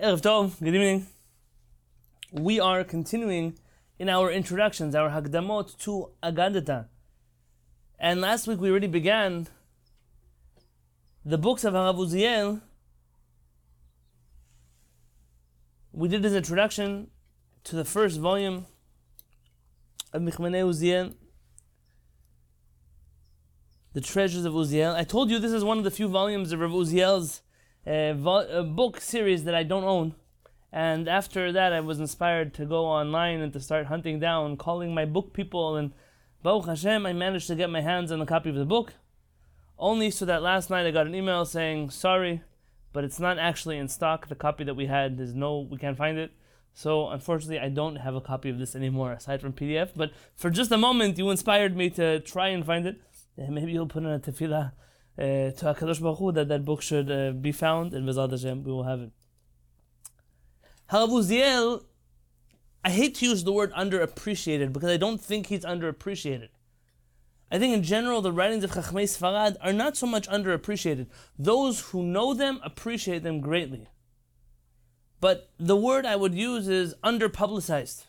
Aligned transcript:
Erev 0.00 0.22
Tov, 0.22 0.58
good 0.60 0.74
evening. 0.74 1.06
We 2.32 2.58
are 2.58 2.84
continuing 2.84 3.58
in 3.98 4.08
our 4.08 4.30
introductions, 4.30 4.94
our 4.94 5.10
Hakdamot 5.10 5.76
to 5.80 6.08
Agadata. 6.22 6.86
And 7.98 8.22
last 8.22 8.46
week 8.46 8.60
we 8.62 8.70
already 8.70 8.86
began 8.86 9.46
the 11.22 11.36
books 11.36 11.64
of 11.64 11.74
Harav 11.74 11.96
Uziel. 11.96 12.62
We 15.92 16.08
did 16.08 16.24
his 16.24 16.34
introduction 16.34 17.10
to 17.64 17.76
the 17.76 17.84
first 17.84 18.18
volume 18.18 18.64
of 20.14 20.22
Michmanei 20.22 20.64
Uziel, 20.64 21.12
The 23.92 24.00
Treasures 24.00 24.46
of 24.46 24.54
Uziel. 24.54 24.94
I 24.94 25.04
told 25.04 25.28
you 25.28 25.38
this 25.38 25.52
is 25.52 25.62
one 25.62 25.76
of 25.76 25.84
the 25.84 25.90
few 25.90 26.08
volumes 26.08 26.52
of 26.52 26.60
Rav 26.60 26.70
Uziel's 26.70 27.42
uh, 27.86 28.14
vo- 28.14 28.48
uh, 28.48 28.62
book 28.62 29.00
series 29.00 29.44
that 29.44 29.54
I 29.54 29.62
don't 29.62 29.84
own. 29.84 30.14
And 30.72 31.08
after 31.08 31.50
that, 31.52 31.72
I 31.72 31.80
was 31.80 31.98
inspired 31.98 32.54
to 32.54 32.64
go 32.64 32.84
online 32.84 33.40
and 33.40 33.52
to 33.52 33.60
start 33.60 33.86
hunting 33.86 34.20
down, 34.20 34.56
calling 34.56 34.94
my 34.94 35.04
book 35.04 35.32
people, 35.32 35.76
and 35.76 35.92
Baruch 36.42 36.66
Hashem, 36.66 37.04
I 37.04 37.12
managed 37.12 37.48
to 37.48 37.54
get 37.54 37.70
my 37.70 37.80
hands 37.80 38.12
on 38.12 38.20
a 38.20 38.26
copy 38.26 38.50
of 38.50 38.56
the 38.56 38.64
book. 38.64 38.94
Only 39.78 40.10
so 40.10 40.24
that 40.26 40.42
last 40.42 40.70
night 40.70 40.86
I 40.86 40.90
got 40.90 41.06
an 41.06 41.14
email 41.14 41.44
saying, 41.44 41.90
sorry, 41.90 42.42
but 42.92 43.04
it's 43.04 43.20
not 43.20 43.38
actually 43.38 43.78
in 43.78 43.88
stock. 43.88 44.28
The 44.28 44.34
copy 44.34 44.64
that 44.64 44.74
we 44.74 44.86
had, 44.86 45.18
there's 45.18 45.34
no, 45.34 45.60
we 45.60 45.76
can't 45.76 45.96
find 45.96 46.18
it. 46.18 46.32
So 46.72 47.08
unfortunately, 47.08 47.58
I 47.58 47.68
don't 47.68 47.96
have 47.96 48.14
a 48.14 48.20
copy 48.20 48.48
of 48.48 48.58
this 48.58 48.76
anymore, 48.76 49.12
aside 49.12 49.40
from 49.40 49.52
PDF. 49.52 49.90
But 49.94 50.12
for 50.36 50.50
just 50.50 50.70
a 50.70 50.78
moment, 50.78 51.18
you 51.18 51.30
inspired 51.30 51.76
me 51.76 51.90
to 51.90 52.20
try 52.20 52.48
and 52.48 52.64
find 52.64 52.86
it. 52.86 53.00
Uh, 53.38 53.50
maybe 53.50 53.72
you'll 53.72 53.86
put 53.86 54.02
in 54.02 54.08
a 54.08 54.18
tefillah 54.18 54.72
to 55.20 55.64
HaKadosh 55.64 56.00
Baruch 56.00 56.18
Hu 56.18 56.32
that 56.32 56.48
that 56.48 56.64
book 56.64 56.82
should 56.82 57.10
uh, 57.10 57.32
be 57.32 57.52
found, 57.52 57.92
and 57.92 58.08
Bezat 58.08 58.30
Hashem, 58.30 58.64
we 58.64 58.72
will 58.72 58.84
have 58.84 59.00
it. 59.00 59.10
Harav 60.90 61.08
Uziel, 61.10 61.84
I 62.84 62.90
hate 62.90 63.16
to 63.16 63.26
use 63.26 63.44
the 63.44 63.52
word 63.52 63.72
underappreciated 63.74 64.72
because 64.72 64.90
I 64.90 64.96
don't 64.96 65.20
think 65.20 65.46
he's 65.46 65.64
underappreciated. 65.64 66.48
I 67.52 67.58
think 67.58 67.74
in 67.74 67.82
general 67.82 68.22
the 68.22 68.32
writings 68.32 68.64
of 68.64 68.70
Chachmei 68.70 69.04
Sfarad 69.04 69.56
are 69.60 69.72
not 69.72 69.96
so 69.96 70.06
much 70.06 70.28
underappreciated. 70.28 71.06
Those 71.38 71.80
who 71.80 72.02
know 72.02 72.32
them 72.32 72.60
appreciate 72.64 73.22
them 73.22 73.40
greatly. 73.40 73.88
But 75.20 75.50
the 75.58 75.76
word 75.76 76.06
I 76.06 76.16
would 76.16 76.34
use 76.34 76.66
is 76.68 76.94
underpublicized. 77.04 78.06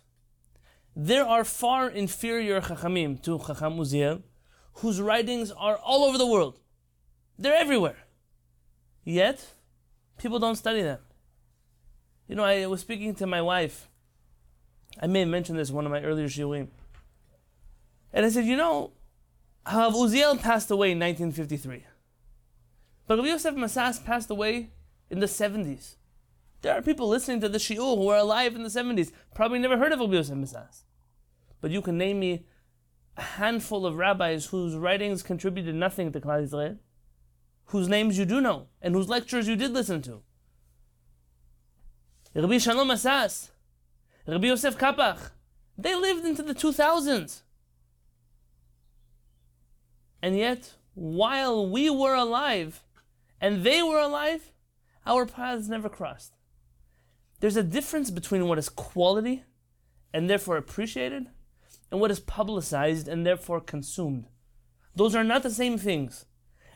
There 0.96 1.26
are 1.26 1.44
far 1.44 1.90
inferior 1.90 2.62
Chachamim 2.62 3.22
to 3.24 3.40
Chacham 3.40 3.78
Uziel, 3.78 4.24
whose 4.76 5.02
writings 5.02 5.52
are 5.52 5.78
all 5.78 6.04
over 6.06 6.18
the 6.18 6.28
world. 6.28 6.60
They're 7.42 7.56
everywhere. 7.56 7.98
Yet, 9.04 9.44
people 10.20 10.38
don't 10.38 10.56
study 10.56 10.84
them. 10.84 11.00
You 12.28 12.36
know, 12.36 12.44
I 12.44 12.68
was 12.68 12.82
speaking 12.82 13.16
to 13.16 13.26
my 13.26 13.42
wife. 13.42 13.90
I 15.02 15.08
may 15.08 15.22
have 15.22 15.30
mentioned 15.30 15.58
this 15.58 15.72
one 15.72 15.88
of 15.88 15.92
my 15.92 16.04
earlier 16.04 16.28
shiurim. 16.28 16.68
And 18.14 18.28
I 18.28 18.30
said, 18.30 18.46
you 18.46 18.56
know, 18.56 18.92
Harav 19.66 19.94
Uziel 19.94 20.40
passed 20.40 20.70
away 20.70 20.92
in 20.92 21.00
1953. 21.00 21.84
But 23.08 23.18
Rabbi 23.18 23.30
Yosef 23.30 23.56
Masas 23.56 24.06
passed 24.06 24.30
away 24.30 24.70
in 25.10 25.20
the 25.20 25.26
70s. 25.26 25.96
There 26.62 26.74
are 26.74 26.82
people 26.84 27.08
listening 27.08 27.42
to 27.42 27.50
the 27.50 27.58
shiur 27.58 27.98
who 27.98 28.08
are 28.10 28.18
alive 28.18 28.56
in 28.56 28.62
the 28.62 28.70
70s, 28.70 29.12
probably 29.34 29.58
never 29.58 29.80
heard 29.80 29.94
of 29.94 30.00
Rabbi 30.00 30.14
Yosef 30.14 30.38
Masas. 30.38 30.84
But 31.60 31.72
you 31.72 31.82
can 31.82 31.98
name 31.98 32.20
me 32.20 32.46
a 33.18 33.24
handful 33.24 33.88
of 33.88 33.96
rabbis 33.96 34.46
whose 34.46 34.76
writings 34.76 35.24
contributed 35.24 35.74
nothing 35.74 36.12
to 36.12 36.22
Klal 36.22 36.48
Yisrael 36.48 36.78
whose 37.72 37.88
names 37.88 38.18
you 38.18 38.26
do 38.26 38.42
know 38.42 38.68
and 38.82 38.94
whose 38.94 39.10
lectures 39.10 39.48
you 39.48 39.56
did 39.56 39.72
listen 39.72 40.02
to. 40.02 40.22
Rabbi 42.36 42.58
Shalom 42.58 42.92
Asas, 42.92 43.52
Rabbi 44.28 44.48
Yosef 44.48 44.78
Kapach, 44.78 45.32
they 45.78 45.96
lived 45.96 46.26
into 46.26 46.44
the 46.44 46.54
2000s. 46.54 47.42
And 50.22 50.38
yet, 50.38 50.76
while 50.94 51.68
we 51.68 51.90
were 51.90 52.14
alive 52.14 52.84
and 53.40 53.64
they 53.64 53.82
were 53.82 54.00
alive, 54.00 54.52
our 55.06 55.26
paths 55.26 55.70
never 55.70 55.90
crossed. 55.90 56.34
There's 57.40 57.58
a 57.58 57.64
difference 57.64 58.12
between 58.12 58.48
what 58.48 58.60
is 58.60 58.70
quality 58.70 59.44
and 60.14 60.30
therefore 60.30 60.58
appreciated 60.58 61.28
and 61.90 62.00
what 62.00 62.12
is 62.12 62.20
publicized 62.20 63.08
and 63.08 63.26
therefore 63.26 63.62
consumed. 63.62 64.28
Those 64.96 65.16
are 65.16 65.24
not 65.24 65.42
the 65.42 65.50
same 65.50 65.78
things. 65.78 66.26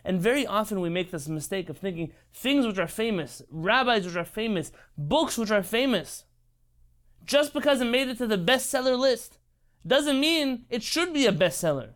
And 0.06 0.22
very 0.22 0.46
often 0.46 0.82
we 0.82 0.90
make 0.90 1.10
this 1.10 1.28
mistake 1.28 1.68
of 1.68 1.80
thinking 1.80 2.14
things 2.32 2.68
which 2.68 2.78
are 2.78 2.88
famous, 2.88 3.42
rabbis 3.50 4.06
which 4.06 4.16
are 4.16 4.24
famous, 4.24 4.72
books 4.96 5.36
which 5.36 5.50
are 5.50 5.64
famous, 5.64 6.26
just 7.26 7.54
because 7.54 7.82
it 7.82 7.86
made 7.86 8.08
it 8.08 8.20
to 8.20 8.28
the 8.28 8.38
bestseller 8.38 8.98
list, 8.98 9.40
doesn't 9.86 10.20
mean 10.20 10.66
it 10.70 10.84
should 10.84 11.12
be 11.12 11.26
a 11.26 11.32
bestseller. 11.32 11.94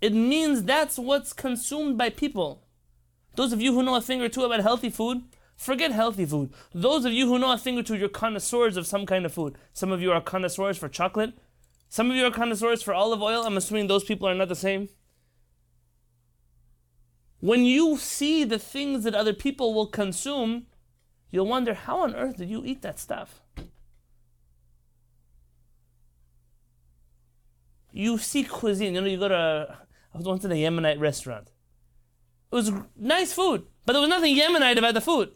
It 0.00 0.14
means 0.14 0.62
that's 0.62 1.00
what's 1.00 1.32
consumed 1.32 1.98
by 1.98 2.10
people. 2.10 2.62
Those 3.34 3.52
of 3.52 3.60
you 3.60 3.74
who 3.74 3.82
know 3.82 3.96
a 3.96 4.00
thing 4.00 4.22
or 4.22 4.28
two 4.28 4.44
about 4.44 4.60
healthy 4.60 4.90
food, 4.90 5.24
forget 5.56 5.90
healthy 5.90 6.26
food. 6.26 6.52
Those 6.72 7.04
of 7.04 7.12
you 7.12 7.26
who 7.26 7.40
know 7.40 7.52
a 7.52 7.58
thing 7.58 7.76
or 7.76 7.82
two, 7.82 7.96
you're 7.96 8.08
connoisseurs 8.08 8.76
of 8.76 8.86
some 8.86 9.04
kind 9.04 9.26
of 9.26 9.32
food. 9.32 9.56
Some 9.72 9.90
of 9.90 10.00
you 10.00 10.12
are 10.12 10.20
connoisseurs 10.20 10.78
for 10.78 10.88
chocolate. 10.88 11.34
Some 11.88 12.08
of 12.08 12.16
you 12.16 12.24
are 12.24 12.30
connoisseurs 12.30 12.84
for 12.84 12.94
olive 12.94 13.20
oil. 13.20 13.42
I'm 13.44 13.56
assuming 13.56 13.88
those 13.88 14.04
people 14.04 14.28
are 14.28 14.34
not 14.34 14.48
the 14.48 14.54
same. 14.54 14.88
When 17.40 17.64
you 17.64 17.96
see 17.96 18.44
the 18.44 18.58
things 18.58 19.04
that 19.04 19.14
other 19.14 19.34
people 19.34 19.74
will 19.74 19.86
consume, 19.86 20.66
you'll 21.30 21.46
wonder 21.46 21.74
how 21.74 21.98
on 22.00 22.14
earth 22.14 22.36
did 22.36 22.48
you 22.48 22.64
eat 22.64 22.82
that 22.82 22.98
stuff? 22.98 23.42
You 27.92 28.18
see 28.18 28.44
cuisine, 28.44 28.94
you 28.94 29.00
know, 29.00 29.06
you 29.06 29.18
go 29.18 29.28
to, 29.28 29.78
I 30.14 30.18
was 30.18 30.26
once 30.26 30.44
in 30.44 30.52
a 30.52 30.54
Yemenite 30.54 31.00
restaurant. 31.00 31.48
It 32.52 32.54
was 32.54 32.72
nice 32.96 33.32
food, 33.32 33.66
but 33.84 33.92
there 33.92 34.02
was 34.02 34.10
nothing 34.10 34.36
Yemenite 34.36 34.78
about 34.78 34.94
the 34.94 35.00
food. 35.00 35.32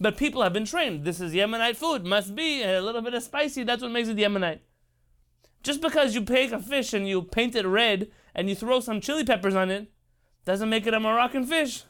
But 0.00 0.16
people 0.16 0.42
have 0.42 0.52
been 0.52 0.64
trained. 0.64 1.04
This 1.04 1.20
is 1.20 1.32
Yemenite 1.32 1.76
food, 1.76 2.04
must 2.04 2.34
be 2.34 2.62
a 2.62 2.80
little 2.80 3.02
bit 3.02 3.14
of 3.14 3.22
spicy, 3.22 3.62
that's 3.62 3.82
what 3.82 3.92
makes 3.92 4.08
it 4.08 4.16
Yemenite. 4.16 4.60
Just 5.62 5.80
because 5.80 6.14
you 6.14 6.24
take 6.24 6.52
a 6.52 6.58
fish 6.58 6.94
and 6.94 7.06
you 7.06 7.22
paint 7.22 7.54
it 7.54 7.66
red 7.66 8.10
and 8.34 8.48
you 8.48 8.54
throw 8.54 8.80
some 8.80 9.00
chili 9.00 9.24
peppers 9.24 9.54
on 9.54 9.70
it, 9.70 9.92
doesn't 10.44 10.68
make 10.68 10.86
it 10.86 10.94
a 10.94 11.00
Moroccan 11.00 11.44
fish. 11.44 11.84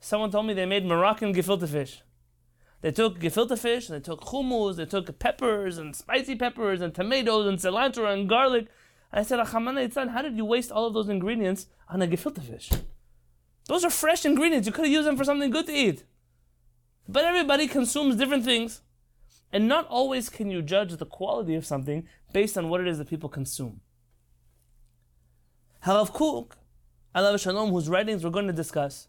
Someone 0.00 0.30
told 0.30 0.46
me 0.46 0.54
they 0.54 0.66
made 0.66 0.84
Moroccan 0.84 1.34
gefilte 1.34 1.68
fish. 1.68 2.02
They 2.82 2.92
took 2.92 3.18
gefilte 3.18 3.58
fish, 3.58 3.88
and 3.88 3.96
they 3.96 4.04
took 4.04 4.20
hummus, 4.20 4.76
they 4.76 4.84
took 4.84 5.18
peppers 5.18 5.78
and 5.78 5.96
spicy 5.96 6.36
peppers 6.36 6.82
and 6.82 6.94
tomatoes 6.94 7.46
and 7.46 7.58
cilantro 7.58 8.12
and 8.12 8.28
garlic. 8.28 8.66
And 9.10 9.20
I 9.20 9.22
said, 9.22 9.38
Achamana 9.38 10.10
how 10.10 10.22
did 10.22 10.36
you 10.36 10.44
waste 10.44 10.70
all 10.70 10.86
of 10.86 10.94
those 10.94 11.08
ingredients 11.08 11.66
on 11.88 12.02
a 12.02 12.06
gefilte 12.06 12.42
fish? 12.42 12.70
Those 13.66 13.84
are 13.84 13.90
fresh 13.90 14.24
ingredients. 14.26 14.66
You 14.66 14.72
could 14.72 14.84
have 14.84 14.92
used 14.92 15.08
them 15.08 15.16
for 15.16 15.24
something 15.24 15.50
good 15.50 15.66
to 15.66 15.72
eat. 15.72 16.04
But 17.08 17.24
everybody 17.24 17.66
consumes 17.66 18.16
different 18.16 18.44
things. 18.44 18.82
And 19.52 19.68
not 19.68 19.86
always 19.88 20.28
can 20.28 20.50
you 20.50 20.62
judge 20.62 20.96
the 20.96 21.06
quality 21.06 21.54
of 21.54 21.64
something 21.64 22.06
based 22.32 22.58
on 22.58 22.68
what 22.68 22.80
it 22.80 22.88
is 22.88 22.98
that 22.98 23.08
people 23.08 23.28
consume. 23.28 23.80
Harav 25.86 26.12
Kook 26.12 26.56
alav 27.14 27.40
shalom, 27.40 27.70
whose 27.70 27.88
writings 27.88 28.24
we're 28.24 28.30
going 28.30 28.46
to 28.46 28.52
discuss, 28.52 29.08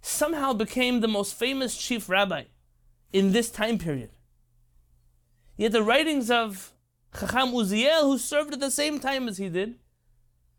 somehow 0.00 0.52
became 0.52 1.00
the 1.00 1.08
most 1.08 1.34
famous 1.34 1.76
chief 1.76 2.08
rabbi 2.08 2.44
in 3.12 3.32
this 3.32 3.50
time 3.50 3.78
period. 3.78 4.10
Yet 5.56 5.72
the 5.72 5.82
writings 5.82 6.30
of 6.30 6.72
Chacham 7.18 7.52
Uziel, 7.52 8.02
who 8.02 8.18
served 8.18 8.52
at 8.52 8.60
the 8.60 8.70
same 8.70 9.00
time 9.00 9.28
as 9.28 9.38
he 9.38 9.48
did, 9.48 9.76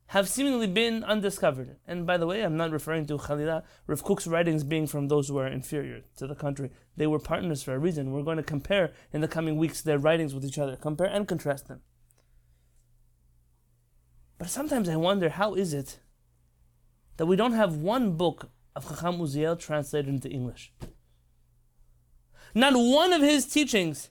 have 0.07 0.27
seemingly 0.27 0.65
been 0.65 1.03
undiscovered. 1.03 1.75
And 1.87 2.05
by 2.07 2.17
the 2.17 2.25
way, 2.25 2.41
I'm 2.41 2.57
not 2.57 2.71
referring 2.71 3.05
to 3.07 3.17
Khalila, 3.17 3.63
Rav 3.85 4.03
Kook's 4.03 4.25
writings 4.25 4.63
being 4.63 4.87
from 4.87 5.07
those 5.07 5.27
who 5.27 5.37
are 5.37 5.47
inferior 5.47 6.01
to 6.17 6.25
the 6.25 6.33
country. 6.33 6.71
They 6.97 7.05
were 7.05 7.19
partners 7.19 7.61
for 7.61 7.75
a 7.75 7.79
reason. 7.79 8.11
We're 8.11 8.23
going 8.23 8.37
to 8.37 8.43
compare 8.43 8.91
in 9.13 9.21
the 9.21 9.27
coming 9.27 9.57
weeks 9.57 9.81
their 9.81 9.99
writings 9.99 10.33
with 10.33 10.43
each 10.43 10.57
other, 10.57 10.75
compare 10.75 11.07
and 11.07 11.27
contrast 11.27 11.67
them. 11.67 11.81
But 14.39 14.49
sometimes 14.49 14.89
I 14.89 14.95
wonder 14.95 15.29
how 15.29 15.53
is 15.53 15.73
it 15.75 15.99
that 17.19 17.25
we 17.25 17.35
don't 17.35 17.51
have 17.51 17.75
one 17.75 18.13
book 18.13 18.49
of 18.77 18.87
Chacham 18.87 19.19
Uziel 19.19 19.59
translated 19.59 20.07
into 20.07 20.29
English. 20.29 20.71
Not 22.55 22.75
one 22.75 23.11
of 23.11 23.21
his 23.21 23.45
teachings 23.45 24.09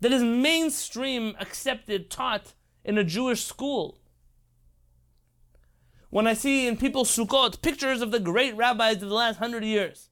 that 0.00 0.10
is 0.10 0.22
mainstream 0.22 1.36
accepted, 1.38 2.08
taught 2.08 2.54
in 2.82 2.96
a 2.96 3.04
Jewish 3.04 3.44
school. 3.44 3.98
When 6.08 6.26
I 6.26 6.32
see 6.32 6.66
in 6.66 6.78
people's 6.78 7.14
sukkot 7.14 7.60
pictures 7.60 8.00
of 8.00 8.10
the 8.10 8.20
great 8.20 8.56
rabbis 8.56 9.02
of 9.02 9.10
the 9.10 9.14
last 9.14 9.36
hundred 9.36 9.64
years, 9.64 10.08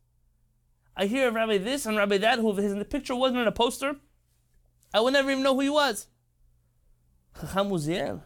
I 0.95 1.07
hear 1.07 1.29
of 1.29 1.35
Rabbi 1.35 1.57
this 1.57 1.87
and 1.87 1.97
Rabbi 1.97 2.19
that, 2.19 2.41
who 2.41 2.53
his 2.53 2.75
picture 2.91 3.17
wasn't 3.17 3.41
in 3.41 3.49
a 3.49 3.53
poster, 3.53 3.97
I 4.93 5.01
would 5.01 5.15
never 5.15 5.31
even 5.31 5.43
know 5.43 5.55
who 5.55 5.63
he 5.63 5.71
was. 5.71 6.09
Chacham 7.41 7.71
Uziel. 7.71 8.21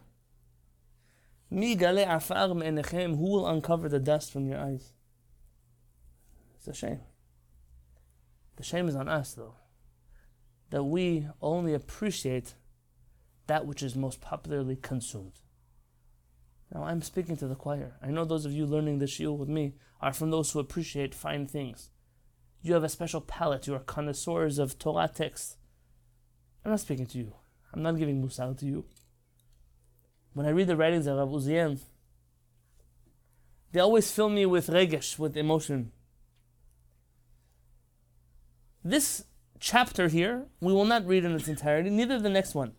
Mi 1.50 1.75
gale 1.75 2.06
afar 2.08 2.55
me'enechem, 2.55 3.17
who 3.17 3.31
will 3.31 3.47
uncover 3.49 3.88
the 3.88 3.99
dust 3.99 4.32
from 4.32 4.47
your 4.47 4.58
eyes? 4.58 4.93
It's 6.55 6.69
a 6.69 6.75
shame. 6.75 7.00
The 8.56 8.62
shame 8.62 8.88
is 8.88 8.94
on 8.94 9.08
us, 9.08 9.32
though, 9.35 9.55
that 10.70 10.85
we 10.85 11.26
only 11.43 11.75
appreciate 11.75 12.55
that 13.47 13.67
which 13.67 13.82
is 13.82 13.97
most 13.97 14.20
popularly 14.20 14.76
consumed. 14.76 15.41
Now, 16.73 16.85
I'm 16.85 17.02
speaking 17.02 17.37
to 17.38 17.49
the 17.49 17.56
choir. 17.56 17.96
I 18.00 18.11
know 18.11 18.25
those 18.25 18.44
of 18.44 18.53
you 18.53 18.64
learning 18.64 18.99
the 18.99 19.06
shiur 19.06 19.37
with 19.37 19.49
me 19.49 19.75
are 20.00 20.12
from 20.12 20.31
those 20.31 20.53
who 20.53 20.61
appreciate 20.61 21.14
fine 21.14 21.46
things. 21.46 21.91
You 22.62 22.75
have 22.75 22.85
a 22.85 22.88
special 22.88 23.20
palate. 23.20 23.67
You 23.67 23.75
are 23.75 23.81
connoisseurs 23.81 24.58
of 24.58 24.79
Torah 24.79 25.11
texts. 25.12 25.56
I'm 26.64 26.70
not 26.70 26.81
speaking 26.81 27.06
to 27.06 27.19
you. 27.19 27.35
I'm 27.73 27.82
not 27.82 27.99
giving 27.99 28.23
musar 28.23 28.56
to 28.58 28.67
you. 28.67 28.85
When 30.32 30.47
I 30.47 30.50
read 30.50 30.69
the 30.69 30.77
writings 30.77 31.06
of 31.06 31.17
Rav 31.17 31.29
Uziel, 31.29 31.79
they 33.73 33.81
always 33.81 34.11
fill 34.11 34.29
me 34.29 34.47
with 34.47 34.69
regesh, 34.69 35.19
with 35.19 35.37
emotion. 35.37 35.93
This 38.85 39.25
chapter 39.59 40.09
here, 40.09 40.47
we 40.61 40.73
will 40.73 40.85
not 40.85 41.06
read 41.06 41.25
in 41.25 41.32
its 41.32 41.49
entirety, 41.49 41.91
neither 41.91 42.19
the 42.19 42.29
next 42.29 42.55
one. 42.55 42.73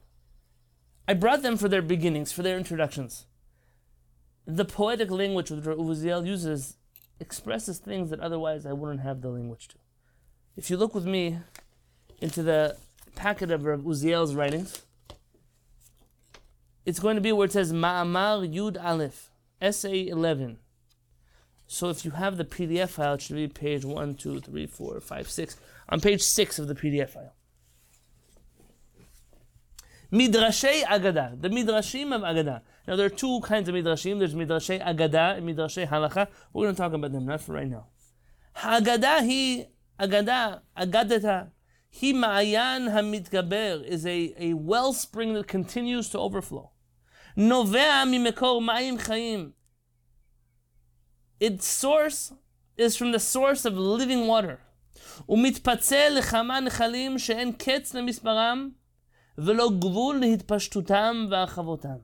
I 1.07 1.13
brought 1.13 1.44
them 1.44 1.57
for 1.57 1.68
their 1.68 1.81
beginnings, 1.81 2.31
for 2.31 2.42
their 2.42 2.57
introductions. 2.57 3.25
The 4.45 4.65
poetic 4.65 5.12
language 5.12 5.50
that 5.50 5.63
Uziel 5.63 6.25
uses 6.25 6.77
expresses 7.19 7.77
things 7.77 8.09
that 8.09 8.19
otherwise 8.19 8.65
I 8.65 8.74
wouldn't 8.74 9.01
have 9.01 9.21
the 9.21 9.30
language 9.30 9.68
to. 9.69 9.75
If 10.56 10.69
you 10.69 10.77
look 10.77 10.95
with 10.95 11.06
me 11.06 11.39
into 12.19 12.42
the 12.44 12.77
packet 13.15 13.51
of 13.51 13.65
Rav 13.65 13.81
Uziel's 13.81 14.33
writings, 14.33 14.81
it's 16.85 16.99
going 16.99 17.15
to 17.15 17.21
be 17.21 17.31
where 17.31 17.45
it 17.45 17.51
says 17.51 17.71
Ma'amar 17.71 18.51
Yud 18.51 18.83
Aleph, 18.83 19.31
SA 19.71 19.89
11. 19.89 20.57
So 21.67 21.89
if 21.89 22.03
you 22.03 22.11
have 22.11 22.37
the 22.37 22.45
PDF 22.45 22.89
file, 22.89 23.13
it 23.13 23.21
should 23.21 23.35
be 23.37 23.47
page 23.47 23.85
1, 23.85 24.15
2, 24.15 24.41
3, 24.41 24.65
4, 24.65 24.99
5, 24.99 25.29
6. 25.29 25.57
On 25.89 26.01
page 26.01 26.21
6 26.21 26.59
of 26.59 26.67
the 26.67 26.75
PDF 26.75 27.11
file. 27.11 27.33
Midrashay 30.11 30.81
Agada, 30.83 31.41
the 31.41 31.47
Midrashim 31.47 32.13
of 32.13 32.21
Agada. 32.23 32.61
Now 32.85 32.97
there 32.97 33.05
are 33.05 33.09
two 33.09 33.39
kinds 33.41 33.69
of 33.69 33.75
Midrashim. 33.75 34.19
There's 34.19 34.35
Midrashay 34.35 34.85
Agada 34.85 35.37
and 35.37 35.47
Midrashay 35.47 35.87
Halacha. 35.87 36.27
We're 36.51 36.65
going 36.65 36.75
to 36.75 36.81
talk 36.81 36.91
about 36.91 37.13
them, 37.13 37.25
not 37.25 37.39
for 37.39 37.53
right 37.53 37.67
now. 37.67 37.87
Agada 38.57 39.19
hi 39.19 39.67
Agada, 39.97 40.59
Agadata, 40.77 41.51
hi 41.90 42.12
Ma'ayan 42.12 42.92
HaMitgaber 42.92 43.84
is 43.84 44.04
a, 44.04 44.34
a 44.38 44.54
wellspring 44.54 45.34
that 45.34 45.46
continues 45.46 46.08
to 46.10 46.18
overflow. 46.18 46.70
Novea 47.36 48.04
mimekor 48.04 48.60
ma'im 48.60 48.98
chayim. 48.98 49.52
Its 51.40 51.66
source 51.66 52.32
is 52.76 52.96
from 52.96 53.12
the 53.12 53.20
source 53.20 53.64
of 53.64 53.76
living 53.76 54.26
water. 54.26 54.60
ומתפצל 55.28 56.08
לכמה 56.18 56.60
נחלים 56.60 57.18
שאין 57.18 57.52
קץ 57.52 57.94
למספרם 57.94 58.70
ולא 59.38 59.70
גבול 59.78 60.20
להתפשטותם 60.20 61.26
והרחבותם. 61.30 61.98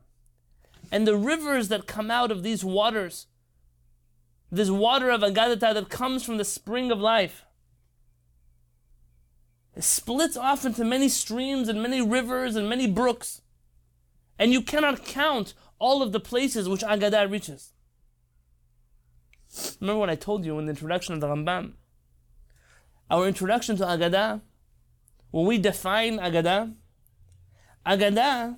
And 0.91 1.07
the 1.07 1.17
rivers 1.17 1.69
that 1.69 1.87
come 1.87 2.11
out 2.11 2.31
of 2.31 2.43
these 2.43 2.65
waters, 2.65 3.27
this 4.51 4.71
water 4.71 5.11
of 5.11 5.23
Agadata 5.23 5.73
that 5.75 5.89
comes 5.89 6.23
from 6.23 6.37
the 6.37 6.45
spring 6.45 6.91
of 6.91 6.99
life, 7.01 7.45
it 7.45 7.46
splits 9.84 10.38
off 10.38 10.66
into 10.66 10.84
many 10.84 11.10
streams 11.10 11.68
and 11.68 11.82
many 11.82 12.02
rivers 12.02 12.56
and 12.56 12.70
many 12.70 12.88
brooks. 12.88 13.42
And 14.40 14.52
you 14.52 14.62
cannot 14.62 15.06
count 15.06 15.54
all 15.80 16.02
of 16.02 16.12
the 16.12 16.20
places 16.20 16.70
which 16.70 16.82
Agadah 16.82 17.30
reaches. 17.30 17.74
Remember 19.80 20.00
what 20.00 20.10
I 20.10 20.16
told 20.16 20.46
you 20.46 20.60
in 20.60 20.66
the 20.66 20.72
introduction 20.72 21.14
of 21.14 21.22
the 21.22 21.28
Rambam? 21.28 21.74
Our 23.10 23.28
introduction 23.28 23.78
to 23.78 23.86
Agadah, 23.86 24.42
when 25.32 25.46
we 25.46 25.58
define 25.58 26.18
Agadah, 26.18 26.74
Agadah 27.86 28.58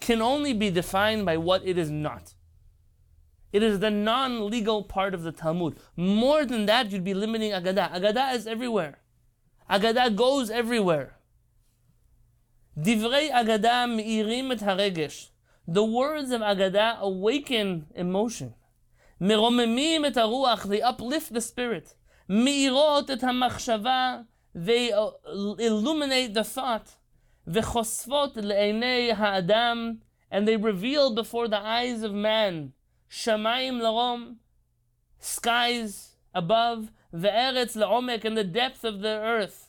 can 0.00 0.20
only 0.20 0.52
be 0.52 0.70
defined 0.70 1.24
by 1.24 1.36
what 1.36 1.66
it 1.66 1.78
is 1.78 1.90
not. 1.90 2.34
It 3.52 3.62
is 3.62 3.80
the 3.80 3.90
non 3.90 4.50
legal 4.50 4.82
part 4.82 5.14
of 5.14 5.22
the 5.22 5.32
Talmud. 5.32 5.76
More 5.96 6.44
than 6.44 6.66
that, 6.66 6.90
you'd 6.90 7.04
be 7.04 7.14
limiting 7.14 7.52
Agadah. 7.52 7.94
Agadah 7.94 8.34
is 8.34 8.46
everywhere. 8.46 8.98
Agadah 9.69 10.15
goes 10.15 10.49
everywhere. 10.49 11.17
Divrei 12.77 13.31
Agadah 13.31 13.93
me'irim 13.95 14.51
et 14.51 14.59
haregesh. 14.59 15.29
The 15.67 15.83
words 15.83 16.31
of 16.31 16.41
Agadah 16.41 16.99
awaken 16.99 17.87
emotion. 17.95 18.53
מרוממים 19.19 20.05
את 20.05 20.17
הרוח, 20.17 20.67
they 20.67 20.81
uplift 20.81 21.33
the 21.33 21.41
spirit. 21.41 21.95
מאירות 22.29 23.11
את 23.11 23.23
המחשבה, 23.23 24.23
they 24.55 24.91
illuminate 25.59 26.33
the 26.33 26.43
thought. 26.43 26.97
וחושפות 27.47 28.37
לעיני 28.37 29.11
האדם, 29.11 29.97
and 30.31 30.47
they 30.47 30.57
reveal 30.57 31.15
before 31.15 31.47
the 31.47 31.59
eyes 31.59 32.03
of 32.03 32.13
man. 32.13 32.71
שמיים 33.09 33.79
לרום, 33.79 34.35
skies 35.21 36.17
above, 36.35 36.91
וארץ 37.13 37.75
לעומק, 37.75 38.25
and 38.25 38.37
the 38.37 38.43
depth 38.43 38.83
of 38.83 39.01
the 39.01 39.21
earth. 39.23 39.67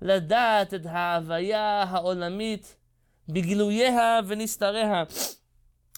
לדעת 0.00 0.74
את 0.74 0.86
ההוויה 0.86 1.82
העולמית 1.82 2.76
בגילוייה 3.28 4.20
ונסתריה. 4.26 5.04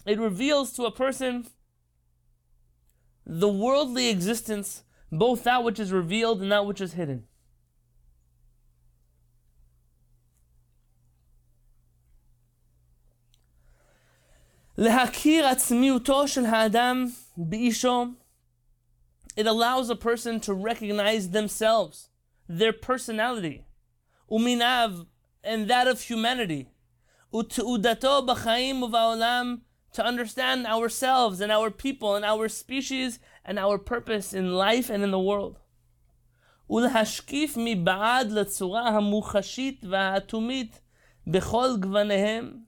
It 0.07 0.19
reveals 0.19 0.73
to 0.77 0.85
a 0.85 0.91
person 0.91 1.47
the 3.27 3.49
worldly 3.49 4.09
existence, 4.09 4.85
both 5.11 5.45
that 5.45 5.65
which 5.65 5.81
is 5.81 5.91
revealed 5.93 6.43
and 6.43 6.53
that 6.53 6.67
which 6.67 6.81
is 6.81 6.93
hidden. 6.93 7.27
להכיר 14.79 15.47
עצמיותו 15.47 16.29
של 16.29 16.45
האדם 16.45 17.07
באישו, 17.37 18.07
it 19.37 19.47
allows 19.47 19.91
a 19.91 19.97
person 19.97 20.41
to 20.41 20.55
recognize 20.55 21.31
themselves, 21.31 22.09
their 22.49 22.73
personality, 22.73 23.67
uminav, 24.31 25.07
and 25.43 25.69
that 25.69 25.87
of 25.89 26.01
humanity, 26.03 26.69
ותעודתו 27.33 28.27
בחיים 28.27 28.83
ובעולם, 28.83 29.57
to 29.93 30.05
understand 30.05 30.67
ourselves 30.67 31.41
and 31.41 31.53
our 31.53 31.71
people 31.71 32.17
and 32.17 32.25
our 32.25 32.49
species 32.49 33.19
and 33.45 33.59
our 33.59 33.79
purpose 33.79 34.33
in 34.33 34.55
life 34.55 34.91
and 34.91 35.03
in 35.03 35.11
the 35.11 35.19
world. 35.19 35.59
ולהשקיף 36.71 37.57
מבעד 37.57 38.31
לצורה 38.31 38.89
המוחשית 38.89 39.85
והאטומית 39.85 40.81
בכל 41.27 41.77
גווניהם. 41.81 42.65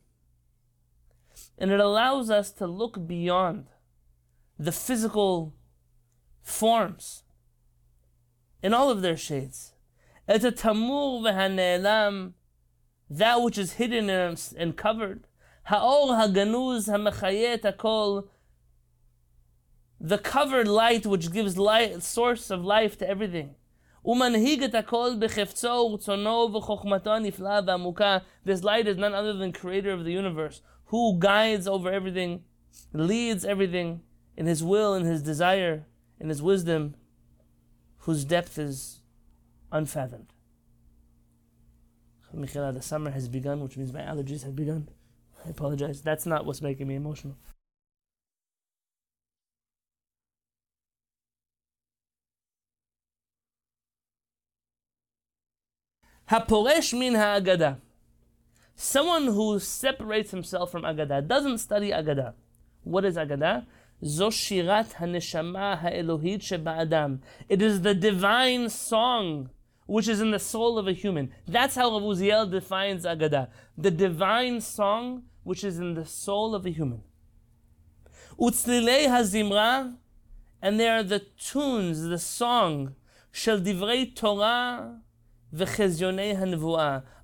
And 1.59 1.71
it 1.71 1.81
allows 1.81 2.31
us 2.31 2.51
to 2.53 2.67
look 2.67 2.99
beyond 3.07 3.65
the 4.59 4.73
physical 4.73 5.55
forms 6.43 7.23
in 8.63 8.73
all 8.73 8.91
of 8.91 9.03
their 9.03 9.17
shades. 9.17 9.73
את 10.29 10.45
התמור 10.45 11.23
והנעלם, 11.25 12.33
that 13.11 13.41
which 13.41 13.59
is 13.59 13.75
hidden 13.75 14.09
and 14.57 14.77
covered. 14.77 15.27
האור 15.67 16.15
הגנוז 16.15 16.89
המחיה 16.89 17.55
את 17.55 17.65
הכל, 17.65 18.23
the 20.01 20.19
covered 20.19 20.69
light 20.69 21.07
which 21.07 21.33
gives 21.33 21.57
light, 21.57 22.03
source 22.03 22.51
of 22.51 22.65
life 22.65 22.99
to 22.99 23.09
everything. 23.09 23.55
ומנהיג 24.05 24.63
את 24.63 24.75
הכל 24.75 25.11
בחפצו 25.19 25.69
ורצונו 25.69 26.55
וחוכמתו 26.55 27.15
הנפלאה 27.15 27.61
והעמוקה. 27.67 28.19
This 28.45 28.63
light 28.63 28.87
is 28.87 28.97
none 28.97 29.15
other 29.15 29.33
than 29.33 29.53
creator 29.53 29.93
of 29.93 30.05
the 30.05 30.13
universe, 30.13 30.63
who 30.87 31.19
guides 31.19 31.67
over 31.67 31.91
everything, 31.91 32.45
leads 32.93 33.45
everything 33.45 34.01
in 34.37 34.47
his 34.47 34.63
will, 34.63 34.95
in 34.95 35.05
his 35.05 35.23
desire, 35.23 35.87
in 36.22 36.30
his 36.30 36.42
wisdom, 36.42 36.96
whose 37.98 38.24
depth 38.24 38.58
is 38.60 39.02
unfathomed. 39.72 40.28
The 42.34 42.82
summer 42.82 43.10
has 43.12 43.28
begun, 43.28 43.62
which 43.62 43.76
means 43.76 43.92
my 43.92 44.02
allergies 44.02 44.44
have 44.44 44.56
begun. 44.56 44.88
I 45.46 45.50
apologize. 45.50 46.02
That's 46.02 46.26
not 46.26 46.46
what's 46.46 46.62
making 46.62 46.88
me 46.88 46.96
emotional. 46.96 47.36
Haporesh 56.30 56.98
min 56.98 57.16
ha'agada. 57.16 57.78
Someone 58.76 59.26
who 59.26 59.60
separates 59.60 60.32
himself 60.32 60.72
from 60.72 60.84
Agada, 60.84 61.28
doesn't 61.28 61.58
study 61.58 61.90
Agada. 61.90 62.36
What 62.84 63.04
is 63.06 63.18
Agada? 63.18 63.66
Zoshirat 64.04 64.96
Haneshama 64.96 65.78
Ha'elohit 65.78 66.40
Sheba'adam. 66.40 67.20
It 67.48 67.62
is 67.62 67.82
the 67.82 67.94
divine 67.94 68.70
song 68.70 69.50
which 69.86 70.08
is 70.08 70.22
in 70.22 70.32
the 70.32 70.40
soul 70.40 70.78
of 70.78 70.88
a 70.88 70.94
human. 70.94 71.32
That's 71.48 71.76
how 71.76 71.92
Rav 71.92 72.52
defines 72.52 73.06
Agada. 73.06 73.50
The 73.78 73.92
divine 73.92 74.62
song 74.62 75.24
which 75.44 75.64
is 75.64 75.80
in 75.80 75.96
the 75.96 76.06
soul 76.06 76.56
of 76.56 76.66
a 76.66 76.70
human. 76.70 77.04
Utzlilei 78.40 79.08
HaZimra, 79.08 79.98
and 80.62 80.80
they 80.80 80.88
are 80.88 81.04
the 81.04 81.20
tunes, 81.20 82.04
the 82.04 82.18
song, 82.18 82.96
Shel 83.32 83.60
Divrei 83.60 84.16
Torah 84.16 85.02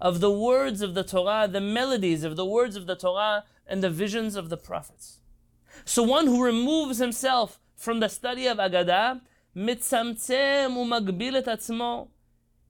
of 0.02 0.20
the 0.20 0.32
words 0.32 0.82
of 0.82 0.94
the 0.94 1.04
Torah, 1.04 1.48
the 1.50 1.62
melodies 1.62 2.24
of 2.26 2.36
the 2.36 2.46
words 2.46 2.76
of 2.76 2.86
the 2.86 2.96
Torah, 2.96 3.46
and 3.66 3.82
the 3.82 3.90
visions 3.90 4.36
of 4.36 4.50
the 4.50 4.58
prophets. 4.58 5.20
So 5.86 6.04
one 6.04 6.28
who 6.28 6.44
removes 6.44 6.98
himself 7.00 7.60
from 7.76 8.00
the 8.00 8.10
study 8.10 8.48
of 8.48 8.58
Agadah, 8.58 9.22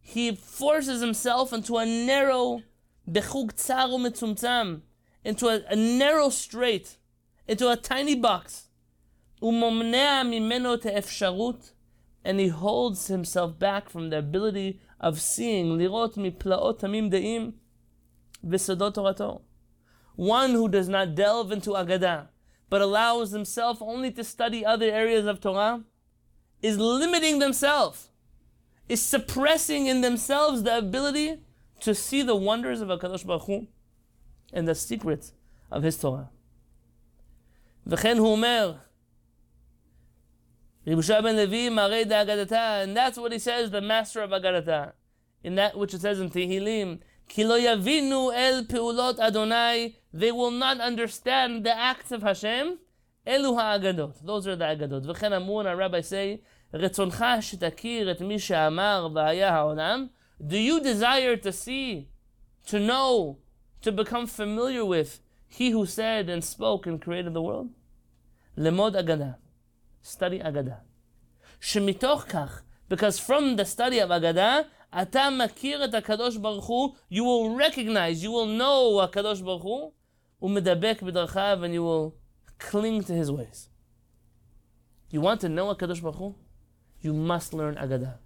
he 0.01 0.35
forces 0.35 1.01
himself 1.01 1.51
into 1.51 1.77
a 1.77 1.85
narrow 1.85 2.61
into 5.25 5.47
a, 5.47 5.61
a 5.69 5.75
narrow 5.75 6.29
strait, 6.29 6.97
into 7.45 7.69
a 7.69 7.75
tiny 7.75 8.15
box. 8.15 8.69
And 12.23 12.39
he 12.39 12.47
holds 12.47 13.07
himself 13.07 13.59
back 13.59 13.89
from 13.89 14.09
the 14.09 14.19
ability 14.19 14.79
of 14.99 15.19
seeing 15.21 15.77
lirot 15.77 16.15
de'im. 17.11 17.53
One 20.15 20.51
who 20.51 20.69
does 20.69 20.89
not 20.89 21.15
delve 21.15 21.51
into 21.51 21.71
Agadah, 21.71 22.27
but 22.68 22.80
allows 22.80 23.32
himself 23.32 23.82
only 23.82 24.10
to 24.12 24.24
study 24.24 24.64
other 24.64 24.86
areas 24.86 25.26
of 25.26 25.40
Torah, 25.40 25.82
is 26.62 26.78
limiting 26.78 27.38
themselves, 27.38 28.08
is 28.88 29.02
suppressing 29.02 29.86
in 29.86 30.00
themselves 30.00 30.62
the 30.62 30.78
ability 30.78 31.38
to 31.80 31.94
see 31.94 32.22
the 32.22 32.36
wonders 32.36 32.80
of 32.80 32.88
HaKadosh 32.88 33.26
Baruch 33.26 33.42
Hu 33.42 33.66
and 34.52 34.66
the 34.66 34.74
secrets 34.74 35.32
of 35.70 35.82
His 35.82 35.98
Torah. 35.98 36.30
וכן 37.86 38.18
הוא 38.18 38.36
אומר, 38.36 38.76
Ribusha 40.86 41.22
ben 41.22 41.36
Levi 41.36 41.68
Marei 41.68 42.04
Agadata, 42.04 42.82
and 42.82 42.96
that's 42.96 43.16
what 43.18 43.32
he 43.32 43.38
says, 43.38 43.70
the 43.70 43.80
master 43.80 44.22
of 44.22 44.30
Agadata, 44.30 44.92
in 45.44 45.54
that 45.54 45.76
which 45.76 45.94
it 45.94 46.00
says 46.00 46.18
in 46.18 46.30
Tehillim, 46.30 47.00
Ki 47.28 47.44
lo 47.44 47.58
yavinu 47.58 48.32
el 48.34 48.64
peulot 48.64 49.18
Adonai, 49.18 49.96
they 50.16 50.32
will 50.32 50.50
not 50.50 50.80
understand 50.80 51.64
the 51.64 51.76
acts 51.76 52.12
of 52.12 52.22
Hashem, 52.22 52.78
elu 53.26 53.56
ha'agadot. 53.56 54.24
Those 54.24 54.46
are 54.46 54.56
the 54.56 54.64
agadot. 54.64 55.06
וכן 55.06 55.32
אמרו, 55.32 55.64
our 55.64 55.76
rabbi 55.76 56.00
say, 56.00 56.38
רצונך 56.74 57.24
שתכיר 57.40 58.10
את 58.10 58.20
מי 58.20 58.38
שאמר 58.38 59.08
והיה 59.14 59.54
העולם, 59.54 60.06
do 60.40 60.56
you 60.56 60.80
desire 60.80 61.36
to 61.36 61.52
see, 61.52 62.08
to 62.66 62.78
know, 62.78 63.38
to 63.82 63.92
become 63.92 64.26
familiar 64.26 64.84
with 64.84 65.20
he 65.48 65.70
who 65.70 65.86
said 65.86 66.28
and 66.28 66.42
spoke 66.42 66.86
and 66.86 67.00
created 67.00 67.34
the 67.34 67.42
world? 67.42 67.68
למוד 68.56 68.96
אגדה 68.96 69.32
study 70.04 70.40
Agada. 70.40 70.82
שמתוך 71.60 72.22
כך, 72.22 72.62
because 72.88 73.18
from 73.18 73.56
the 73.56 73.64
study 73.64 74.00
of 74.00 74.10
Agada, 74.10 74.66
אתה 75.02 75.28
מכיר 75.30 75.84
את 75.84 75.94
הקדוש 75.94 76.36
ברוך 76.36 76.66
הוא, 76.66 76.94
you 77.12 77.22
will 77.22 77.56
recognize, 77.56 78.22
you 78.22 78.30
will 78.30 78.60
know 78.60 79.02
הקדוש 79.02 79.40
ברוך 79.40 79.62
הוא, 79.62 79.92
ומדבק 80.42 81.02
בדרכיו, 81.02 81.58
and 81.62 81.74
you 81.74 81.82
will 81.82 82.14
cling 82.58 83.02
to 83.02 83.12
his 83.12 83.30
ways. 83.30 83.68
You 85.12 85.20
want 85.20 85.40
to 85.40 85.48
know 85.48 85.70
הקדוש 85.70 86.00
ברוך 86.00 86.16
הוא? 86.16 86.34
You 87.02 87.12
must 87.12 87.52
learn 87.52 87.76
Agada. 87.76 88.18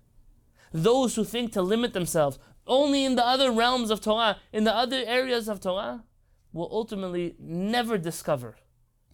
Those 0.72 1.16
who 1.16 1.24
think 1.24 1.52
to 1.52 1.62
limit 1.62 1.92
themselves 1.92 2.38
only 2.66 3.04
in 3.04 3.16
the 3.16 3.24
other 3.24 3.50
realms 3.50 3.90
of 3.90 4.00
Torah, 4.00 4.36
in 4.52 4.64
the 4.64 4.74
other 4.74 5.02
areas 5.06 5.48
of 5.48 5.60
Torah, 5.60 6.04
will 6.52 6.68
ultimately 6.70 7.36
never 7.38 7.96
discover 7.98 8.56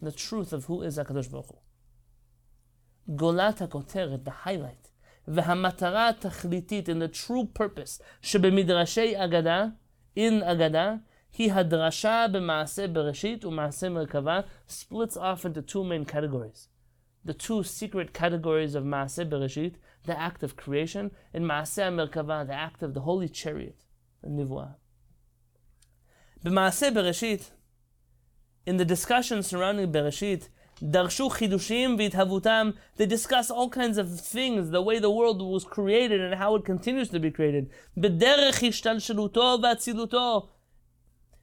the 0.01 0.11
truth 0.11 0.51
of 0.53 0.65
who 0.65 0.81
is 0.81 0.97
HaKadosh 0.97 1.31
Baruch 1.31 1.47
Hu. 1.47 1.57
גולת 3.15 3.61
הכותרת, 3.61 4.23
the 4.23 4.31
highlight, 4.45 4.89
והמטרה 5.27 6.09
התכליתית 6.09 6.89
and 6.89 7.01
the 7.01 7.07
true 7.07 7.45
purpose 7.53 8.01
שבמדרשי 8.21 9.13
אגדה, 9.23 9.67
in 10.17 10.43
אגדה, 10.43 10.95
He 11.30 11.48
hadrasha 11.48 12.32
b'maaseh 12.32 12.92
bereshit 12.92 13.40
u'maaseh 13.40 13.92
merkava 13.92 14.46
splits 14.66 15.16
off 15.16 15.44
into 15.44 15.62
two 15.62 15.84
main 15.84 16.04
categories. 16.04 16.68
The 17.24 17.34
two 17.34 17.62
secret 17.62 18.12
categories 18.12 18.74
of 18.74 18.84
maaseh 18.84 19.28
bereshit, 19.28 19.74
the 20.04 20.18
act 20.18 20.42
of 20.42 20.56
creation, 20.56 21.10
and 21.32 21.44
maaseh 21.44 21.92
merkava, 21.92 22.46
the 22.46 22.54
act 22.54 22.82
of 22.82 22.94
the 22.94 23.00
holy 23.00 23.28
chariot, 23.28 23.84
the 24.22 24.28
nivua. 24.28 24.76
B'maaseh 26.44 26.92
bereshit, 26.92 27.50
in 28.66 28.76
the 28.76 28.84
discussion 28.84 29.42
surrounding 29.42 29.92
bereshit, 29.92 30.48
darshu 30.82 31.30
chidushim 31.30 31.98
v'ithavutam. 31.98 32.74
They 32.96 33.06
discuss 33.06 33.50
all 33.50 33.68
kinds 33.68 33.98
of 33.98 34.20
things, 34.20 34.70
the 34.70 34.82
way 34.82 34.98
the 34.98 35.10
world 35.10 35.40
was 35.42 35.64
created 35.64 36.20
and 36.20 36.34
how 36.34 36.54
it 36.54 36.64
continues 36.64 37.08
to 37.10 37.18
be 37.20 37.30
created. 37.30 37.70
B'derech 37.96 38.60
ishtalsheluto 38.60 39.60
v'atziluto. 39.62 40.48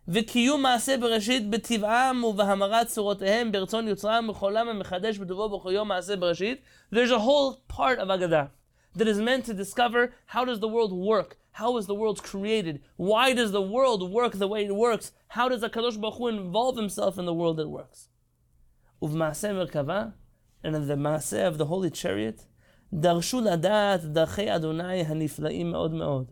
וקיום 0.09 0.63
מעשה 0.63 0.97
בראשית 0.97 1.51
בטבעם 1.51 2.25
ובהמרת 2.25 2.87
צורותיהם 2.87 3.53
ברצון 3.53 3.89
יוצרם 3.89 4.29
ובחולם 4.29 4.69
המחדש 4.69 5.19
בטובו 5.19 5.59
בכל 5.59 5.73
יום 5.73 5.89
מעשה 5.89 6.17
בראשית. 6.17 6.61
There's 6.95 7.11
a 7.11 7.19
whole 7.19 7.63
part 7.77 7.99
of 7.99 8.09
Agadah 8.09 8.49
that 8.97 9.09
is 9.09 9.19
meant 9.19 9.45
to 9.45 9.55
discover 9.55 10.13
how 10.27 10.45
does 10.45 10.61
the 10.61 10.69
world 10.69 10.93
work? 10.93 11.37
How 11.53 11.77
is 11.77 11.87
the 11.87 11.95
world 11.95 12.23
created? 12.23 12.81
Why 12.97 13.33
does 13.33 13.53
the 13.53 13.63
world 13.63 14.03
work 14.11 14.33
the 14.33 14.49
way 14.49 14.65
it 14.65 14.75
works? 14.75 15.13
How 15.29 15.49
does 15.49 15.63
HaKadosh 15.63 16.01
Baruch 16.01 16.17
Hu 16.19 16.29
involve 16.29 16.77
himself 16.77 17.19
in 17.19 17.27
the 17.27 17.35
world 17.35 17.57
that 17.59 17.69
works? 17.69 18.09
ובמעשה 19.03 19.53
מרכבה, 19.53 20.05
and 20.65 20.75
in 20.75 20.87
the 20.89 20.97
מעשה 20.97 21.49
of 21.49 21.59
the 21.59 21.67
holy 21.67 21.91
chariot, 21.91 22.45
דרשו 22.93 23.41
לדעת 23.41 24.05
דרכי 24.05 24.55
אדוני 24.57 25.01
הנפלאים 25.01 25.71
מאוד 25.71 25.95
מאוד. 25.95 26.31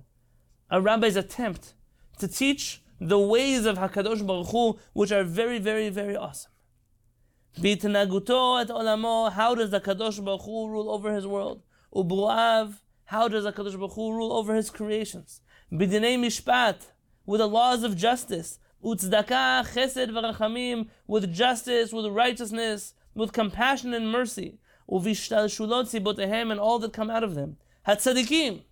A 0.73 0.81
rabbi's 0.81 1.17
attempt 1.17 1.75
to 2.19 2.29
teach 2.29 2.82
the 3.08 3.20
ways 3.20 3.66
of 3.66 3.78
Hakadosh 3.78 4.26
Baruch 4.26 4.48
Hu, 4.48 4.80
which 4.94 5.12
are 5.12 5.24
very, 5.24 5.60
very, 5.60 5.90
very 5.90 6.16
awesome. 6.16 6.52
Bitnaguto 7.58 8.62
et 8.62 8.70
olamo, 8.70 9.32
how 9.32 9.54
does 9.56 9.72
Hakadosh 9.72 10.24
Baruch 10.24 10.42
Hu 10.42 10.70
rule 10.70 10.90
over 10.90 11.14
his 11.14 11.28
world? 11.28 11.62
U'b'uav, 11.94 12.80
how 13.06 13.28
does 13.28 13.46
Hakadosh 13.46 13.78
Baruch 13.78 13.94
Hu 13.94 14.14
rule 14.14 14.32
over 14.32 14.56
his 14.56 14.70
creations? 14.70 15.42
Bidinei 15.72 16.18
mishpat, 16.18 16.88
with 17.26 17.40
the 17.40 17.48
laws 17.48 17.84
of 17.84 17.98
justice. 17.98 18.60
Utzdaka, 18.84 19.66
chesed 19.74 20.10
v'rachamim, 20.10 20.88
with 21.06 21.34
justice, 21.34 21.92
with 21.92 22.06
righteousness, 22.08 22.94
with 23.14 23.34
compassion 23.34 23.94
and 23.94 24.12
mercy. 24.12 24.60
Uvishtal 24.90 25.46
shulot 25.46 26.52
and 26.52 26.60
all 26.60 26.80
that 26.80 26.94
come 26.94 27.10
out 27.10 27.24
of 27.24 27.36
them. 27.36 27.58
Hatzadikim, 27.88 28.64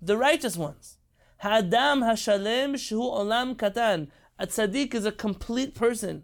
the 0.00 0.16
righteous 0.16 0.56
ones. 0.56 0.98
Hadam 1.44 2.02
Hashalem 2.02 2.78
Shu 2.78 2.98
Olam 2.98 3.54
Katan. 3.54 4.08
A 4.38 4.46
tzaddik 4.46 4.94
is 4.94 5.04
a 5.04 5.12
complete 5.12 5.74
person 5.74 6.22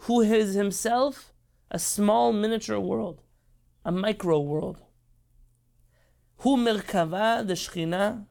who 0.00 0.20
is 0.20 0.52
himself 0.52 1.32
a 1.70 1.78
small 1.78 2.34
miniature 2.34 2.78
world, 2.78 3.22
a 3.86 3.90
micro 3.90 4.38
world. 4.38 4.82
Hu 6.40 6.58
Merkava 6.58 7.46
the 7.46 7.54
Shechina? 7.54 8.26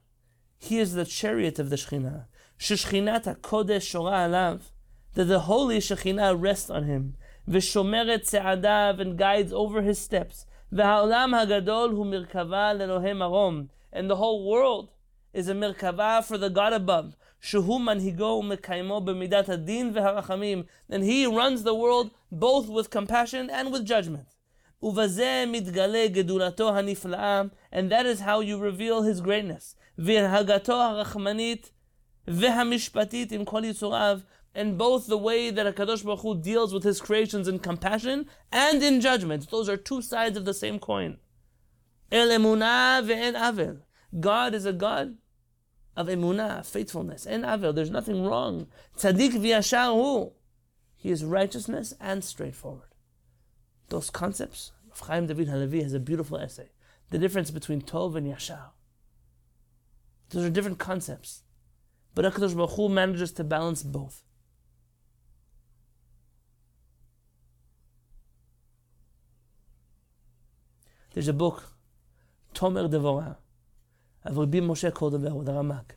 He 0.59 0.77
is 0.77 0.93
the 0.93 1.05
chariot 1.05 1.57
of 1.57 1.71
the 1.71 1.75
Shechina. 1.75 2.25
Sheshchinat 2.59 3.37
kodesh 3.37 3.89
Shora 3.89 4.29
Alav. 4.29 4.61
That 5.15 5.23
the 5.25 5.39
holy 5.39 5.79
Shechina 5.79 6.39
rests 6.39 6.69
on 6.69 6.83
him. 6.83 7.15
Veshomeret 7.49 8.27
Se'adav 8.29 8.99
and 8.99 9.17
guides 9.17 9.51
over 9.51 9.81
his 9.81 9.97
steps. 9.97 10.45
V'ha'olam 10.71 11.33
HaGadol 11.33 11.89
Hu 11.89 12.05
Merkava 12.05 12.77
Lelohem 12.77 13.27
Arom. 13.27 13.69
And 13.91 14.07
the 14.07 14.17
whole 14.17 14.47
world 14.47 14.89
is 15.33 15.47
a 15.47 15.53
Merkava 15.53 16.23
for 16.23 16.37
the 16.37 16.49
God 16.49 16.73
above. 16.73 17.15
Shehu 17.41 17.79
manhigo 17.79 18.41
mekaimo 18.41 19.05
b'midat 19.05 19.49
adin 19.49 19.93
v'harachamim. 19.93 20.65
Then 20.89 21.03
he 21.03 21.25
runs 21.25 21.63
the 21.63 21.75
world 21.75 22.11
both 22.31 22.67
with 22.67 22.89
compassion 22.89 23.49
and 23.49 23.71
with 23.71 23.85
judgment. 23.85 24.27
Uvaze 24.81 25.45
mitgale 25.47 26.13
gedulato 26.13 26.71
hanifla'am. 26.71 27.51
And 27.71 27.91
that 27.91 28.05
is 28.05 28.21
how 28.21 28.39
you 28.39 28.57
reveal 28.57 29.03
his 29.03 29.21
greatness. 29.21 29.75
V'hagato 29.99 31.05
harachmanit 31.05 31.71
v'hamishpatit 32.27 33.31
im 33.31 33.45
kol 33.45 33.61
yitzurav. 33.61 34.23
And 34.55 34.75
both 34.75 35.05
the 35.05 35.19
way 35.19 35.51
that 35.51 35.75
HaKadosh 35.75 36.03
Baruch 36.03 36.21
Hu 36.21 36.41
deals 36.41 36.73
with 36.73 36.83
his 36.83 36.99
creations 36.99 37.47
in 37.47 37.59
compassion 37.59 38.27
and 38.51 38.81
in 38.81 39.01
judgment. 39.01 39.51
Those 39.51 39.69
are 39.69 39.77
two 39.77 40.01
sides 40.01 40.35
of 40.35 40.45
the 40.45 40.53
same 40.53 40.79
coin. 40.79 41.17
El 42.11 42.29
emunah 42.29 43.05
ve'en 43.05 43.35
avel. 43.35 43.81
God 44.19 44.53
is 44.53 44.65
a 44.65 44.73
God 44.73 45.17
of 45.95 46.07
emunah, 46.07 46.65
faithfulness, 46.65 47.25
and 47.25 47.43
avel. 47.43 47.73
There's 47.73 47.89
nothing 47.89 48.23
wrong. 48.23 48.67
Tzadik 48.97 49.31
v'yashar 49.31 49.93
hu. 49.93 50.33
He 50.95 51.09
is 51.09 51.23
righteousness 51.23 51.93
and 51.99 52.23
straightforward. 52.23 52.89
Those 53.89 54.09
concepts, 54.09 54.71
Chaim 55.01 55.27
David 55.27 55.47
Halevi 55.47 55.83
has 55.83 55.93
a 55.93 55.99
beautiful 55.99 56.37
essay. 56.37 56.69
The 57.09 57.17
difference 57.17 57.51
between 57.51 57.81
Tov 57.81 58.15
and 58.15 58.27
Yashar. 58.27 58.71
Those 60.29 60.45
are 60.45 60.49
different 60.49 60.77
concepts. 60.77 61.43
But 62.13 62.25
HaKadosh 62.25 62.55
Baruch 62.55 62.71
Hu 62.71 62.89
manages 62.89 63.31
to 63.33 63.43
balance 63.43 63.83
both. 63.83 64.23
There's 71.13 71.27
a 71.27 71.33
book, 71.33 71.71
Tomer 72.53 72.89
Devorah, 72.91 73.37
Rabbi 74.31 74.59
Moshe 74.59 74.93
called 74.93 75.13
the 75.13 75.29
Ramak. 75.29 75.91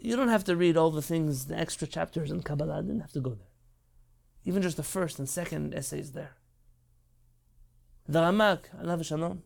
You 0.00 0.16
don't 0.16 0.28
have 0.28 0.44
to 0.44 0.56
read 0.56 0.76
all 0.76 0.90
the 0.90 1.02
things, 1.02 1.46
the 1.46 1.58
extra 1.58 1.86
chapters 1.86 2.30
in 2.30 2.42
Kabbalah. 2.42 2.78
I 2.78 2.82
didn't 2.82 3.00
have 3.00 3.12
to 3.12 3.20
go 3.20 3.30
there. 3.30 3.48
Even 4.44 4.60
just 4.62 4.76
the 4.76 4.82
first 4.82 5.18
and 5.18 5.28
second 5.28 5.74
essays 5.74 6.12
there. 6.12 6.36
The 8.06 8.20
Ramak, 8.20 8.60
Allah 8.78 9.02
Shalom, 9.02 9.42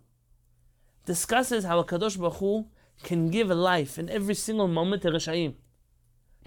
discusses 1.07 1.65
how 1.65 1.79
a 1.79 1.85
Kadosh 1.85 2.19
Baruch 2.19 2.39
Hu 2.39 2.67
can 3.05 3.31
give 3.31 3.49
life 3.49 3.99
in 3.99 4.11
every 4.11 4.35
single 4.35 4.67
moment 4.67 5.03
to 5.03 5.11
Rishayim. 5.11 5.55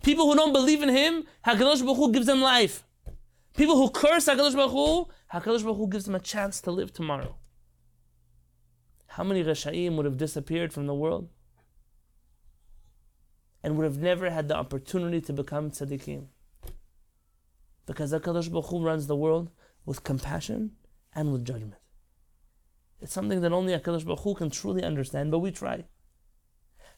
People 0.04 0.26
who 0.26 0.36
don't 0.36 0.52
believe 0.52 0.84
in 0.84 0.90
Him, 0.90 1.24
HaKadosh 1.46 1.86
Baruch 1.86 1.98
Hu 1.98 2.12
gives 2.12 2.26
them 2.26 2.42
life. 2.42 2.84
People 3.56 3.78
who 3.78 3.90
curse 3.90 4.28
HaKadosh 4.28 4.56
Baruch 4.56 4.72
Hu, 4.72 5.08
HaKadosh 5.34 5.64
Baruch 5.64 5.78
Hu 5.78 5.88
gives 5.88 6.06
them 6.06 6.16
a 6.16 6.20
chance 6.20 6.60
to 6.62 6.72
live 6.72 6.92
tomorrow. 6.92 7.38
How 9.16 9.26
many 9.26 9.44
Rishayim 9.44 9.98
would 9.98 10.06
have 10.06 10.16
disappeared 10.16 10.72
from 10.72 10.88
the 10.88 10.94
world? 10.94 11.28
And 13.62 13.76
would 13.76 13.84
have 13.84 13.98
never 13.98 14.30
had 14.30 14.48
the 14.48 14.56
opportunity 14.56 15.20
to 15.20 15.34
become 15.34 15.70
tzaddikim. 15.70 16.28
Because 17.86 18.14
HaKadosh 18.14 18.50
Baruch 18.50 18.68
Hu 18.68 18.82
runs 18.82 19.08
the 19.08 19.18
world 19.18 19.52
with 19.86 20.06
compassion 20.06 20.78
and 21.14 21.34
with 21.34 21.44
judgment. 21.44 21.82
It's 23.02 23.12
something 23.12 23.42
that 23.42 23.52
only 23.52 23.74
HaKadosh 23.74 24.06
Baruch 24.06 24.22
Hu 24.22 24.34
can 24.34 24.50
truly 24.50 24.82
understand, 24.82 25.30
but 25.30 25.40
we 25.40 25.52
try. 25.52 25.84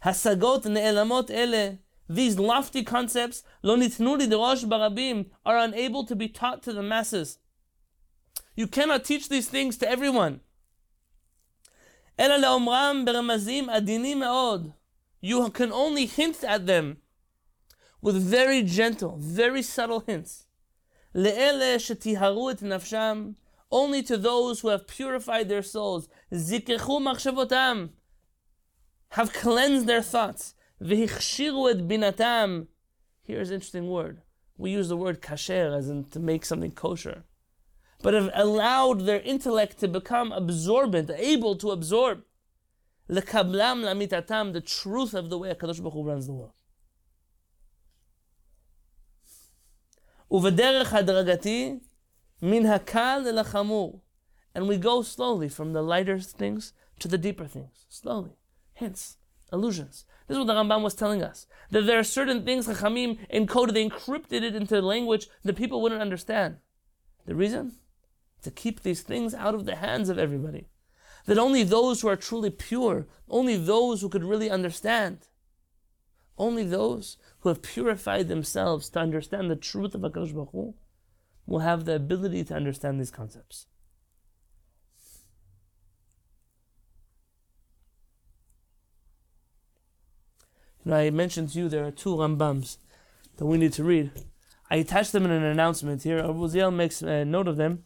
Hasagot 0.05 0.65
ne'elamot 0.65 1.31
ele, 1.31 1.79
these 2.07 2.37
lofty 2.37 2.83
concepts, 2.83 3.41
lo 3.63 3.75
nitnuli 3.75 4.29
derosh 4.29 4.65
barabim, 4.65 5.31
are 5.47 5.57
unable 5.57 6.05
to 6.05 6.15
be 6.15 6.27
taught 6.27 6.61
to 6.61 6.73
the 6.73 6.83
masses. 6.83 7.39
You 8.55 8.67
cannot 8.67 9.03
teach 9.03 9.29
these 9.29 9.49
things 9.49 9.77
to 9.77 9.89
everyone. 9.89 10.41
Ela 12.17 12.37
le'omram 12.37 13.05
beramazim 13.05 13.67
adinim 13.67 14.19
me'od. 14.19 14.73
You 15.21 15.49
can 15.49 15.71
only 15.71 16.05
hint 16.05 16.43
at 16.43 16.65
them 16.65 16.97
with 18.01 18.21
very 18.21 18.61
gentle, 18.61 19.17
very 19.19 19.61
subtle 19.61 20.01
hints. 20.01 20.45
Le'ele 21.15 21.77
shetiharu 21.77 22.51
et 22.51 22.59
nafsham, 22.59 23.35
only 23.71 24.03
to 24.03 24.17
those 24.17 24.59
who 24.59 24.67
have 24.67 24.87
purified 24.87 25.47
their 25.49 25.63
souls. 25.63 26.09
Zikechu 26.31 27.01
machshavotam, 27.01 27.89
have 29.11 29.31
cleansed 29.31 29.87
their 29.87 30.01
thoughts. 30.01 30.53
V'hichshiru 30.81 31.71
et 31.71 31.87
binatam. 31.87 32.67
Here's 33.23 33.49
an 33.49 33.55
interesting 33.55 33.87
word. 33.87 34.21
We 34.57 34.71
use 34.71 34.89
the 34.89 34.97
word 34.97 35.21
kasher 35.21 35.75
as 35.75 35.89
in 35.89 36.05
to 36.05 36.19
make 36.19 36.45
something 36.45 36.71
kosher 36.71 37.23
But 38.02 38.14
have 38.14 38.30
allowed 38.34 39.02
their 39.02 39.20
intellect 39.20 39.78
to 39.80 39.88
become 39.88 40.32
absorbent, 40.32 41.10
able 41.10 41.56
to 41.56 41.70
absorb. 41.70 42.22
Lekablam 43.10 43.82
lamitatam, 43.82 44.52
the 44.52 44.60
truth 44.60 45.14
of 45.14 45.30
the 45.30 45.38
way 45.38 45.52
HaKadosh 45.52 45.80
Baruch 45.80 45.94
Hu 45.94 46.02
runs 46.04 46.26
the 46.26 46.32
world. 46.32 46.52
ובדרך 50.30 50.92
הדרגתי 50.92 51.80
Min 52.40 52.64
hakal 52.64 53.26
el 53.26 54.02
And 54.54 54.68
we 54.68 54.76
go 54.76 55.02
slowly 55.02 55.48
from 55.48 55.72
the 55.72 55.82
lighter 55.82 56.20
things 56.20 56.72
to 57.00 57.08
the 57.08 57.18
deeper 57.18 57.46
things. 57.46 57.86
Slowly. 57.88 58.36
Hints, 58.74 59.16
allusions. 59.50 60.04
This 60.26 60.36
is 60.36 60.38
what 60.38 60.46
the 60.46 60.54
Rambam 60.54 60.82
was 60.82 60.94
telling 60.94 61.22
us. 61.22 61.46
That 61.70 61.86
there 61.86 61.98
are 61.98 62.04
certain 62.04 62.44
things 62.44 62.68
Chachamim 62.68 63.18
encoded, 63.32 63.72
they 63.72 63.88
encrypted 63.88 64.42
it 64.42 64.54
into 64.54 64.80
language 64.80 65.28
that 65.42 65.56
people 65.56 65.82
wouldn't 65.82 66.02
understand. 66.02 66.58
The 67.26 67.34
reason? 67.34 67.72
To 68.43 68.51
keep 68.51 68.81
these 68.81 69.01
things 69.01 69.33
out 69.33 69.55
of 69.55 69.65
the 69.65 69.77
hands 69.77 70.09
of 70.09 70.19
everybody. 70.19 70.67
That 71.25 71.37
only 71.37 71.63
those 71.63 72.01
who 72.01 72.09
are 72.09 72.17
truly 72.17 72.49
pure, 72.49 73.07
only 73.29 73.55
those 73.55 74.01
who 74.01 74.09
could 74.09 74.23
really 74.23 74.49
understand, 74.49 75.27
only 76.37 76.63
those 76.63 77.17
who 77.39 77.49
have 77.49 77.61
purified 77.61 78.27
themselves 78.27 78.89
to 78.89 78.99
understand 78.99 79.49
the 79.49 79.55
truth 79.55 79.95
of 79.95 80.01
HaKadosh 80.01 80.33
Baruch 80.33 80.75
will 81.45 81.59
have 81.59 81.85
the 81.85 81.95
ability 81.95 82.43
to 82.45 82.55
understand 82.55 82.99
these 82.99 83.11
concepts. 83.11 83.67
I 90.91 91.09
mentioned 91.11 91.49
to 91.51 91.59
you 91.59 91.69
there 91.69 91.85
are 91.85 91.91
two 91.91 92.15
Rambams 92.15 92.77
that 93.37 93.45
we 93.45 93.57
need 93.57 93.73
to 93.73 93.83
read. 93.85 94.11
I 94.69 94.77
attached 94.77 95.13
them 95.13 95.23
in 95.23 95.31
an 95.31 95.43
announcement 95.43 96.03
here. 96.03 96.21
Rav 96.21 96.35
Uziel 96.35 96.73
makes 96.73 97.01
a 97.01 97.23
note 97.23 97.47
of 97.47 97.55
them. 97.57 97.85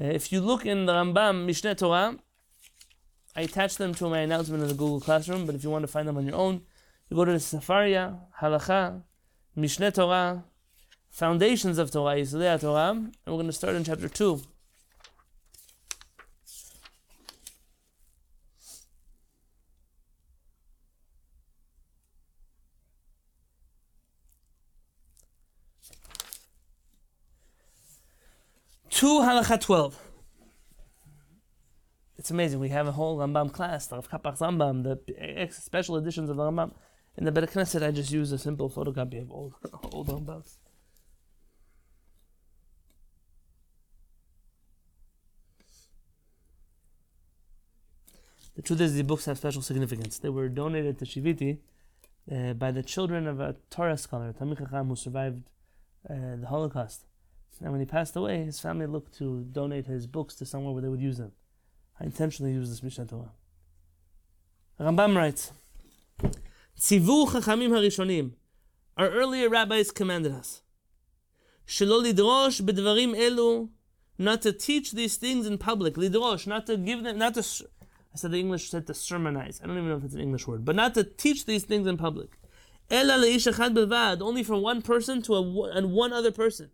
Uh, 0.00 0.04
if 0.04 0.32
you 0.32 0.40
look 0.40 0.64
in 0.64 0.86
the 0.86 0.94
Rambam 0.94 1.46
Mishneh 1.46 1.76
Torah, 1.76 2.16
I 3.36 3.42
attach 3.42 3.76
them 3.76 3.92
to 3.94 4.08
my 4.08 4.20
announcement 4.20 4.62
in 4.62 4.68
the 4.68 4.74
Google 4.74 5.00
Classroom, 5.00 5.44
but 5.44 5.54
if 5.54 5.62
you 5.62 5.68
want 5.68 5.82
to 5.82 5.88
find 5.88 6.08
them 6.08 6.16
on 6.16 6.24
your 6.24 6.36
own, 6.36 6.62
you 7.08 7.16
go 7.16 7.26
to 7.26 7.32
the 7.32 7.38
Sefaria, 7.38 8.18
Halacha, 8.40 9.02
Mishneh 9.56 9.92
Torah, 9.92 10.44
foundations 11.10 11.76
of 11.76 11.90
Torah, 11.90 12.16
Yisodei 12.16 12.58
Torah, 12.58 12.92
and 12.92 13.14
we're 13.26 13.34
going 13.34 13.46
to 13.46 13.52
start 13.52 13.74
in 13.74 13.84
chapter 13.84 14.08
2. 14.08 14.40
Two 29.00 29.20
halacha 29.20 29.58
12. 29.58 29.98
It's 32.18 32.30
amazing. 32.30 32.60
We 32.60 32.68
have 32.68 32.86
a 32.86 32.92
whole 32.92 33.16
Rambam 33.16 33.50
class, 33.50 33.86
the 33.86 33.94
Rav 33.94 34.10
Kapach 34.10 34.36
Rambam, 34.40 34.82
the 34.82 35.48
special 35.54 35.96
editions 35.96 36.28
of 36.28 36.36
the 36.36 36.42
Rambam. 36.42 36.74
In 37.16 37.24
the 37.24 37.32
Bet 37.32 37.50
Knesset, 37.50 37.82
I 37.82 37.92
just 37.92 38.12
use 38.12 38.30
a 38.30 38.36
simple 38.36 38.68
photocopy 38.68 39.22
of 39.22 39.30
old, 39.30 39.54
old 39.90 40.08
Rambams. 40.26 40.58
The 48.54 48.60
truth 48.60 48.82
is, 48.82 48.96
the 48.96 49.02
books 49.02 49.24
have 49.24 49.38
special 49.38 49.62
significance. 49.62 50.18
They 50.18 50.28
were 50.28 50.50
donated 50.50 50.98
to 50.98 51.06
Shiviti 51.06 51.60
uh, 52.30 52.52
by 52.52 52.70
the 52.70 52.82
children 52.82 53.26
of 53.26 53.40
a 53.40 53.56
Torah 53.70 53.96
scholar, 53.96 54.34
Talmid 54.34 54.58
Chacham, 54.58 54.88
who 54.88 54.96
survived 54.96 55.48
uh, 56.06 56.36
the 56.36 56.48
Holocaust. 56.50 57.06
And 57.62 57.72
when 57.72 57.80
he 57.80 57.86
passed 57.86 58.16
away, 58.16 58.44
his 58.44 58.58
family 58.58 58.86
looked 58.86 59.16
to 59.18 59.44
donate 59.52 59.86
his 59.86 60.06
books 60.06 60.34
to 60.36 60.46
somewhere 60.46 60.72
where 60.72 60.82
they 60.82 60.88
would 60.88 61.00
use 61.00 61.18
them. 61.18 61.32
I 62.00 62.04
intentionally 62.04 62.52
used 62.52 62.72
this 62.72 62.82
Mishnah 62.82 63.06
Torah. 63.06 63.32
Rambam 64.80 65.14
writes, 65.14 65.52
Tzivu 66.78 67.28
Chachamim 67.28 67.68
Harishonim. 67.68 68.32
Our 68.96 69.10
earlier 69.10 69.48
rabbis 69.48 69.90
commanded 69.90 70.32
us, 70.32 70.62
Shelo 71.66 72.02
lidrosh 72.04 72.60
bedvarim 72.62 73.14
elu, 73.14 73.68
not 74.18 74.42
to 74.42 74.52
teach 74.52 74.92
these 74.92 75.16
things 75.16 75.46
in 75.46 75.58
public. 75.58 75.94
Lidrosh, 75.94 76.46
not 76.46 76.66
to 76.66 76.76
give 76.76 77.04
them, 77.04 77.18
not 77.18 77.34
to 77.34 77.40
I 78.12 78.16
said 78.16 78.32
the 78.32 78.40
English 78.40 78.70
said 78.70 78.86
to 78.88 78.94
sermonize. 78.94 79.60
I 79.62 79.66
don't 79.66 79.76
even 79.76 79.88
know 79.88 79.96
if 79.96 80.04
it's 80.04 80.14
an 80.14 80.20
English 80.20 80.46
word, 80.46 80.64
but 80.64 80.74
not 80.74 80.94
to 80.94 81.04
teach 81.04 81.46
these 81.46 81.64
things 81.64 81.86
in 81.86 81.96
public. 81.96 82.30
Only 82.90 84.42
from 84.42 84.62
one 84.62 84.82
person 84.82 85.22
to 85.22 85.34
a, 85.34 85.70
and 85.70 85.92
one 85.92 86.12
other 86.12 86.32
person. 86.32 86.70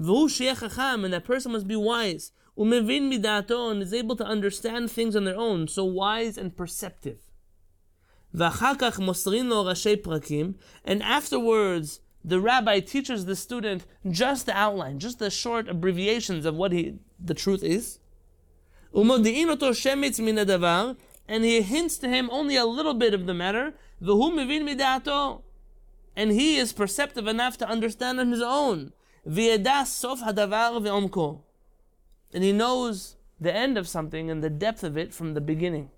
And 0.00 1.12
that 1.12 1.24
person 1.24 1.52
must 1.52 1.68
be 1.68 1.76
wise. 1.76 2.32
And 2.56 3.82
is 3.82 3.92
able 3.92 4.16
to 4.16 4.24
understand 4.24 4.90
things 4.90 5.14
on 5.14 5.24
their 5.24 5.36
own. 5.36 5.68
So 5.68 5.84
wise 5.84 6.38
and 6.38 6.56
perceptive. 6.56 7.18
And 8.32 8.42
afterwards, 11.02 12.00
the 12.24 12.40
rabbi 12.40 12.80
teaches 12.80 13.26
the 13.26 13.36
student 13.36 13.84
just 14.10 14.46
the 14.46 14.56
outline, 14.56 14.98
just 14.98 15.18
the 15.18 15.30
short 15.30 15.68
abbreviations 15.68 16.46
of 16.46 16.54
what 16.54 16.72
he, 16.72 16.94
the 17.18 17.34
truth 17.34 17.62
is. 17.62 17.98
And 21.28 21.44
he 21.44 21.60
hints 21.60 21.98
to 21.98 22.08
him 22.08 22.30
only 22.32 22.56
a 22.56 22.64
little 22.64 22.94
bit 22.94 23.14
of 23.14 23.26
the 23.26 23.34
matter. 23.34 23.74
And 26.16 26.32
he 26.32 26.56
is 26.56 26.72
perceptive 26.72 27.26
enough 27.26 27.58
to 27.58 27.68
understand 27.68 28.18
on 28.18 28.30
his 28.30 28.42
own. 28.42 28.92
And 29.24 29.66
he 32.44 32.52
knows 32.52 33.16
the 33.40 33.54
end 33.54 33.78
of 33.78 33.88
something 33.88 34.30
and 34.30 34.42
the 34.42 34.50
depth 34.50 34.84
of 34.84 34.96
it 34.96 35.12
from 35.12 35.34
the 35.34 35.40
beginning. 35.40 35.90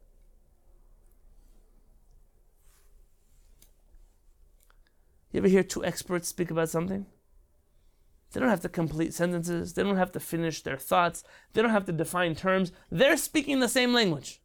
You 5.33 5.39
ever 5.39 5.49
hear 5.49 5.63
two 5.63 5.85
experts 5.85 6.29
speak 6.29 6.51
about 6.51 6.69
something? 6.69 7.07
They 8.33 8.41
don't 8.41 8.49
have 8.49 8.61
to 8.63 8.69
complete 8.69 9.15
sentences. 9.15 9.75
They 9.75 9.83
don't 9.83 9.97
have 9.97 10.13
to 10.13 10.21
finish 10.21 10.63
their 10.63 10.77
thoughts. 10.77 11.23
They 11.53 11.63
don't 11.63 11.71
have 11.71 11.87
to 11.87 11.93
define 11.93 12.35
terms. 12.35 12.73
They're 12.91 13.17
speaking 13.17 13.61
the 13.61 13.69
same 13.69 13.93
language. 13.93 14.41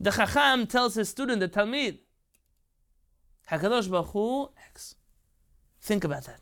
The 0.00 0.10
Chacham 0.10 0.66
tells 0.66 0.94
his 0.94 1.08
student, 1.08 1.40
the 1.40 1.48
Talmid, 1.48 1.98
Hakadosh 3.50 3.90
Baruch 3.90 4.08
Hu 4.08 4.50
X. 4.68 4.96
Think 5.80 6.04
about 6.04 6.24
that. 6.24 6.40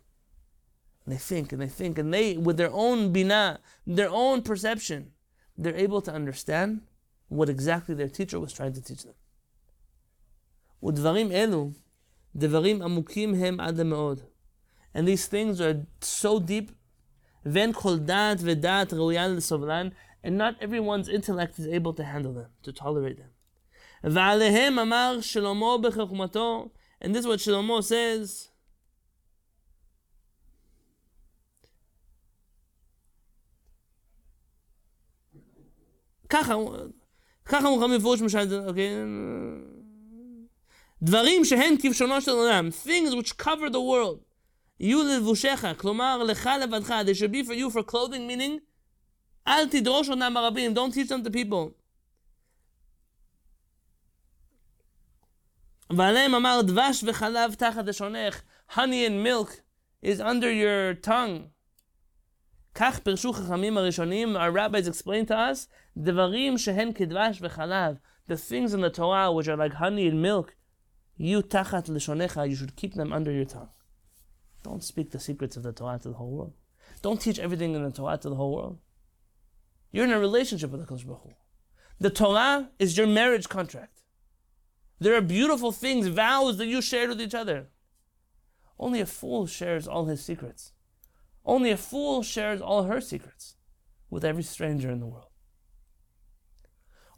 And 1.06 1.14
they 1.14 1.20
think 1.20 1.52
and 1.52 1.62
they 1.62 1.68
think 1.68 1.98
and 1.98 2.14
they, 2.14 2.38
with 2.38 2.58
their 2.58 2.72
own 2.72 3.12
bina, 3.12 3.60
their 3.86 4.10
own 4.10 4.42
perception, 4.42 5.12
they're 5.58 5.76
able 5.76 6.02
to 6.02 6.14
understand 6.14 6.82
what 7.28 7.50
exactly 7.50 7.96
their 7.96 8.10
teacher 8.10 8.40
was 8.40 8.54
trying 8.54 8.74
to 8.74 8.82
teach 8.82 9.04
them. 9.04 9.16
ודברים 10.84 11.32
אלו, 11.32 11.72
דברים 12.36 12.82
עמוקים 12.82 13.34
הם 13.34 13.60
עד 13.60 13.82
מאוד. 13.82 14.22
And 14.94 15.08
these 15.08 15.28
things 15.28 15.62
are 15.62 15.86
so 16.02 16.40
deep, 16.40 16.72
ואין 17.46 17.74
כל 17.74 17.98
דעת 17.98 18.38
ודעת 18.42 18.94
ראויה 18.94 19.28
לסובלן, 19.28 19.90
and 20.24 20.38
not 20.38 20.62
everyone's 20.62 21.08
intellect 21.08 21.60
is 21.60 21.68
able 21.68 21.94
to 21.94 22.04
handle 22.04 22.34
them, 22.34 22.50
to 22.64 22.72
tolerate 22.72 23.18
them. 23.18 23.32
ועליהם 24.04 24.80
אמר 24.80 25.18
שלמה 25.22 25.78
בחוכמתו, 25.82 26.70
and 27.02 27.16
this 27.16 27.20
is 27.20 27.28
what 27.28 27.40
Shlomo 27.40 27.82
says, 27.84 28.50
ככה, 36.30 36.56
ככה 37.46 37.70
מוכן 37.70 37.96
מפורש 37.96 38.22
משל, 38.22 38.68
אוקיי? 38.68 38.90
דברים 41.02 41.46
שהן 41.46 41.76
כבשונו 41.82 42.22
של 42.22 42.32
עולם, 42.32 42.70
things 42.86 43.12
which 43.12 43.34
cover 43.42 43.70
the 43.70 43.82
world, 43.92 44.20
יהיו 44.80 45.04
לבושיך, 45.04 45.68
כלומר 45.78 46.24
לך 46.24 46.50
לבדך, 46.62 46.94
they 47.06 47.14
should 47.14 47.32
be 47.32 47.48
for 47.48 47.54
you 47.54 47.74
for 47.74 47.92
clothing, 47.92 48.30
meaning, 48.30 48.60
אל 49.48 49.70
תדרוש 49.70 50.10
אותם 50.10 50.34
ברבים, 50.34 50.74
don't 50.74 50.94
teach 50.94 51.10
them 51.10 51.28
to 51.28 51.34
people. 51.34 51.82
ועליהם 55.98 56.36
אמר 56.36 56.62
דבש 56.62 57.04
וחלב 57.04 57.54
תחת 57.54 57.86
לשונך, 57.86 58.42
honey 58.72 59.08
and 59.08 59.26
milk 59.28 59.52
is 60.06 60.20
under 60.20 60.52
your 60.52 61.06
tongue. 61.08 61.55
כך 62.76 63.00
פירשו 63.00 63.34
חכמים 63.34 63.78
הראשונים, 63.78 64.36
our 64.36 64.52
rabbis 64.52 64.88
explain 64.88 65.26
to 65.28 65.34
us, 65.34 65.68
דברים 65.98 66.58
שהן 66.58 66.92
כדבש 66.94 67.40
וחלב, 67.42 67.98
the 68.28 68.36
things 68.36 68.74
in 68.74 68.82
the 68.82 68.90
Torah 68.90 69.32
which 69.32 69.48
are 69.48 69.58
like 69.58 69.74
honey 69.74 70.08
and 70.08 70.22
milk, 70.22 70.56
you 71.18 71.42
tachat 71.42 71.90
לשונך, 71.90 72.50
you 72.50 72.56
should 72.56 72.76
keep 72.76 72.94
them 72.94 73.12
under 73.12 73.32
your 73.32 73.46
tongue. 73.46 73.70
Don't 74.64 74.84
speak 74.84 75.12
the 75.12 75.20
secrets 75.20 75.58
of 75.58 75.64
the 75.64 75.74
Torah 75.74 76.00
to 76.00 76.10
the 76.10 76.16
whole 76.16 76.32
world. 76.32 76.54
Don't 77.02 77.20
teach 77.20 77.40
everything 77.40 77.74
in 77.74 77.84
the 77.84 77.92
Torah 77.92 78.18
to 78.18 78.30
the 78.30 78.36
whole 78.36 78.56
world. 78.56 78.78
You're 79.92 80.06
in 80.06 80.12
a 80.12 80.20
relationship 80.20 80.70
with 80.72 80.82
the 80.82 80.88
Kodesh 80.88 81.06
Baruch 81.06 81.24
Hu. 81.24 81.30
The 82.00 82.10
Torah 82.10 82.70
is 82.80 82.98
your 82.98 83.08
marriage 83.08 83.50
contract. 83.50 84.02
There 85.00 85.16
are 85.16 85.22
beautiful 85.22 85.72
things, 85.72 86.08
vows 86.08 86.58
that 86.58 86.68
you 86.68 86.82
shared 86.82 87.10
with 87.10 87.22
each 87.22 87.34
other. 87.34 87.70
Only 88.80 89.02
a 89.02 89.06
fool 89.06 89.48
shares 89.48 89.88
all 89.88 90.06
his 90.06 90.24
secrets. 90.24 90.72
Only 91.47 91.71
a 91.71 91.77
fool 91.77 92.25
shares 92.25 92.61
all 92.61 92.83
her 92.83 93.01
secrets 93.01 93.55
with 94.11 94.25
every 94.25 94.43
stranger 94.43 94.91
in 94.91 94.99
the 94.99 95.07
world. 95.07 95.31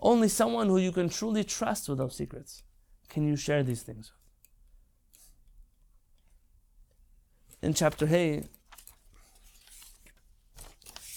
Only 0.00 0.28
someone 0.28 0.68
who 0.68 0.76
you 0.78 0.92
can 0.92 1.08
truly 1.08 1.42
trust 1.42 1.88
with 1.88 1.98
those 1.98 2.16
secrets 2.16 2.62
can 3.08 3.26
you 3.26 3.36
share 3.36 3.62
these 3.62 3.82
things 3.82 4.12
with. 4.12 4.18
In 7.62 7.74
chapter 7.74 8.06
Hey, 8.06 8.44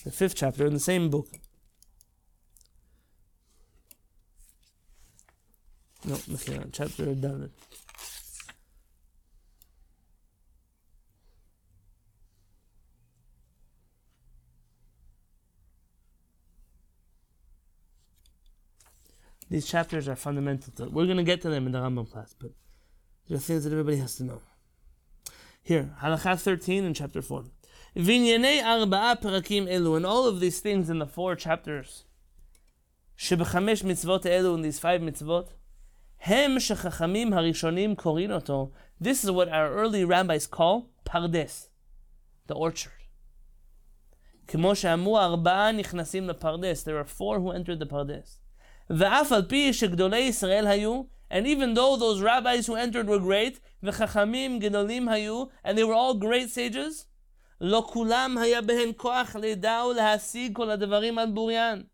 the 0.03 0.11
fifth 0.11 0.35
chapter 0.35 0.65
in 0.65 0.73
the 0.73 0.79
same 0.79 1.09
book. 1.09 1.27
No, 6.03 6.17
chapter 6.71 7.05
Dalet. 7.13 7.51
These 19.50 19.66
chapters 19.66 20.08
are 20.08 20.16
fundamental. 20.16 20.72
To, 20.76 20.90
we're 20.90 21.04
going 21.04 21.16
to 21.18 21.22
get 21.22 21.40
to 21.42 21.50
them 21.50 21.66
in 21.66 21.72
the 21.72 21.78
Rambam 21.78 22.10
class, 22.10 22.34
but 22.38 22.50
there 23.28 23.36
are 23.36 23.40
things 23.40 23.64
that 23.64 23.72
everybody 23.72 23.98
has 23.98 24.16
to 24.16 24.24
know. 24.24 24.40
Here, 25.62 25.94
Halakha 26.02 26.40
13 26.40 26.84
in 26.84 26.94
chapter 26.94 27.22
4. 27.22 27.44
Vinyanei 27.96 28.60
arba'a 28.60 29.20
perakim 29.20 29.66
elu, 29.66 29.96
and 29.96 30.04
all 30.04 30.26
of 30.26 30.38
these 30.40 30.60
things 30.60 30.90
in 30.90 30.98
the 30.98 31.06
four 31.06 31.34
chapters, 31.34 32.04
shebechamesh 33.18 33.82
mitzvot 33.82 34.24
elu, 34.24 34.54
in 34.54 34.62
these 34.62 34.78
five 34.78 35.00
mitzvot, 35.00 35.48
hem 36.18 36.56
shechachamim 36.56 37.28
harishonim 37.28 37.96
korin 37.96 38.30
oto. 38.30 38.72
This 39.00 39.24
is 39.24 39.30
what 39.30 39.48
our 39.48 39.72
early 39.72 40.04
rabbis 40.04 40.46
call 40.46 40.90
pardes, 41.06 41.68
the 42.48 42.54
orchard. 42.54 42.92
כמו 44.46 44.76
שאמרו 44.76 45.18
ארבעה 45.18 45.72
נכנסים 45.72 46.28
לפרדס. 46.28 46.84
There 46.84 46.98
are 46.98 47.04
four 47.04 47.40
who 47.40 47.50
entered 47.50 47.80
the 47.80 47.86
pardes. 47.86 48.38
and 51.28 51.46
even 51.46 51.74
though 51.74 51.96
those 51.96 52.20
rabbis 52.20 52.66
who 52.66 52.76
entered 52.76 53.08
were 53.08 53.18
great, 53.18 53.60
וחכמים 53.82 54.60
גדולים 54.60 55.08
היו, 55.08 55.48
and 55.64 55.76
they 55.76 55.84
were 55.84 55.94
all 55.94 56.14
great 56.14 56.50
sages, 56.50 57.06
לא 57.60 57.86
כולם 57.88 58.38
היה 58.38 58.62
בהם 58.62 58.92
כוח 58.96 59.36
לידע 59.36 59.82
ולהשיג 59.90 60.56
כל 60.56 60.70
הדברים 60.70 61.18
על 61.18 61.30
בוריין. 61.32 61.86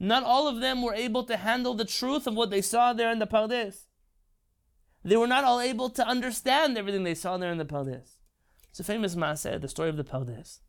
Not 0.00 0.22
all 0.22 0.48
of 0.48 0.60
them 0.60 0.82
were 0.82 0.94
able 0.94 1.24
to 1.24 1.36
handle 1.36 1.74
the 1.74 1.84
truth 1.84 2.26
of 2.26 2.34
what 2.34 2.50
they 2.50 2.62
saw 2.62 2.92
there 2.92 3.10
in 3.10 3.18
the 3.18 3.26
Pardes. 3.26 3.86
They 5.04 5.16
were 5.16 5.26
not 5.26 5.44
all 5.44 5.60
able 5.60 5.90
to 5.90 6.06
understand 6.06 6.78
everything 6.78 7.04
they 7.04 7.14
saw 7.14 7.36
there 7.36 7.52
in 7.52 7.58
the 7.58 7.64
Pardes. 7.64 8.18
It's 8.70 8.80
a 8.80 8.84
famous 8.84 9.14
Maaseh, 9.14 9.60
the 9.60 9.68
story 9.68 9.88
of 9.88 9.96
the 9.96 10.04
Pardes. 10.04 10.60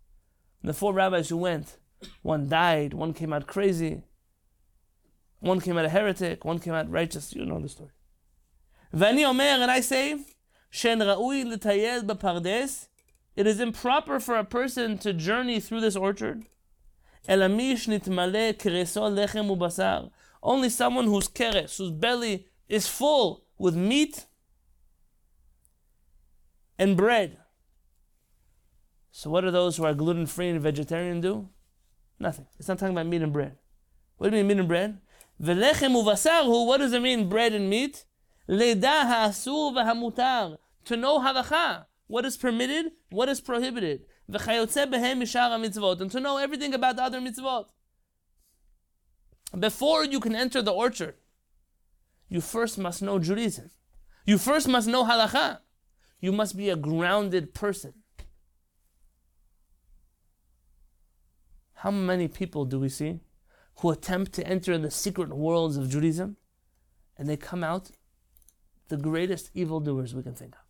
The 0.63 0.73
four 0.73 0.93
rabbis 0.93 1.29
who 1.29 1.37
went, 1.37 1.77
one 2.23 2.49
died, 2.49 2.93
one 2.93 3.13
came 3.13 3.31
out 3.31 3.47
crazy, 3.47 4.03
one 5.40 5.60
came 5.60 5.78
out 5.78 5.84
a 5.84 5.88
heretic, 5.88 6.44
one 6.44 6.58
came 6.58 6.74
out 6.74 6.90
righteous. 6.90 7.34
You 7.34 7.44
know 7.44 7.60
the 7.60 7.68
story. 7.68 7.90
Vani 8.94 9.24
Omer, 9.24 9.42
and 9.42 9.70
I 9.70 9.80
say, 9.80 10.18
Shen 10.70 11.00
Ra'ui 11.00 11.44
Litayel 11.44 12.02
Bapardes. 12.02 12.88
It 13.34 13.46
is 13.46 13.60
improper 13.60 14.18
for 14.18 14.36
a 14.36 14.44
person 14.44 14.96
to 14.98 15.12
journey 15.12 15.60
through 15.60 15.82
this 15.82 15.96
orchard. 15.96 16.44
Elamish 17.28 17.86
lechem 17.86 19.48
ubasar. 19.54 20.10
Only 20.42 20.70
someone 20.70 21.06
whose 21.06 21.28
keres, 21.28 21.76
whose 21.76 21.90
belly 21.90 22.46
is 22.68 22.86
full 22.86 23.44
with 23.58 23.74
meat 23.74 24.26
and 26.78 26.96
bread. 26.96 27.38
So, 29.10 29.30
what 29.30 29.42
do 29.42 29.50
those 29.50 29.76
who 29.76 29.84
are 29.84 29.94
gluten 29.94 30.26
free 30.26 30.50
and 30.50 30.60
vegetarian 30.60 31.20
do? 31.20 31.48
Nothing. 32.18 32.46
It's 32.58 32.68
not 32.68 32.78
talking 32.78 32.94
about 32.94 33.06
meat 33.06 33.22
and 33.22 33.32
bread. 33.32 33.56
What 34.18 34.30
do 34.30 34.36
you 34.36 34.44
mean, 34.44 34.48
meat 34.48 34.60
and 34.60 34.68
bread? 34.68 34.98
Velechem 35.40 35.94
uvasaru, 35.94 36.66
what 36.66 36.78
does 36.78 36.92
it 36.92 37.02
mean, 37.02 37.28
bread 37.28 37.52
and 37.52 37.68
meat? 37.68 38.04
Leda 38.48 39.04
ha'asur 39.06 39.74
v'hamutar, 39.74 40.56
to 40.84 40.96
know 40.96 41.18
halacha, 41.18 41.86
what 42.06 42.24
is 42.24 42.36
permitted, 42.36 42.92
what 43.10 43.28
is 43.28 43.40
prohibited. 43.40 44.02
V'chayotze 44.30 44.90
behem 44.90 45.20
mishar 45.20 45.50
mitzvot, 45.60 46.00
and 46.00 46.10
to 46.10 46.20
know 46.20 46.38
everything 46.38 46.72
about 46.72 46.96
the 46.96 47.02
other 47.02 47.20
mitzvot. 47.20 47.66
Before 49.58 50.04
you 50.04 50.20
can 50.20 50.34
enter 50.34 50.62
the 50.62 50.72
orchard, 50.72 51.16
you 52.28 52.40
first 52.40 52.78
must 52.78 53.02
know 53.02 53.18
Judaism. 53.18 53.70
You 54.24 54.38
first 54.38 54.66
must 54.66 54.88
know 54.88 55.04
halacha. 55.04 55.60
You 56.20 56.32
must 56.32 56.56
be 56.56 56.70
a 56.70 56.76
grounded 56.76 57.54
person. 57.54 57.94
How 61.74 61.90
many 61.90 62.26
people 62.26 62.64
do 62.64 62.80
we 62.80 62.88
see 62.88 63.20
who 63.80 63.90
attempt 63.90 64.32
to 64.32 64.46
enter 64.46 64.76
the 64.78 64.90
secret 64.90 65.30
worlds 65.30 65.76
of 65.76 65.90
Judaism, 65.90 66.36
and 67.18 67.28
they 67.28 67.36
come 67.36 67.62
out 67.62 67.90
the 68.88 68.96
greatest 68.96 69.50
evildoers 69.54 70.14
we 70.14 70.22
can 70.22 70.34
think 70.34 70.54
of. 70.54 70.60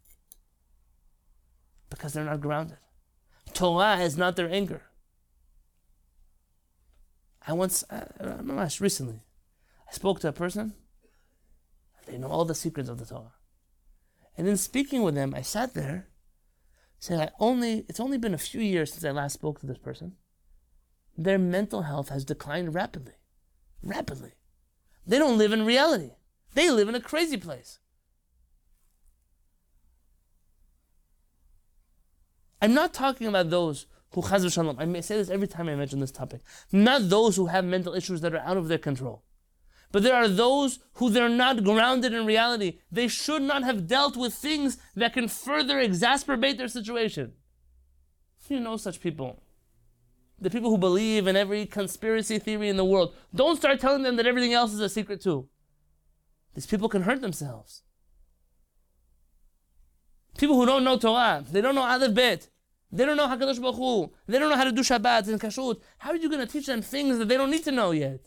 Because 1.89 2.13
they're 2.13 2.25
not 2.25 2.41
grounded. 2.41 2.79
Torah 3.53 3.99
is 3.99 4.17
not 4.17 4.37
their 4.37 4.51
anger. 4.51 4.83
I 7.47 7.53
once, 7.53 7.85
uh, 7.91 8.69
recently, 8.81 9.23
I 9.89 9.93
spoke 9.93 10.19
to 10.21 10.29
a 10.29 10.33
person, 10.33 10.75
they 12.07 12.19
know 12.19 12.29
all 12.29 12.45
the 12.45 12.57
secrets 12.57 12.89
of 12.89 12.99
the 12.99 13.07
Torah. 13.07 13.35
And 14.37 14.49
in 14.49 14.57
speaking 14.57 15.03
with 15.03 15.15
them, 15.15 15.33
I 15.33 15.43
sat 15.43 15.75
there, 15.75 16.09
saying, 16.99 17.21
I 17.21 17.31
only, 17.39 17.85
it's 17.89 18.01
only 18.01 18.19
been 18.19 18.35
a 18.35 18.39
few 18.39 18.61
years 18.61 18.93
since 18.93 19.05
I 19.05 19.13
last 19.13 19.35
spoke 19.35 19.61
to 19.61 19.67
this 19.67 19.79
person 19.79 20.17
their 21.17 21.39
mental 21.39 21.83
health 21.83 22.09
has 22.11 22.25
declined 22.25 22.75
rapidly. 22.75 23.15
Rapidly. 23.83 24.33
They 25.07 25.19
don't 25.19 25.39
live 25.39 25.53
in 25.53 25.65
reality. 25.65 26.11
They 26.55 26.71
live 26.71 26.89
in 26.89 26.95
a 26.95 27.01
crazy 27.01 27.37
place. 27.37 27.79
I'm 32.61 32.75
not 32.75 32.95
talking 32.95 33.27
about 33.27 33.51
those 33.51 33.87
who 34.11 34.23
chaz 34.23 34.51
shalom. 34.53 34.77
I 34.79 34.87
may 34.87 35.03
say 35.03 35.17
this 35.17 35.31
every 35.31 35.47
time 35.47 35.69
I 35.69 35.75
mention 35.75 36.01
this 36.01 36.11
topic. 36.11 36.41
Not 36.73 37.09
those 37.09 37.37
who 37.37 37.47
have 37.47 37.65
mental 37.65 37.95
issues 37.95 38.21
that 38.23 38.35
are 38.35 38.39
out 38.39 38.57
of 38.57 38.69
their 38.69 38.79
control. 38.79 39.23
But 39.93 40.03
there 40.03 40.15
are 40.15 40.29
those 40.29 40.81
who 40.95 41.11
they're 41.11 41.29
not 41.29 41.65
grounded 41.65 42.13
in 42.13 42.27
reality. 42.27 42.79
They 42.91 43.09
should 43.09 43.43
not 43.43 43.63
have 43.63 43.87
dealt 43.87 44.17
with 44.17 44.35
things 44.35 44.79
that 44.95 45.13
can 45.13 45.29
further 45.29 45.77
exacerbate 45.77 46.59
their 46.59 46.69
situation. 46.69 47.35
You 48.49 48.61
know 48.61 48.77
such 48.77 49.01
people 49.01 49.43
the 50.39 50.51
people 50.51 50.71
who 50.71 50.79
believe 50.79 51.27
in 51.27 51.37
every 51.37 51.67
conspiracy 51.67 52.39
theory 52.39 52.69
in 52.69 52.77
the 52.77 52.85
world, 52.85 53.15
don't 53.35 53.57
start 53.57 53.81
telling 53.81 54.03
them 54.03 54.17
that 54.17 54.27
everything 54.27 54.53
else 54.53 54.73
is 54.73 54.81
a 54.81 54.89
secret 54.89 55.21
too. 55.21 55.49
These 56.55 56.67
people 56.67 56.89
can 56.89 57.03
hurt 57.03 57.21
themselves. 57.21 57.83
People 60.39 60.57
who 60.57 60.67
don't 60.67 60.85
know 60.85 60.99
Torah, 60.99 61.45
they 61.51 61.61
don't 61.61 61.75
know 61.75 61.83
Aleph 61.83 62.15
Bet, 62.15 62.49
they 62.93 63.07
don't 63.07 63.17
know 63.17 63.27
Hakadosh 63.27 63.61
Baruch 63.61 63.77
Hu, 63.77 64.13
they 64.27 64.39
don't 64.39 64.51
know 64.51 64.57
how 64.57 64.65
to 64.65 64.73
do 64.73 64.83
Shabbat 64.83 65.29
and 65.29 65.41
Kashrut. 65.41 65.81
How 65.99 66.11
are 66.11 66.17
you 66.17 66.29
going 66.29 66.47
to 66.47 66.53
teach 66.53 66.67
them 66.67 66.83
things 66.83 67.19
that 67.19 67.29
they 67.29 67.37
don't 67.37 67.51
need 67.51 67.65
to 67.65 67.73
know 67.73 67.91
yet? 67.91 68.21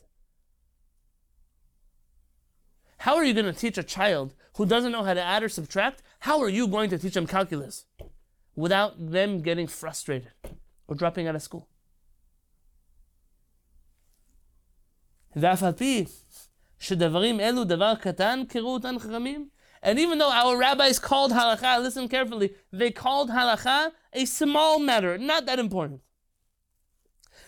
How 3.00 3.15
are 3.15 3.24
you 3.24 3.34
going 3.34 3.45
to 3.45 3.54
teach 3.54 3.78
a 3.78 3.84
child 3.84 4.34
who 4.56 4.65
doesn't 4.65 4.91
know 4.91 5.04
how 5.04 5.13
to 5.13 5.22
add 5.22 5.43
or 5.43 5.50
subtract? 5.50 6.02
How 6.19 6.41
are 6.41 6.50
you 6.50 6.67
going 6.67 6.89
to 6.89 6.98
teach 6.98 7.13
them 7.13 7.28
calculus 7.28 7.86
without 8.56 9.12
them 9.12 9.41
getting 9.41 9.67
frustrated 9.67 10.32
or 10.88 10.95
dropping 10.95 11.28
out 11.28 11.36
of 11.36 11.41
school? 11.41 11.69
ואף 15.37 15.62
על 15.62 15.73
פי 15.73 16.05
שדברים 16.79 17.40
אלו 17.40 17.64
דבר 17.64 17.94
קטן, 17.94 18.42
קראו 18.49 18.75
אותן 18.75 18.99
חכמים, 18.99 19.49
and 19.83 19.99
even 19.99 20.18
though 20.18 20.33
our 20.33 20.57
rabbis 20.57 20.99
called 20.99 21.33
halacha, 21.33 21.83
listen 21.83 22.09
carefully, 22.09 22.55
they 22.73 22.90
called 22.90 23.31
halacha 23.31 23.90
a 24.14 24.25
small 24.25 24.79
matter, 24.79 25.18
not 25.18 25.47
that 25.47 25.59
important. 25.59 26.01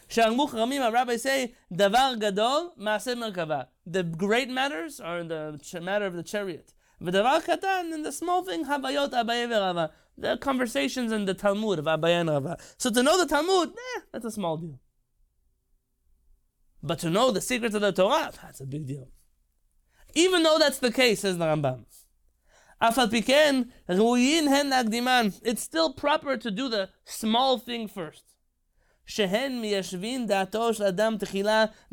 שאמרו 0.08 0.46
חכמים, 0.46 0.82
our 0.82 0.92
rabbis 0.92 1.22
say, 1.22 1.54
דבר 1.72 2.12
גדול, 2.18 2.70
מעשה 2.76 3.14
מרכבה. 3.14 3.62
The 3.86 4.02
great 4.02 4.48
matters 4.48 5.00
are 5.00 5.18
in 5.18 5.28
the 5.28 5.80
matter 5.80 6.06
of 6.06 6.14
the 6.14 6.22
chariot. 6.22 6.72
ודבר 7.00 7.38
קטן, 7.40 7.92
in 7.94 8.02
the 8.02 8.12
small 8.12 8.42
thing, 8.42 8.64
havayot 8.64 9.14
אביי 9.20 9.46
ורבא. 9.50 9.86
The 10.18 10.38
conversations 10.38 11.12
in 11.12 11.26
the 11.26 11.34
Talmud 11.34 11.78
of 11.78 11.84
Abaye 11.84 12.20
and 12.20 12.30
Rava. 12.30 12.56
So 12.78 12.90
to 12.90 13.02
know 13.02 13.18
the 13.18 13.26
Talmud, 13.26 13.68
eh, 13.68 14.00
that's 14.12 14.24
a 14.24 14.30
small 14.30 14.56
deal. 14.56 14.78
But 16.83 16.99
to 16.99 17.09
know 17.09 17.31
the 17.31 17.41
secrets 17.41 17.75
of 17.75 17.81
the 17.81 17.91
Torah, 17.91 18.31
that's 18.41 18.61
a 18.61 18.65
big 18.65 18.87
deal. 18.87 19.09
Even 20.13 20.43
though 20.43 20.57
that's 20.59 20.79
the 20.79 20.91
case, 20.91 21.21
says 21.21 21.37
the 21.37 21.45
Rambam. 21.45 21.85
It's 25.43 25.61
still 25.61 25.93
proper 25.93 26.37
to 26.37 26.51
do 26.51 26.67
the 26.67 26.89
small 27.05 27.59
thing 27.59 27.87
first. 27.87 28.23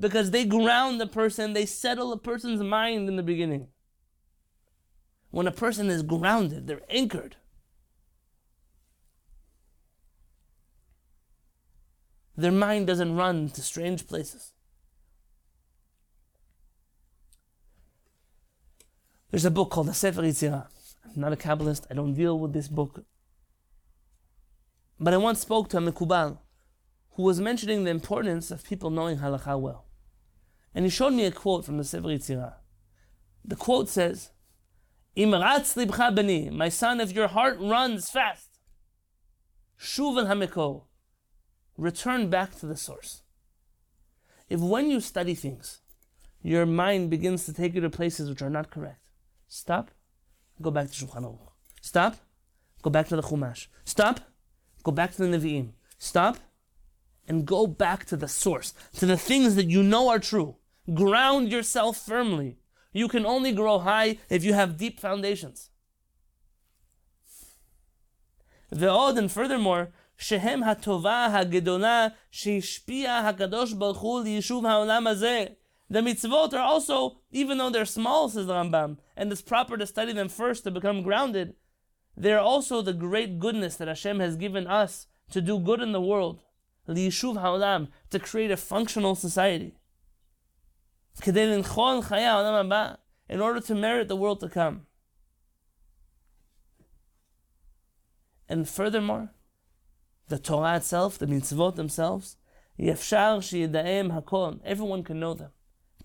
Because 0.00 0.30
they 0.30 0.44
ground 0.46 1.00
the 1.00 1.06
person, 1.06 1.52
they 1.52 1.66
settle 1.66 2.12
a 2.12 2.18
person's 2.18 2.62
mind 2.62 3.08
in 3.08 3.16
the 3.16 3.22
beginning. 3.22 3.68
When 5.30 5.46
a 5.46 5.52
person 5.52 5.88
is 5.90 6.02
grounded, 6.02 6.66
they're 6.66 6.80
anchored. 6.88 7.36
Their 12.34 12.52
mind 12.52 12.86
doesn't 12.86 13.14
run 13.16 13.50
to 13.50 13.60
strange 13.60 14.06
places. 14.06 14.52
There's 19.30 19.44
a 19.44 19.50
book 19.50 19.70
called 19.70 19.88
the 19.88 19.94
Sefer 19.94 20.22
Yetzirah. 20.22 20.68
I'm 21.04 21.20
not 21.20 21.34
a 21.34 21.36
Kabbalist, 21.36 21.86
I 21.90 21.94
don't 21.94 22.14
deal 22.14 22.38
with 22.38 22.54
this 22.54 22.68
book. 22.68 23.04
But 24.98 25.12
I 25.12 25.18
once 25.18 25.40
spoke 25.40 25.68
to 25.68 25.76
a 25.76 25.80
Mekubal 25.80 26.38
who 27.12 27.22
was 27.24 27.40
mentioning 27.40 27.84
the 27.84 27.90
importance 27.90 28.50
of 28.50 28.64
people 28.64 28.88
knowing 28.88 29.18
halakha 29.18 29.60
well. 29.60 29.84
And 30.74 30.86
he 30.86 30.90
showed 30.90 31.12
me 31.12 31.24
a 31.24 31.30
quote 31.30 31.64
from 31.64 31.76
the 31.76 31.84
Sefer 31.84 32.08
Yetzirah. 32.08 32.54
The 33.44 33.56
quote 33.56 33.88
says, 33.88 34.30
Imratz 35.16 35.74
libcha 35.76 36.14
bani, 36.14 36.48
my 36.48 36.68
son, 36.68 37.00
if 37.00 37.12
your 37.12 37.28
heart 37.28 37.58
runs 37.60 38.08
fast, 38.08 38.58
shuv 39.78 40.16
al 40.56 40.88
return 41.76 42.30
back 42.30 42.54
to 42.60 42.66
the 42.66 42.76
source. 42.76 43.22
If 44.48 44.60
when 44.60 44.90
you 44.90 45.00
study 45.00 45.34
things, 45.34 45.80
your 46.42 46.64
mind 46.64 47.10
begins 47.10 47.44
to 47.44 47.52
take 47.52 47.74
you 47.74 47.80
to 47.82 47.90
places 47.90 48.30
which 48.30 48.42
are 48.42 48.50
not 48.50 48.70
correct, 48.70 49.07
Stop. 49.47 49.91
Go 50.61 50.71
back 50.71 50.89
to 50.89 51.05
Shulchan 51.05 51.23
Aruch. 51.23 51.51
Stop. 51.81 52.15
Go 52.81 52.89
back 52.89 53.07
to 53.09 53.15
the 53.15 53.21
Chumash. 53.21 53.67
Stop. 53.85 54.19
Go 54.83 54.91
back 54.91 55.13
to 55.13 55.25
the 55.25 55.37
Nevi'im. 55.37 55.69
Stop. 55.97 56.37
And 57.27 57.45
go 57.45 57.67
back 57.67 58.05
to 58.05 58.17
the 58.17 58.27
source, 58.27 58.73
to 58.97 59.05
the 59.05 59.15
things 59.15 59.55
that 59.55 59.69
you 59.69 59.81
know 59.81 60.09
are 60.09 60.19
true. 60.19 60.57
Ground 60.93 61.51
yourself 61.51 61.97
firmly. 61.97 62.57
You 62.91 63.07
can 63.07 63.25
only 63.25 63.53
grow 63.53 63.79
high 63.79 64.17
if 64.29 64.43
you 64.43 64.53
have 64.53 64.77
deep 64.77 64.99
foundations. 64.99 65.69
ועוד, 68.71 69.17
and 69.17 69.31
furthermore, 69.31 69.91
שהם 70.17 70.63
הטובה 70.63 71.25
הגדולה 71.25 72.07
שהשפיע 72.31 73.17
הקדוש 73.17 73.73
ברוך 73.73 73.97
הוא 73.97 74.23
ליישוב 74.23 74.65
העולם 74.65 75.07
הזה. 75.07 75.45
The 75.90 76.00
mitzvot 76.00 76.52
are 76.52 76.58
also, 76.58 77.20
even 77.30 77.56
though 77.58 77.70
they're 77.70 77.86
small, 77.86 78.28
says 78.28 78.46
the 78.46 78.52
Rambam, 78.52 78.98
and 79.16 79.32
it's 79.32 79.40
proper 79.40 79.78
to 79.78 79.86
study 79.86 80.12
them 80.12 80.28
first 80.28 80.64
to 80.64 80.70
become 80.70 81.02
grounded, 81.02 81.54
they're 82.16 82.40
also 82.40 82.82
the 82.82 82.92
great 82.92 83.38
goodness 83.38 83.76
that 83.76 83.88
Hashem 83.88 84.20
has 84.20 84.36
given 84.36 84.66
us 84.66 85.06
to 85.30 85.40
do 85.40 85.58
good 85.58 85.80
in 85.80 85.92
the 85.92 86.00
world, 86.00 86.42
liyishuv 86.88 87.40
ha'olam, 87.40 87.88
to 88.10 88.18
create 88.18 88.50
a 88.50 88.56
functional 88.56 89.14
society. 89.14 89.78
In 91.24 91.64
order 93.40 93.60
to 93.60 93.74
merit 93.74 94.08
the 94.08 94.16
world 94.16 94.40
to 94.40 94.48
come. 94.48 94.86
And 98.48 98.68
furthermore, 98.68 99.30
the 100.28 100.38
Torah 100.38 100.76
itself, 100.76 101.18
the 101.18 101.26
mitzvot 101.26 101.76
themselves, 101.76 102.36
everyone 102.78 103.42
can 105.02 105.20
know 105.20 105.34
them. 105.34 105.50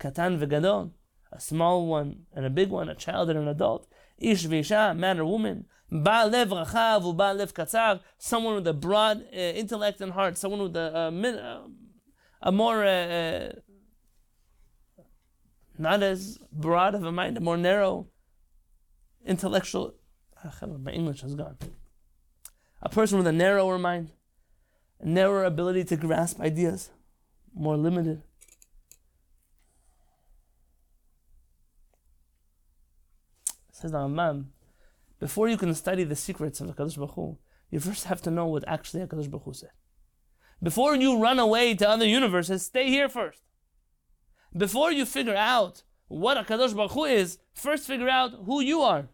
Katan 0.00 0.38
v'gadol, 0.38 0.90
a 1.32 1.40
small 1.40 1.86
one 1.86 2.26
and 2.34 2.44
a 2.44 2.50
big 2.50 2.70
one, 2.70 2.88
a 2.88 2.94
child 2.94 3.30
and 3.30 3.38
an 3.38 3.48
adult. 3.48 3.86
Ish 4.18 4.46
v'isha, 4.46 4.96
man 4.96 5.18
or 5.18 5.24
woman. 5.24 5.66
Ba 5.90 6.28
lev 6.30 6.48
rachav 6.48 7.02
u'ba'lev 7.02 7.52
katzar, 7.52 8.00
someone 8.18 8.54
with 8.56 8.66
a 8.66 8.72
broad 8.72 9.24
uh, 9.32 9.36
intellect 9.36 10.00
and 10.00 10.12
heart, 10.12 10.36
someone 10.36 10.62
with 10.62 10.76
a, 10.76 11.12
a, 12.42 12.52
more, 12.52 12.84
uh, 12.84 12.88
uh, 12.88 13.52
not 15.78 16.02
as 16.02 16.38
broad 16.52 16.94
of 16.94 17.04
a 17.04 17.12
mind, 17.12 17.36
a 17.36 17.40
more 17.40 17.56
narrow 17.56 18.08
intellectual. 19.24 19.94
My 20.62 20.92
English 20.92 21.22
has 21.22 21.34
gone. 21.34 21.56
A 22.82 22.88
person 22.90 23.16
with 23.16 23.26
a 23.26 23.32
narrower 23.32 23.78
mind, 23.78 24.10
a 25.00 25.08
narrower 25.08 25.44
ability 25.44 25.84
to 25.84 25.96
grasp 25.96 26.38
ideas, 26.40 26.90
more 27.54 27.76
limited. 27.78 28.22
Says 33.84 33.92
the 33.92 33.98
Rambam, 33.98 34.46
before 35.20 35.46
you 35.46 35.58
can 35.58 35.74
study 35.74 36.04
the 36.04 36.16
secrets 36.16 36.58
of 36.58 36.68
HaKadosh 36.68 36.96
Baruch 36.96 37.16
Hu, 37.16 37.36
you 37.70 37.80
first 37.80 38.04
have 38.04 38.22
to 38.22 38.30
know 38.30 38.46
what 38.46 38.66
actually 38.66 39.02
HaKadosh 39.02 39.28
Baruch 39.28 39.44
Hu 39.44 39.52
said. 39.52 39.72
Before 40.62 40.96
you 40.96 41.18
run 41.18 41.38
away 41.38 41.74
to 41.74 41.86
other 41.86 42.06
universes, 42.06 42.64
stay 42.64 42.88
here 42.88 43.10
first. 43.10 43.42
Before 44.56 44.90
you 44.90 45.04
figure 45.04 45.36
out 45.36 45.82
what 46.08 46.38
HaKadosh 46.38 46.74
Baruch 46.74 46.92
Hu 46.92 47.04
is, 47.04 47.36
first 47.52 47.86
figure 47.86 48.08
out 48.08 48.32
who 48.46 48.62
you 48.62 48.80
are. 48.80 49.10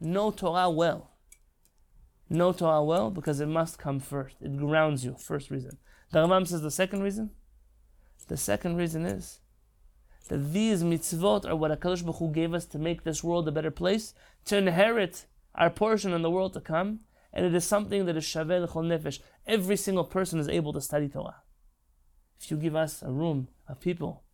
Know 0.00 0.30
Torah 0.30 0.70
well. 0.70 1.10
Know 2.30 2.54
Torah 2.54 2.82
well 2.82 3.10
because 3.10 3.38
it 3.38 3.48
must 3.48 3.76
come 3.78 4.00
first. 4.00 4.36
It 4.40 4.56
grounds 4.56 5.04
you, 5.04 5.14
first 5.18 5.50
reason. 5.50 5.76
The 6.10 6.20
Rambam 6.20 6.48
says 6.48 6.62
the 6.62 6.70
second 6.70 7.02
reason. 7.02 7.32
The 8.28 8.38
second 8.38 8.76
reason 8.76 9.04
is 9.04 9.40
that 10.28 10.52
these 10.52 10.82
mitzvot 10.82 11.44
are 11.44 11.56
what 11.56 11.70
HaKadosh 11.70 12.02
Baruch 12.02 12.16
Hu 12.16 12.32
gave 12.32 12.54
us 12.54 12.64
to 12.66 12.78
make 12.78 13.04
this 13.04 13.22
world 13.22 13.46
a 13.46 13.52
better 13.52 13.70
place, 13.70 14.14
to 14.46 14.56
inherit 14.56 15.26
our 15.54 15.70
portion 15.70 16.12
in 16.12 16.22
the 16.22 16.30
world 16.30 16.54
to 16.54 16.60
come, 16.60 17.00
and 17.32 17.44
it 17.44 17.54
is 17.54 17.64
something 17.64 18.06
that 18.06 18.16
is 18.16 18.24
shaveh 18.24 18.62
l'chol 18.62 18.86
nefesh. 18.86 19.20
Every 19.46 19.76
single 19.76 20.04
person 20.04 20.38
is 20.38 20.48
able 20.48 20.72
to 20.72 20.80
study 20.80 21.08
Torah. 21.08 21.42
If 22.40 22.50
you 22.50 22.56
give 22.56 22.76
us 22.76 23.02
a 23.02 23.10
room 23.10 23.48
of 23.68 23.80
people 23.80 24.24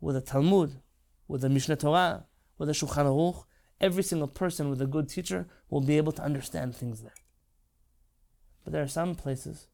with 0.00 0.16
a 0.16 0.20
Talmud, 0.20 0.80
with 1.28 1.44
a 1.44 1.48
Mishneh 1.48 1.78
Torah, 1.78 2.26
with 2.58 2.68
a 2.68 2.72
Shulchan 2.72 3.06
Aruch, 3.06 3.44
every 3.80 4.02
single 4.02 4.28
person 4.28 4.70
with 4.70 4.80
a 4.80 4.86
good 4.86 5.08
teacher 5.08 5.48
will 5.68 5.80
be 5.80 5.96
able 5.96 6.12
to 6.12 6.22
understand 6.22 6.74
things 6.74 7.02
there. 7.02 7.14
But 8.62 8.72
there 8.72 8.82
are 8.82 8.88
some 8.88 9.14
places, 9.14 9.68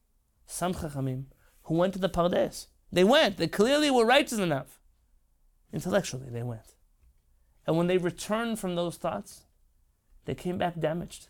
some 0.46 0.74
Chachamim, 0.74 1.26
who 1.64 1.74
went 1.74 1.92
to 1.92 2.00
the 2.00 2.08
Pardes. 2.08 2.66
They 2.90 3.04
went, 3.04 3.36
they 3.36 3.46
clearly 3.46 3.90
were 3.90 4.04
righteous 4.04 4.38
enough. 4.38 4.79
Intellectually, 5.72 6.28
they 6.30 6.42
went. 6.42 6.74
And 7.66 7.76
when 7.76 7.86
they 7.86 7.98
returned 7.98 8.58
from 8.58 8.74
those 8.74 8.96
thoughts, 8.96 9.44
they 10.24 10.34
came 10.34 10.58
back 10.58 10.78
damaged. 10.78 11.28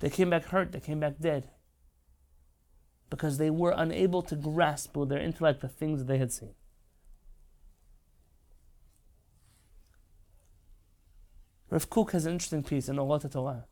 They 0.00 0.10
came 0.10 0.30
back 0.30 0.46
hurt. 0.46 0.72
They 0.72 0.80
came 0.80 1.00
back 1.00 1.18
dead. 1.20 1.50
Because 3.10 3.38
they 3.38 3.50
were 3.50 3.74
unable 3.76 4.22
to 4.22 4.34
grasp 4.34 4.96
with 4.96 5.10
their 5.10 5.20
intellect 5.20 5.60
the 5.60 5.68
things 5.68 6.00
that 6.00 6.06
they 6.06 6.18
had 6.18 6.32
seen. 6.32 6.54
Rav 11.70 11.88
Kook 11.88 12.12
has 12.12 12.26
an 12.26 12.32
interesting 12.32 12.62
piece 12.62 12.88
in 12.88 12.96
Orot 12.96 13.30
Torah. 13.30 13.64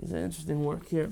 He's 0.00 0.12
an 0.12 0.18
interesting 0.24 0.64
work 0.64 0.88
here. 0.88 1.10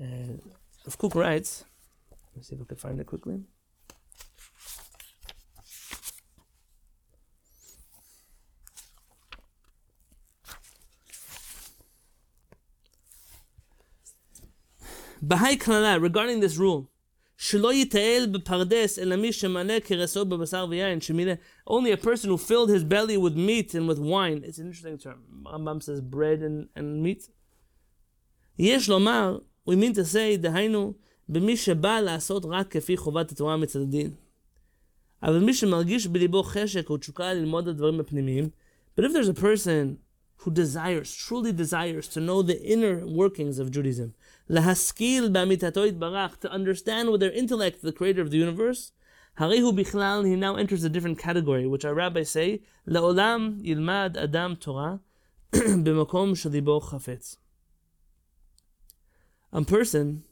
Uh, 0.00 0.38
Rav 0.84 0.98
Kook 0.98 1.14
writes, 1.14 1.64
let 2.10 2.36
me 2.36 2.42
see 2.42 2.54
if 2.54 2.62
I 2.62 2.64
can 2.64 2.76
find 2.76 3.00
it 3.00 3.06
quickly. 3.06 3.42
Bahai 15.21 15.57
Kalala, 15.57 16.01
regarding 16.01 16.39
this 16.39 16.57
rule, 16.57 16.87
שלא 17.37 17.73
יטייל 17.73 18.25
בפרדס 18.25 18.99
אלא 18.99 19.15
מי 19.15 19.33
שמלא 19.33 19.79
כרסו 19.79 20.25
בבשר 20.25 20.65
ויין, 20.69 21.01
שמילא, 21.01 21.33
only 21.69 21.91
a 21.91 22.05
person 22.05 22.29
who 22.29 22.37
filled 22.37 22.69
his 22.69 22.83
belly 22.83 23.17
with 23.17 23.35
meat 23.35 23.75
and 23.75 23.87
with 23.87 23.99
wine. 23.99 24.43
It's 24.43 24.59
an 24.59 24.67
interesting 24.67 24.97
term. 24.97 25.19
Rambam 25.45 25.81
says 25.81 26.01
bread 26.01 26.39
and, 26.41 26.67
and 26.77 27.03
meat. 27.03 27.29
יש 28.59 28.89
לומר, 28.89 29.39
we 29.69 29.75
mean 29.75 29.93
to 29.93 30.05
say, 30.13 30.37
דהיינו, 30.37 30.93
במי 31.29 31.57
שבא 31.57 31.99
לעשות 31.99 32.45
רק 32.45 32.71
כפי 32.71 32.97
חובת 32.97 33.31
התורה 33.31 33.57
מצד 33.57 33.81
הדין. 33.81 34.11
אבל 35.23 35.39
מי 35.39 35.53
שמרגיש 35.53 36.07
בליבו 36.07 36.43
חשק 36.43 36.89
או 36.89 36.97
תשוקה 36.97 37.33
ללמוד 37.33 37.67
הדברים 37.67 37.99
הפנימיים, 37.99 38.49
but 38.95 39.03
if 39.03 39.13
there's 39.13 39.37
a 39.37 39.41
person 39.41 39.97
who 40.37 40.51
desires, 40.51 41.13
truly 41.15 41.51
desires 41.51 42.07
to 42.09 42.19
know 42.19 42.41
the 42.41 42.61
inner 42.61 43.05
workings 43.07 43.59
of 43.59 43.71
Judaism, 43.71 44.13
להשכיל 44.49 45.29
באמיתתו 45.29 45.85
יתברך, 45.85 46.39
to 46.39 46.49
understand 46.51 47.09
with 47.09 47.19
their 47.19 47.31
intellect 47.31 47.81
the 47.81 47.91
creator 47.91 48.21
of 48.21 48.29
the 48.29 48.37
universe, 48.37 48.91
הרי 49.37 49.59
הוא 49.59 49.73
בכלל, 49.73 50.25
he 50.25 50.35
now 50.35 50.55
enters 50.55 50.83
a 50.83 50.89
different 50.89 51.17
category, 51.17 51.65
which 51.65 51.85
our 51.85 51.95
rabbis 51.95 52.29
say, 52.29 52.59
לעולם 52.87 53.59
ילמד 53.63 54.17
אדם 54.23 54.53
תורה 54.59 54.95
במקום 55.83 56.35
שליבו 56.35 56.79
חפץ. 56.79 57.37
A 59.53 59.61
person 59.61 60.23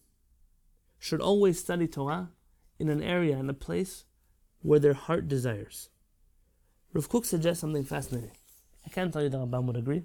should 0.99 1.21
always 1.21 1.59
study 1.59 1.87
Torah 1.87 2.31
in 2.79 2.89
an 2.89 3.01
area, 3.03 3.37
in 3.37 3.49
a 3.49 3.53
place 3.53 4.05
where 4.61 4.79
their 4.79 4.93
heart 4.93 5.27
desires. 5.27 5.89
Rav 6.93 7.07
Kook 7.07 7.25
suggests 7.25 7.61
something 7.61 7.83
fascinating. 7.83 8.35
I 8.86 8.90
can't 8.90 9.12
tell 9.12 9.22
you 9.22 9.28
that 9.28 9.38
Rambam 9.38 9.66
would 9.66 9.76
agree. 9.76 10.04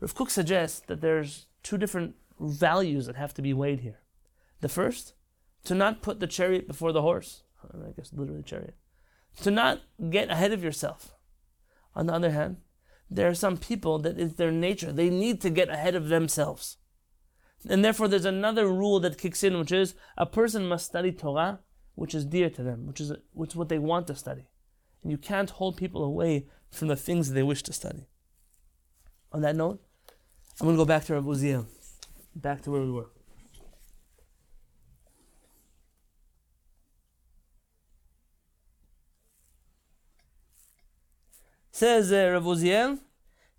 Rav 0.00 0.14
Kook 0.14 0.30
suggests 0.30 0.80
that 0.86 1.00
there's 1.00 1.46
two 1.62 1.76
different 1.76 2.14
values 2.40 3.06
that 3.06 3.16
have 3.16 3.34
to 3.34 3.42
be 3.42 3.52
weighed 3.52 3.80
here. 3.80 4.00
The 4.60 4.68
first, 4.68 5.14
to 5.64 5.74
not 5.74 6.02
put 6.02 6.20
the 6.20 6.26
chariot 6.26 6.66
before 6.66 6.92
the 6.92 7.02
horse. 7.02 7.42
I 7.62 7.90
guess 7.94 8.12
literally 8.12 8.42
chariot. 8.42 8.74
To 9.42 9.50
not 9.50 9.82
get 10.08 10.30
ahead 10.30 10.52
of 10.52 10.64
yourself. 10.64 11.14
On 11.94 12.06
the 12.06 12.14
other 12.14 12.30
hand, 12.30 12.56
there 13.10 13.28
are 13.28 13.34
some 13.34 13.56
people 13.56 13.98
that, 13.98 14.18
is 14.18 14.34
their 14.34 14.52
nature. 14.52 14.92
They 14.92 15.10
need 15.10 15.40
to 15.42 15.50
get 15.50 15.68
ahead 15.68 15.94
of 15.94 16.08
themselves. 16.08 16.78
And 17.68 17.84
therefore, 17.84 18.08
there's 18.08 18.24
another 18.24 18.66
rule 18.68 19.00
that 19.00 19.18
kicks 19.18 19.42
in, 19.42 19.58
which 19.58 19.72
is 19.72 19.94
a 20.16 20.24
person 20.24 20.66
must 20.66 20.86
study 20.86 21.12
Torah, 21.12 21.60
which 21.94 22.14
is 22.14 22.24
dear 22.24 22.48
to 22.50 22.62
them, 22.62 22.86
which 22.86 23.00
is, 23.00 23.12
which 23.32 23.50
is 23.50 23.56
what 23.56 23.68
they 23.68 23.78
want 23.78 24.06
to 24.06 24.14
study. 24.14 24.48
And 25.02 25.10
you 25.10 25.18
can't 25.18 25.50
hold 25.50 25.76
people 25.76 26.02
away 26.02 26.46
from 26.71 26.87
the 26.87 26.95
things 26.95 27.27
that 27.27 27.33
they 27.33 27.43
wish 27.43 27.63
to 27.63 27.73
study. 27.73 28.05
On 29.31 29.41
that 29.41 29.55
note, 29.55 29.79
I'm 30.59 30.65
going 30.67 30.77
to 30.77 30.81
go 30.81 30.85
back 30.85 31.03
to 31.05 31.13
Rav 31.13 31.23
Uziel, 31.25 31.65
back 32.35 32.61
to 32.63 32.71
where 32.71 32.81
we 32.81 32.91
were. 32.91 33.09
Says 41.71 42.11
uh, 42.13 42.31
Rav 42.33 42.43
Uziel, 42.43 42.99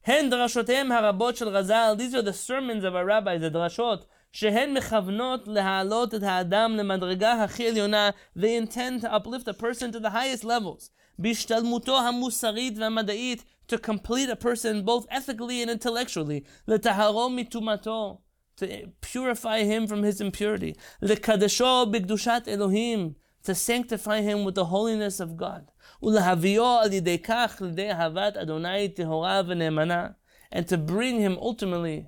הן 0.06 0.30
דרשותיהם 0.30 0.92
הרבות 0.92 1.36
של 1.36 1.48
רז"ל, 1.48 1.94
these 1.98 2.14
are 2.14 2.22
the 2.22 2.32
sermons 2.32 2.84
of 2.84 2.94
our 2.94 3.04
rabbis, 3.04 3.40
the 3.40 3.50
דרשות, 3.50 4.06
שהן 4.32 4.76
מכוונות 4.76 5.48
להעלות 5.48 6.14
את 6.14 6.22
האדם 6.22 6.76
למדרגה 6.76 7.44
הכי 7.44 7.68
עליונה, 7.68 8.10
they 8.38 8.56
intend 8.56 9.02
to 9.02 9.12
uplift 9.12 9.48
a 9.48 9.52
person 9.52 9.92
to 9.92 10.00
the 10.00 10.10
highest 10.10 10.44
levels. 10.44 10.90
בהשתלמותו 11.20 11.98
המוסרית 11.98 12.78
והמדעית, 12.78 13.44
to 13.68 13.76
complete 13.78 14.30
a 14.30 14.36
person 14.36 14.84
both 14.84 15.06
ethically 15.10 15.62
and 15.62 15.70
intellectually, 15.70 16.40
לטהרו 16.68 17.30
מטומאתו, 17.30 18.20
to 18.56 18.64
purify 19.00 19.64
him 19.64 19.86
from 19.86 20.02
his 20.02 20.20
impurity, 20.20 20.72
לקדשו 21.02 21.86
בקדושת 21.90 22.42
אלוהים, 22.48 23.12
to 23.42 23.54
sanctify 23.54 24.20
him 24.20 24.44
with 24.44 24.54
the 24.54 24.64
holiness 24.64 25.20
of 25.20 25.36
God. 25.36 25.70
ולהביאו 26.02 26.78
על 26.82 26.92
ידי 26.92 27.18
כך 27.18 27.62
לידי 27.64 27.90
אהבת 27.90 28.36
אדוני 28.36 28.88
טהורה 28.88 29.40
ונאמנה, 29.46 30.08
and 30.54 30.68
to 30.68 30.76
bring 30.76 31.20
him 31.20 31.38
ultimately 31.38 32.06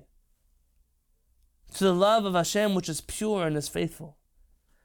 to 1.73 1.83
the 1.83 1.93
love 1.93 2.25
of 2.25 2.33
Hashem 2.33 2.75
which 2.75 2.89
is 2.89 3.01
pure 3.01 3.47
and 3.47 3.57
is 3.57 3.67
faithful. 3.67 4.15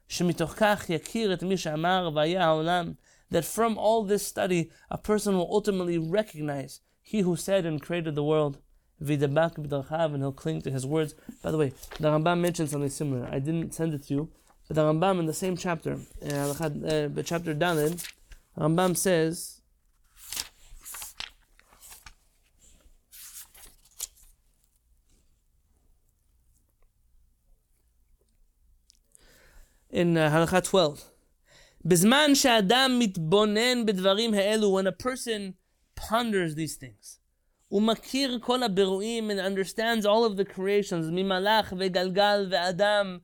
שמתוך 0.08 0.54
כך 0.56 0.90
יכיר 0.90 1.34
את 1.34 1.42
מי 1.42 1.56
שאמר 1.56 2.10
והיה 2.14 2.44
העולם, 2.44 2.92
that 3.29 3.45
from 3.45 3.77
all 3.77 4.03
this 4.03 4.25
study 4.25 4.71
a 4.89 4.97
person 4.97 5.35
will 5.35 5.49
ultimately 5.51 5.97
recognize 5.97 6.81
he 7.01 7.21
who 7.21 7.35
said 7.35 7.65
and 7.65 7.81
created 7.81 8.15
the 8.15 8.23
world, 8.23 8.59
and 8.99 9.09
he'll 9.09 10.31
cling 10.31 10.61
to 10.61 10.71
his 10.71 10.85
words. 10.85 11.15
By 11.41 11.51
the 11.51 11.57
way, 11.57 11.73
the 11.99 12.09
Rambam 12.09 12.39
mentioned 12.39 12.69
something 12.69 12.89
similar. 12.89 13.27
I 13.31 13.39
didn't 13.39 13.73
send 13.73 13.93
it 13.93 14.03
to 14.07 14.13
you, 14.13 14.29
but 14.67 14.75
the 14.75 14.83
Rambam 14.83 15.19
in 15.19 15.25
the 15.25 15.33
same 15.33 15.57
chapter, 15.57 15.97
uh, 16.23 16.27
uh, 16.29 17.23
chapter 17.23 17.55
Daled, 17.55 18.05
Rambam 18.57 18.95
says, 18.95 19.61
in 29.89 30.17
uh, 30.17 30.29
Halakha 30.29 30.63
12, 30.63 31.03
בזמן 31.84 32.34
שאדם 32.34 32.96
מתבונן 32.98 33.86
בדברים 33.86 34.34
האלו, 34.34 34.80
when 34.80 34.86
a 34.86 35.02
person 35.02 35.52
ponders 36.00 36.54
these 36.54 36.76
things, 36.80 37.18
ומכיר 37.70 38.38
כל 38.42 38.62
הבירואים 38.62 39.30
and 39.30 39.34
understands 39.34 40.04
all 40.04 40.24
of 40.30 40.36
the 40.36 40.54
creations, 40.54 41.10
ממלאך 41.12 41.72
וגלגל 41.78 42.46
ואדם, 42.50 43.18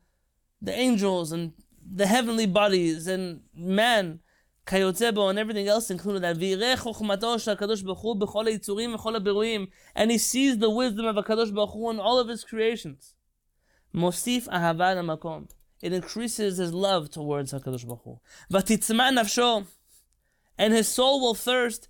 the 0.64 0.70
angels 0.70 1.32
and 1.32 1.50
the 1.96 2.06
heavenly 2.06 2.46
bodies 2.46 3.06
and 3.06 3.40
man, 3.54 4.18
כיוצא 4.66 5.10
בו 5.10 5.30
and 5.30 5.38
everything 5.38 5.68
else 5.68 5.90
included 5.90 6.22
that, 6.22 6.38
ויראה 6.38 6.76
חוכמתו 6.76 7.38
של 7.38 7.50
הקדוש 7.50 7.82
ברוך 7.82 8.00
הוא 8.00 8.16
בכל 8.16 8.46
היצורים 8.46 8.94
וכל 8.94 9.16
הבירואים, 9.16 9.66
and 9.96 10.10
he 10.10 10.18
sees 10.18 10.60
the 10.60 10.68
wisdom 10.68 11.14
of 11.14 11.18
הקדוש 11.18 11.50
ברוך 11.50 11.72
הוא 11.72 11.92
in 11.92 11.96
all 11.96 12.26
of 12.26 12.28
his 12.28 12.44
creations. 12.44 13.14
מוסיף 13.94 14.48
אהבה 14.48 14.94
למקום. 14.94 15.44
It 15.81 15.93
increases 15.93 16.57
his 16.57 16.73
love 16.73 17.09
towards 17.09 17.53
HaKadosh 17.53 17.85
Baruch 17.85 18.01
Hu. 18.03 18.19
And 20.57 20.73
his 20.73 20.87
soul 20.87 21.21
will 21.21 21.35
thirst. 21.35 21.87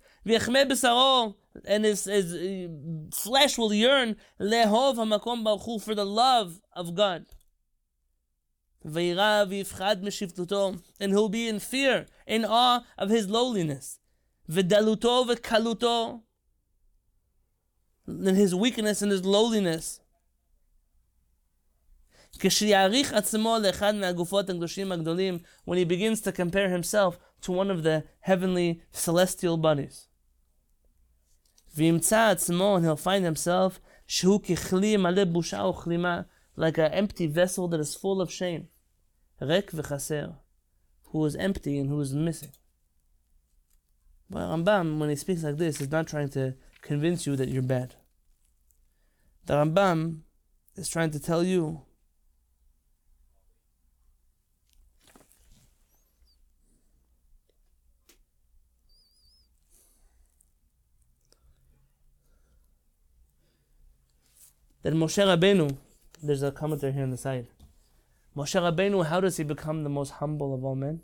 And 1.64 1.84
his, 1.84 2.04
his 2.04 2.34
uh, 2.34 2.68
flesh 3.14 3.56
will 3.56 3.72
yearn. 3.72 4.16
For 4.38 5.94
the 5.94 6.04
love 6.04 6.60
of 6.72 6.94
God. 6.94 7.26
And 8.84 8.96
he'll 11.12 11.28
be 11.28 11.48
in 11.48 11.60
fear, 11.60 12.06
in 12.26 12.44
awe 12.44 12.84
of 12.98 13.10
his 13.10 13.28
lowliness. 13.28 14.00
And 14.48 14.70
his 18.36 18.54
weakness 18.54 19.02
and 19.02 19.10
his 19.10 19.24
lowliness. 19.24 20.00
When 25.64 25.78
he 25.78 25.84
begins 25.84 26.20
to 26.20 26.32
compare 26.32 26.68
himself 26.68 27.18
to 27.42 27.52
one 27.52 27.70
of 27.70 27.82
the 27.82 28.04
heavenly 28.20 28.82
celestial 28.92 29.56
bodies. 29.56 30.08
and 32.76 32.84
he'll 32.84 32.96
find 32.96 33.24
himself 33.24 33.80
like 36.56 36.78
an 36.78 36.92
empty 36.92 37.26
vessel 37.26 37.68
that 37.68 37.80
is 37.80 37.94
full 37.94 38.20
of 38.20 38.32
shame. 38.32 38.68
who 41.16 41.24
is 41.24 41.36
empty 41.36 41.78
and 41.78 41.88
who 41.88 42.00
is 42.00 42.12
missing. 42.12 42.52
But 44.28 44.48
Rambam, 44.50 44.98
when 44.98 45.10
he 45.10 45.16
speaks 45.16 45.42
like 45.42 45.56
this, 45.56 45.80
is 45.80 45.90
not 45.90 46.06
trying 46.06 46.30
to 46.30 46.54
convince 46.82 47.26
you 47.26 47.36
that 47.36 47.48
you're 47.48 47.62
bad. 47.62 47.94
The 49.46 49.54
Rambam 49.54 50.20
is 50.74 50.88
trying 50.88 51.10
to 51.12 51.20
tell 51.20 51.44
you 51.44 51.85
that 64.86 64.94
Moshe 64.94 65.18
Rabbeinu, 65.18 65.76
there's 66.22 66.44
a 66.44 66.52
commentary 66.52 66.92
here 66.92 67.02
on 67.02 67.10
the 67.10 67.16
side. 67.16 67.48
Moshe 68.36 68.54
Rabbeinu, 68.54 69.04
how 69.04 69.20
does 69.20 69.36
he 69.36 69.42
become 69.42 69.82
the 69.82 69.90
most 69.90 70.10
humble 70.10 70.54
of 70.54 70.64
all 70.64 70.76
men? 70.76 71.00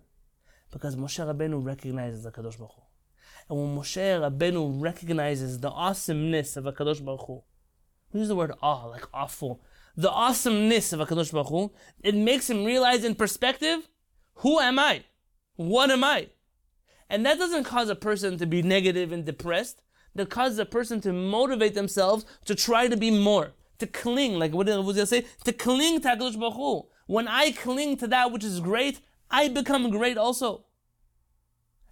Because 0.70 0.94
Moshe 0.94 1.18
Rabbeinu 1.18 1.66
recognizes 1.66 2.22
the 2.22 2.30
Kadosh 2.30 2.56
Baruch 2.56 2.74
Hu. 2.76 2.82
And 3.50 3.58
when 3.58 3.76
Moshe 3.76 3.96
Rabbeinu 3.96 4.80
recognizes 4.80 5.58
the 5.58 5.70
awesomeness 5.70 6.56
of 6.56 6.66
a 6.66 6.72
Kadosh 6.72 7.04
Baruch 7.04 7.26
Hu, 7.26 7.42
we 8.12 8.20
use 8.20 8.28
the 8.28 8.36
word 8.36 8.52
awe, 8.62 8.86
like 8.86 9.08
awful. 9.12 9.60
The 9.96 10.12
awesomeness 10.12 10.92
of 10.92 11.00
a 11.00 11.06
Kadosh 11.06 11.32
Baruch 11.32 11.48
Hu, 11.48 11.72
it 12.04 12.14
makes 12.14 12.48
him 12.48 12.64
realize 12.64 13.02
in 13.02 13.16
perspective, 13.16 13.88
who 14.34 14.60
am 14.60 14.78
I? 14.78 15.02
What 15.56 15.90
am 15.90 16.04
I? 16.04 16.28
And 17.10 17.26
that 17.26 17.40
doesn't 17.40 17.64
cause 17.64 17.88
a 17.88 17.96
person 17.96 18.38
to 18.38 18.46
be 18.46 18.62
negative 18.62 19.10
and 19.10 19.24
depressed. 19.24 19.82
That 20.14 20.30
causes 20.30 20.60
a 20.60 20.66
person 20.66 21.00
to 21.00 21.12
motivate 21.12 21.74
themselves 21.74 22.24
to 22.44 22.54
try 22.54 22.86
to 22.86 22.96
be 22.96 23.10
more 23.10 23.54
to 23.82 23.86
cling, 23.88 24.38
like 24.38 24.52
what 24.52 24.66
did 24.66 24.76
Rav 24.76 25.08
say? 25.08 25.26
To 25.44 25.52
cling 25.52 26.00
to 26.00 26.08
HaKadosh 26.08 26.38
Baruch 26.38 26.54
Hu. 26.54 26.86
When 27.06 27.26
I 27.26 27.50
cling 27.50 27.96
to 27.96 28.06
that 28.06 28.30
which 28.30 28.44
is 28.44 28.60
great, 28.60 29.00
I 29.28 29.48
become 29.48 29.90
great 29.90 30.16
also. 30.16 30.66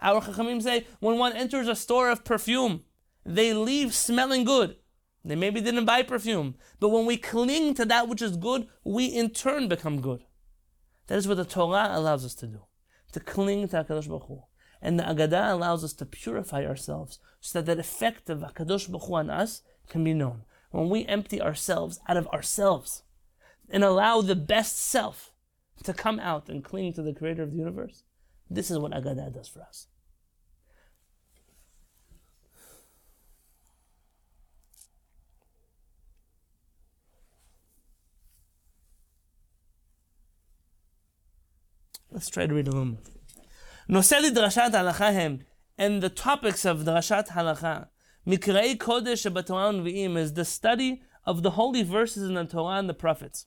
Our 0.00 0.20
Chachamim 0.20 0.62
say, 0.62 0.86
when 1.00 1.18
one 1.18 1.34
enters 1.34 1.66
a 1.66 1.74
store 1.74 2.08
of 2.08 2.24
perfume, 2.24 2.84
they 3.26 3.52
leave 3.52 3.92
smelling 3.92 4.44
good. 4.44 4.76
They 5.24 5.34
maybe 5.34 5.60
didn't 5.60 5.84
buy 5.84 6.02
perfume, 6.02 6.54
but 6.78 6.90
when 6.90 7.06
we 7.06 7.16
cling 7.16 7.74
to 7.74 7.84
that 7.86 8.08
which 8.08 8.22
is 8.22 8.36
good, 8.36 8.68
we 8.84 9.06
in 9.06 9.30
turn 9.30 9.68
become 9.68 10.00
good. 10.00 10.24
That 11.08 11.18
is 11.18 11.26
what 11.26 11.36
the 11.36 11.44
Torah 11.44 11.90
allows 11.90 12.24
us 12.24 12.34
to 12.36 12.46
do, 12.46 12.60
to 13.12 13.20
cling 13.20 13.68
to 13.68 13.84
HaKadosh 13.84 14.08
Baruch 14.08 14.28
Hu. 14.28 14.42
And 14.80 14.98
the 14.98 15.02
Agadah 15.02 15.52
allows 15.52 15.84
us 15.84 15.92
to 15.94 16.06
purify 16.06 16.64
ourselves 16.64 17.18
so 17.40 17.60
that 17.60 17.66
that 17.66 17.80
effect 17.80 18.30
of 18.30 18.38
HaKadosh 18.38 18.88
Baruch 18.88 19.08
Hu 19.08 19.14
on 19.16 19.28
us 19.28 19.62
can 19.88 20.04
be 20.04 20.14
known 20.14 20.44
when 20.70 20.88
we 20.88 21.04
empty 21.06 21.40
ourselves 21.40 22.00
out 22.08 22.16
of 22.16 22.28
ourselves 22.28 23.02
and 23.68 23.84
allow 23.84 24.20
the 24.20 24.36
best 24.36 24.78
self 24.78 25.32
to 25.84 25.92
come 25.92 26.20
out 26.20 26.48
and 26.48 26.64
cling 26.64 26.92
to 26.92 27.02
the 27.02 27.12
creator 27.12 27.42
of 27.42 27.50
the 27.50 27.56
universe, 27.58 28.04
this 28.48 28.70
is 28.70 28.78
what 28.78 28.92
Agada 28.92 29.32
does 29.32 29.48
for 29.48 29.62
us. 29.62 29.86
Let's 42.12 42.28
try 42.28 42.46
to 42.46 42.54
read 42.54 42.66
a 42.66 42.70
little 42.72 42.86
more. 42.86 42.98
Noseli 43.88 44.30
Drashat 44.30 44.72
Halacha 44.72 45.40
And 45.78 46.02
the 46.02 46.08
topics 46.08 46.64
of 46.64 46.84
the 46.84 46.92
Drashat 46.92 47.28
Halacha 47.28 47.88
Mikrei 48.26 48.76
Kodesh 48.76 49.30
Batalan 49.32 49.82
V'im 49.82 50.16
is 50.16 50.34
the 50.34 50.44
study 50.44 51.02
of 51.24 51.42
the 51.42 51.50
holy 51.50 51.82
verses 51.82 52.28
in 52.28 52.34
the 52.34 52.44
Torah 52.44 52.78
and 52.78 52.88
the 52.88 52.94
prophets. 52.94 53.46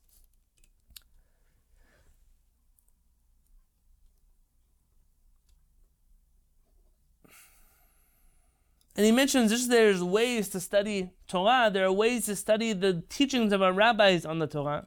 And 8.95 9.05
he 9.05 9.11
mentions 9.11 9.51
just 9.51 9.69
there's 9.69 10.03
ways 10.03 10.49
to 10.49 10.59
study 10.59 11.11
Torah, 11.28 11.69
there 11.71 11.86
are 11.86 11.91
ways 11.91 12.26
to 12.26 12.36
study 12.36 12.74
the 12.74 13.03
teachings 13.09 13.51
of 13.51 13.61
our 13.61 13.74
rabbis 13.74 14.24
on 14.26 14.39
the 14.39 14.47
Torah. 14.47 14.86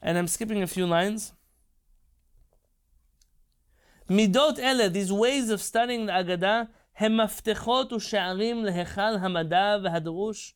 And 0.00 0.16
I'm 0.16 0.28
skipping 0.28 0.62
a 0.62 0.66
few 0.66 0.86
lines. 0.86 1.32
Midot 4.08 4.58
Ele, 4.58 4.88
these 4.90 5.12
ways 5.12 5.50
of 5.50 5.62
studying 5.62 6.06
the 6.06 6.12
Agadah, 6.12 6.68
הם 6.97 7.17
מפתחות 7.17 7.93
ושערים 7.93 8.65
להיכל 8.65 9.15
המדע 9.21 9.77
והדרוש. 9.83 10.55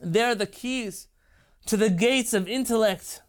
They're 0.00 0.34
the 0.34 0.46
keys 0.46 1.08
to 1.66 1.76
the 1.76 1.90
gates 1.90 2.32
of 2.32 2.48
intellect, 2.48 3.22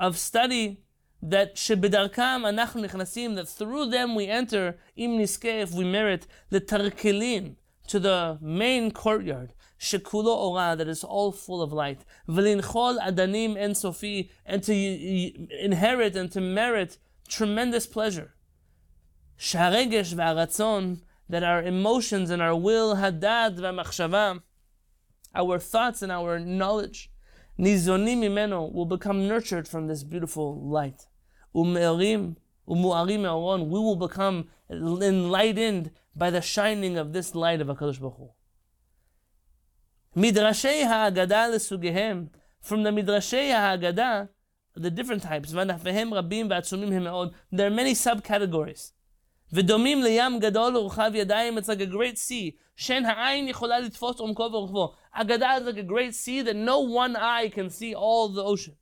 of 0.00 0.16
study, 0.16 0.76
that 1.22 1.54
שבדרכם 1.54 2.42
אנחנו 2.48 2.82
נכנסים, 2.82 3.38
that 3.38 3.48
through 3.58 3.90
them 3.90 4.16
we 4.16 4.28
enter, 4.28 4.72
אם 4.98 5.18
נזכה, 5.20 5.62
if 5.62 5.72
we 5.72 5.84
merit, 5.84 6.26
לתרקלין, 6.52 7.54
to 7.86 7.98
the 7.98 8.38
main 8.42 8.90
courtyard, 8.90 9.52
שכולו 9.78 10.32
אורה, 10.32 10.74
that 10.76 10.88
is 10.88 11.04
all 11.04 11.32
full 11.32 11.62
of 11.62 11.72
light, 11.72 12.04
ולנחול 12.28 12.98
אדנים 13.00 13.56
אין 13.56 13.74
סופי, 13.74 14.28
and 14.46 14.62
to 14.62 14.72
inherit 15.64 16.14
and 16.14 16.32
to 16.32 16.40
merit 16.40 16.98
tremendous 17.28 17.86
pleasure. 17.86 18.28
שהרגש 19.38 20.14
והרצון, 20.16 20.96
that 21.33 21.43
our 21.43 21.63
emotions 21.63 22.29
and 22.29 22.43
our 22.43 22.55
will, 22.55 22.93
hadad 22.97 23.57
v'machshava, 23.57 24.43
our 25.33 25.57
thoughts 25.57 26.03
and 26.03 26.11
our 26.11 26.37
knowledge, 26.37 27.11
nizonim 27.57 28.19
imeno, 28.19 28.71
will 28.71 28.85
become 28.85 29.27
nurtured 29.27 29.67
from 29.67 29.87
this 29.87 30.03
beautiful 30.03 30.61
light. 30.63 31.07
Ume'erim, 31.55 32.35
umu'arim 32.69 33.23
e'oron, 33.23 33.67
we 33.67 33.79
will 33.79 33.95
become 33.95 34.47
enlightened 34.69 35.89
by 36.15 36.29
the 36.29 36.39
shining 36.39 36.99
of 36.99 37.13
this 37.13 37.33
light 37.33 37.61
of 37.61 37.67
HaKadosh 37.67 37.99
Baruch 37.99 38.17
Hu. 38.17 38.29
Midrashei 40.15 40.83
ha'agadah 40.85 41.49
lesugehem, 41.51 42.29
from 42.61 42.83
the 42.83 42.91
midrashei 42.91 43.49
ha'agadah, 43.51 44.29
the 44.75 44.91
different 44.91 45.23
types, 45.23 45.51
v'nafehem 45.51 46.11
v'atzumim 46.11 47.33
There 47.51 47.65
are 47.65 47.71
many 47.71 47.93
subcategories. 47.93 48.91
ודומים 49.53 50.03
לים 50.03 50.39
גדול 50.39 50.77
ורחב 50.77 51.11
ידיים, 51.13 51.57
it's 51.57 51.61
like 51.61 51.81
a 51.81 51.93
great 51.93 52.17
sea, 52.17 52.51
שאין 52.75 53.05
העין 53.05 53.47
יכולה 53.47 53.79
לתפוס 53.79 54.19
עומקו 54.19 54.43
ורחבו. 54.43 54.93
אגדה 55.11 55.57
is 55.57 55.61
like 55.61 55.77
a 55.77 55.89
great 55.89 56.13
sea 56.13 56.43
that 56.43 56.55
no 56.55 56.79
one 56.79 57.15
eye 57.15 57.49
can 57.55 57.69
see 57.69 57.93
all 57.95 58.29
the 58.35 58.43
ocean. 58.43 58.73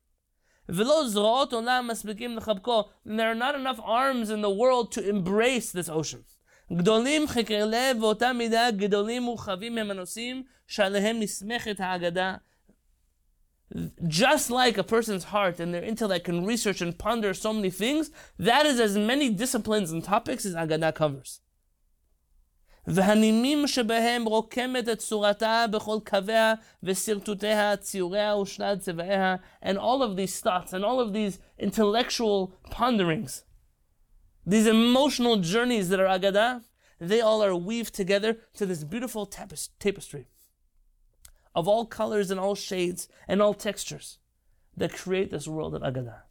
ולא 0.69 1.07
זרועות 1.07 1.53
עולם 1.53 1.87
מספיקים 1.87 2.37
לחבקו, 2.37 2.83
and 3.07 3.09
there 3.09 3.31
are 3.31 3.39
not 3.39 3.55
enough 3.55 3.79
arms 3.79 4.29
in 4.29 4.41
the 4.41 4.49
world 4.49 4.91
to 4.91 5.01
embrace 5.01 5.71
this 5.71 5.89
ocean. 5.89 6.31
גדולים 6.73 7.27
חקרי 7.27 7.61
לב 7.65 8.03
ואותה 8.03 8.33
מידה 8.33 8.71
גדולים 8.71 9.27
ורחבים 9.27 9.77
הם 9.77 9.91
הנושאים 9.91 10.43
שעליהם 10.67 11.19
נסמכת 11.19 11.79
האגדה 11.79 12.35
just 14.06 14.50
like 14.50 14.78
a 14.78 14.84
person's 14.84 15.24
heart 15.24 15.58
and 15.58 15.74
their 15.74 15.82
intellect 15.82 16.26
can 16.26 16.44
research 16.44 16.80
and 16.80 16.96
ponder 16.96 17.34
so 17.34 17.52
many 17.52 17.70
things, 17.70 18.10
that 18.38 18.64
is 18.64 18.78
as 18.78 18.96
many 18.96 19.28
disciplines 19.30 19.90
and 19.90 20.04
topics 20.04 20.46
as 20.46 20.54
Agadah 20.54 20.94
covers. 20.94 21.40
והנימים 22.86 23.66
שבהם 23.66 24.24
רוקמת 24.24 24.88
את 24.88 24.98
צורתה 24.98 25.64
בכל 25.70 25.98
קוויה 26.06 26.54
ושרטוטיה, 26.82 27.76
ציוריה 27.76 28.36
ושלל 28.36 28.76
צבעיה, 28.78 29.36
and 29.62 29.76
all 29.76 30.02
of 30.02 30.16
these 30.16 30.40
thoughts 30.40 30.72
and 30.72 30.84
all 30.84 31.00
of 31.00 31.12
these 31.12 31.40
intellectual 31.58 32.54
ponderings, 32.70 33.42
these 34.46 34.68
emotional 34.68 35.38
journeys 35.38 35.88
that 35.88 35.98
are 35.98 36.06
Agadah, 36.06 36.62
they 37.00 37.20
all 37.20 37.42
are 37.42 37.56
weaved 37.56 37.92
together 37.92 38.38
to 38.54 38.64
this 38.64 38.84
beautiful 38.84 39.26
tapestry 39.26 40.28
of 41.54 41.66
all 41.68 41.86
colors 41.86 42.30
and 42.30 42.38
all 42.38 42.54
shades 42.54 43.08
and 43.28 43.40
all 43.40 43.54
textures 43.54 44.18
that 44.76 44.92
create 44.92 45.30
this 45.30 45.48
world 45.48 45.74
of 45.74 45.82
Agadah. 45.82 46.22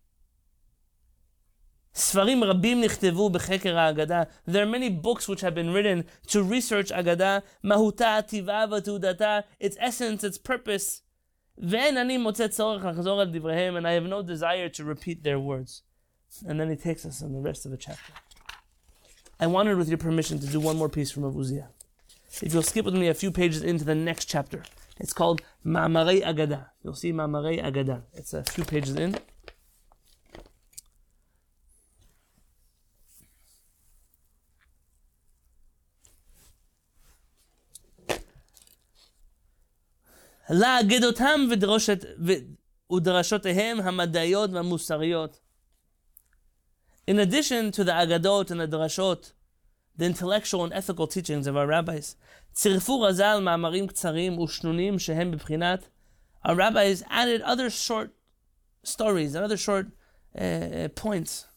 ספרים 1.96 2.44
רבים 2.44 2.82
נכתבו 2.82 3.30
בחקר 3.30 3.78
האגדה. 3.78 4.24
There 4.48 4.64
are 4.64 4.66
many 4.66 4.90
books 4.90 5.30
which 5.30 5.42
have 5.42 5.56
been 5.56 5.72
written 5.72 6.04
to 6.28 6.44
research 6.44 6.92
אגדה, 6.92 7.40
מהותה, 7.64 8.20
טיבה 8.28 8.66
ותעודתה, 8.72 9.40
its 9.62 9.78
essence, 9.80 10.24
its 10.24 10.38
purpose. 10.38 11.02
ואין 11.58 11.98
אני 11.98 12.18
מוצא 12.18 12.48
צורך 12.48 12.86
לחזור 12.86 13.22
על 13.22 13.32
דבריהם, 13.32 13.78
and 13.78 13.88
I 13.88 13.92
have 13.92 14.10
no 14.10 14.22
desire 14.22 14.70
to 14.70 14.84
repeat 14.84 15.24
their 15.24 15.40
words. 15.40 15.84
And 16.46 16.60
then 16.60 16.70
he 16.70 16.76
takes 16.76 17.06
us 17.06 17.22
in 17.22 17.32
the 17.32 17.40
rest 17.40 17.66
of 17.66 17.72
the 17.72 17.78
chapter. 17.78 18.12
I 19.40 19.48
wanted, 19.48 19.78
with 19.78 19.88
your 19.88 19.98
permission, 19.98 20.40
to 20.40 20.48
do 20.48 20.60
one 20.60 20.78
more 20.78 20.90
piece 20.90 21.12
from 21.12 21.24
Avuzia. 21.24 21.68
If 22.42 22.54
you'll 22.54 22.64
skip 22.64 22.84
with 22.84 22.96
me 22.96 23.08
a 23.08 23.14
few 23.14 23.32
pages 23.32 23.64
into 23.64 23.86
the 23.86 23.96
next 23.96 24.26
chapter. 24.26 24.64
It's 25.00 25.14
called 25.14 25.42
Ma'amarei 25.66 26.24
Agada. 26.24 26.68
You'll 26.84 26.94
see 26.94 27.12
Ma'amarei 27.12 27.64
Agada. 27.64 28.04
It's 28.14 28.34
a 28.34 28.44
few 28.44 28.64
pages 28.64 28.96
in. 28.96 29.18
לאגדותם 40.50 41.48
ודרשותיהם 42.92 43.80
המדעיות 43.82 44.50
והמוסריות. 44.50 45.40
In 47.08 47.20
addition 47.20 47.72
to 47.72 47.84
the 47.84 47.92
agadot 47.92 48.52
and 48.52 48.60
the 48.62 48.68
drashot, 48.68 49.32
the 49.98 50.06
intellectual 50.06 50.64
and 50.64 50.74
ethical 50.74 51.08
teachings 51.08 51.48
of 51.48 51.56
our 51.56 51.68
rabbis, 51.68 52.16
צירפו 52.54 53.02
רז"ל 53.02 53.40
מאמרים 53.42 53.88
קצרים 53.88 54.40
ושנונים 54.40 55.00
שהם 55.00 55.32
בבחינת, 55.32 55.88
our 56.46 56.56
rabbis 56.56 57.04
added 57.10 57.42
other 57.42 57.70
short 57.70 58.10
stories 58.84 59.36
and 59.36 59.44
other 59.44 59.58
short 59.58 59.88
uh, 60.38 60.88
points 60.96 61.48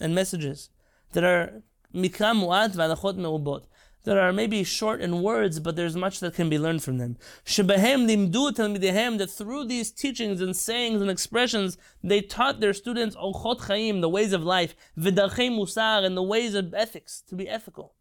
and 0.00 0.14
messages 0.14 0.70
that 1.12 1.22
are 1.24 1.62
מקרא 1.94 2.32
מועט 2.32 2.70
והלכות 2.74 3.16
מרובות. 3.16 3.66
that 4.09 4.17
are 4.17 4.33
maybe 4.33 4.63
short 4.63 5.01
in 5.01 5.21
words, 5.21 5.59
but 5.59 5.75
there's 5.75 5.95
much 5.95 6.19
that 6.19 6.33
can 6.33 6.49
be 6.49 6.57
learned 6.57 6.81
from 6.81 6.97
them. 6.97 7.15
That 7.45 9.29
through 9.37 9.65
these 9.65 9.91
teachings 9.91 10.41
and 10.41 10.55
sayings 10.55 10.99
and 10.99 11.11
expressions, 11.11 11.77
they 12.03 12.21
taught 12.21 12.59
their 12.59 12.73
students 12.73 13.15
ochot 13.15 13.61
chaim, 13.67 14.01
the 14.01 14.09
ways 14.09 14.33
of 14.33 14.43
life, 14.43 14.75
vidachim 14.97 15.59
musar, 15.59 16.03
and 16.03 16.17
the 16.17 16.23
ways 16.23 16.55
of 16.55 16.73
ethics, 16.73 17.21
to 17.27 17.35
be 17.35 17.47
ethical. 17.47 17.93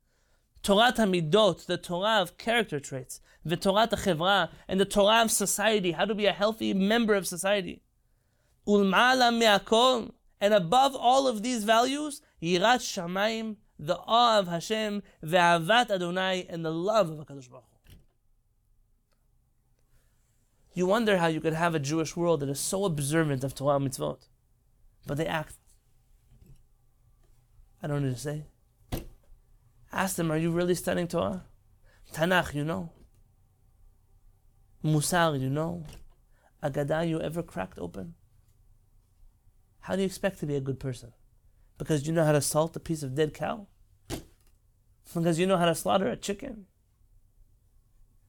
Torah 0.63 0.95
Hamidot, 0.95 1.67
the 1.67 1.77
Torah 1.77 2.23
of 2.23 2.39
character 2.39 2.81
traits, 2.81 3.21
the 3.45 3.59
Torah 3.59 3.87
Chevra, 3.89 4.49
and 4.67 4.81
the 4.81 4.87
Torah 4.87 5.21
of 5.21 5.31
society, 5.31 5.93
how 5.93 6.07
to 6.07 6.15
be 6.15 6.25
a 6.25 6.33
healthy 6.33 6.73
member 6.73 7.17
of 7.17 7.27
society. 7.27 7.83
Ulmala 8.67 9.31
me'akol, 9.39 10.13
and 10.41 10.55
above 10.55 10.97
all 10.97 11.29
of 11.29 11.43
these 11.43 11.65
values, 11.65 12.23
Yirat 12.43 12.81
Shamaim, 12.81 13.57
the 13.79 13.99
awe 14.07 14.39
of 14.39 14.49
Hashem, 14.49 15.03
ve'avat 15.23 15.91
Adonai, 15.91 16.47
and 16.49 16.65
the 16.65 16.73
love 16.73 17.11
of 17.11 17.19
HaKadosh 17.19 17.51
Baruch 17.51 17.65
You 20.75 20.87
wonder 20.87 21.19
how 21.19 21.27
you 21.27 21.41
could 21.41 21.55
have 21.55 21.75
a 21.75 21.79
Jewish 21.79 22.17
world 22.17 22.41
that 22.41 22.49
is 22.49 22.61
so 22.61 22.85
observant 22.85 23.45
of 23.45 23.55
Torah 23.55 23.79
mitzvot, 23.79 24.29
but 25.07 25.17
they 25.17 25.27
act. 25.27 25.57
I 27.83 27.87
don't 27.87 28.05
need 28.05 28.15
to 28.15 28.21
say. 28.21 28.47
Ask 29.93 30.17
them, 30.17 30.31
are 30.31 30.37
you 30.37 30.51
really 30.51 30.75
studying 30.75 31.09
Torah? 31.09 31.45
Tanakh, 32.13 32.55
you 32.55 32.65
know. 32.65 32.93
Musar, 34.85 35.41
you 35.41 35.51
know. 35.51 35.85
Agadah, 36.63 37.09
you 37.09 37.21
ever 37.21 37.43
cracked 37.43 37.79
open? 37.79 38.15
How 39.81 39.95
do 39.95 40.03
you 40.03 40.07
expect 40.07 40.41
to 40.41 40.47
be 40.47 40.57
a 40.57 40.61
good 40.61 40.79
person? 40.79 41.13
Because 41.79 42.07
you 42.07 42.13
know 42.13 42.25
how 42.25 42.33
to 42.33 42.41
salt 42.41 42.77
a 42.77 42.81
piece 42.81 43.03
of 43.03 43.15
dead 43.15 43.33
cow? 43.33 43.69
Because 45.15 45.39
you 45.39 45.47
know 45.47 45.57
how 45.57 45.67
to 45.67 45.75
slaughter 45.75 46.09
a 46.09 46.17
chicken? 46.17 46.67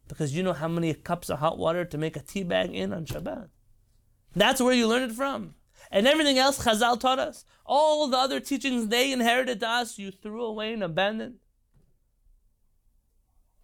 Because 0.08 0.36
you 0.36 0.44
know 0.44 0.54
how 0.54 0.68
many 0.68 0.94
cups 0.94 1.30
of 1.30 1.40
hot 1.40 1.58
water 1.58 1.84
to 1.84 1.98
make 1.98 2.16
a 2.16 2.22
tea 2.22 2.44
bag 2.44 2.74
in 2.74 2.94
on 2.94 3.06
Shabbat? 3.06 3.50
That's 4.36 4.62
where 4.62 4.74
you 4.74 4.88
learn 4.88 5.04
it 5.04 5.12
from. 5.12 5.56
And 5.92 6.08
everything 6.08 6.38
else 6.38 6.64
Chazal 6.64 7.00
taught 7.00 7.20
us. 7.20 7.46
All 7.66 8.08
the 8.08 8.18
other 8.18 8.40
teachings 8.40 8.88
they 8.88 9.12
inherited 9.12 9.60
to 9.60 9.68
us, 9.68 9.98
you 9.98 10.12
threw 10.12 10.44
away 10.44 10.74
and 10.74 10.84
abandoned. 10.84 11.36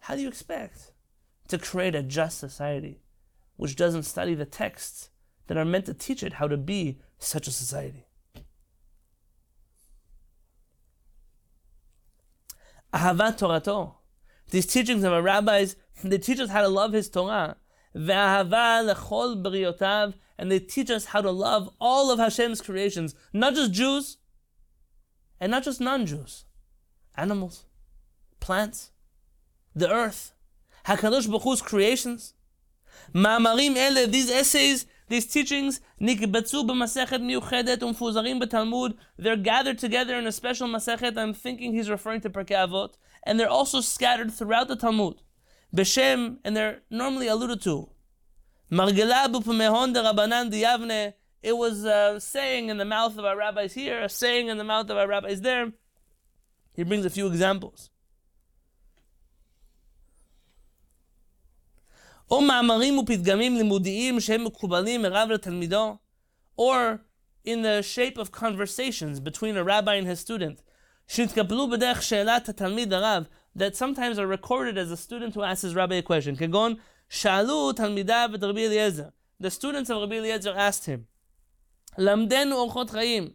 How 0.00 0.14
do 0.14 0.22
you 0.22 0.28
expect 0.28 0.92
to 1.48 1.58
create 1.58 1.94
a 1.94 2.02
just 2.02 2.38
society 2.38 3.00
which 3.56 3.76
doesn't 3.76 4.04
study 4.04 4.34
the 4.34 4.44
texts 4.44 5.10
that 5.46 5.56
are 5.56 5.64
meant 5.64 5.86
to 5.86 5.94
teach 5.94 6.22
it 6.22 6.34
how 6.34 6.48
to 6.48 6.56
be 6.56 6.98
such 7.18 7.48
a 7.48 7.52
society? 7.52 8.05
Ahavat 12.92 13.38
Torato. 13.38 13.94
These 14.50 14.66
teachings 14.66 15.04
of 15.04 15.12
our 15.12 15.22
rabbis, 15.22 15.76
they 16.04 16.18
teach 16.18 16.40
us 16.40 16.50
how 16.50 16.62
to 16.62 16.68
love 16.68 16.92
his 16.92 17.08
Torah. 17.08 17.56
lechol 17.94 19.42
briotav, 19.42 20.14
and 20.38 20.50
they 20.50 20.58
teach 20.58 20.90
us 20.90 21.06
how 21.06 21.20
to 21.20 21.30
love 21.30 21.70
all 21.80 22.10
of 22.10 22.18
Hashem's 22.18 22.60
creations, 22.60 23.14
not 23.32 23.54
just 23.54 23.72
Jews, 23.72 24.18
and 25.40 25.50
not 25.50 25.64
just 25.64 25.80
non-Jews, 25.80 26.44
animals, 27.16 27.64
plants, 28.40 28.90
the 29.74 29.90
earth, 29.90 30.32
Hakadosh 30.86 31.28
Baruch 31.28 31.62
creations. 31.62 32.34
Ma'amarim 33.14 33.76
ele, 33.76 34.06
these 34.06 34.30
essays, 34.30 34.86
these 35.08 35.26
teachings, 35.26 35.80
nikbatzu 36.00 36.66
b'masechet 36.66 37.22
miuchedet 37.22 37.78
umfuzarim 37.78 38.42
b'talmud, 38.42 38.94
they're 39.16 39.36
gathered 39.36 39.78
together 39.78 40.16
in 40.16 40.26
a 40.26 40.32
special 40.32 40.68
masechet. 40.68 41.16
I'm 41.16 41.34
thinking 41.34 41.72
he's 41.72 41.88
referring 41.88 42.20
to 42.22 42.30
Pirkei 42.30 42.66
Avot, 42.66 42.94
and 43.22 43.38
they're 43.38 43.48
also 43.48 43.80
scattered 43.80 44.32
throughout 44.32 44.68
the 44.68 44.76
Talmud. 44.76 45.22
B'Shem, 45.74 46.38
and 46.44 46.56
they're 46.56 46.82
normally 46.90 47.28
alluded 47.28 47.62
to. 47.62 47.90
Margela 48.70 49.30
de 50.50 51.14
it 51.42 51.56
was 51.56 51.84
a 51.84 52.20
saying 52.20 52.70
in 52.70 52.78
the 52.78 52.84
mouth 52.84 53.16
of 53.18 53.24
our 53.24 53.36
rabbis 53.36 53.74
here, 53.74 54.00
a 54.00 54.08
saying 54.08 54.48
in 54.48 54.58
the 54.58 54.64
mouth 54.64 54.90
of 54.90 54.96
our 54.96 55.06
rabbis 55.06 55.42
there. 55.42 55.72
He 56.74 56.82
brings 56.82 57.04
a 57.04 57.10
few 57.10 57.28
examples. 57.28 57.90
או 62.31 62.41
מאמרים 62.41 62.97
ופתגמים 62.97 63.55
לימודיים 63.55 64.19
שהם 64.19 64.43
מקובלים 64.43 65.01
מרב 65.01 65.29
לתלמידו, 65.31 65.97
or 66.59 66.97
in 67.47 67.61
the 67.63 67.81
shape 67.81 68.17
of 68.17 68.31
conversations 68.31 69.19
between 69.19 69.55
a 69.57 69.63
rabbi 69.63 69.95
and 69.95 70.07
his 70.07 70.19
student, 70.19 70.61
שהתקבלו 71.07 71.69
בדרך 71.69 72.03
שאלת 72.03 72.49
התלמיד 72.49 72.93
הרב, 72.93 73.23
that 73.57 73.75
sometimes 73.75 74.17
are 74.17 74.27
recorded 74.27 74.77
as 74.77 74.91
a 74.91 74.97
student 74.97 75.35
who 75.35 75.43
asks 75.43 75.61
his 75.61 75.75
rabbi 75.75 75.95
a 75.95 76.01
question, 76.01 76.35
כגון, 76.37 76.75
שאלו 77.09 77.73
תלמידיו 77.73 78.29
את 78.35 78.43
רבי 78.43 78.67
אליעזר. 78.67 79.07
The 79.43 79.49
students 79.49 79.89
of 79.89 79.97
Rabbi 80.03 80.17
Eliezer 80.17 80.55
asked 80.55 80.85
him, 80.85 81.05
למדנו 81.97 82.55
אורחות 82.55 82.89
חיים. 82.89 83.29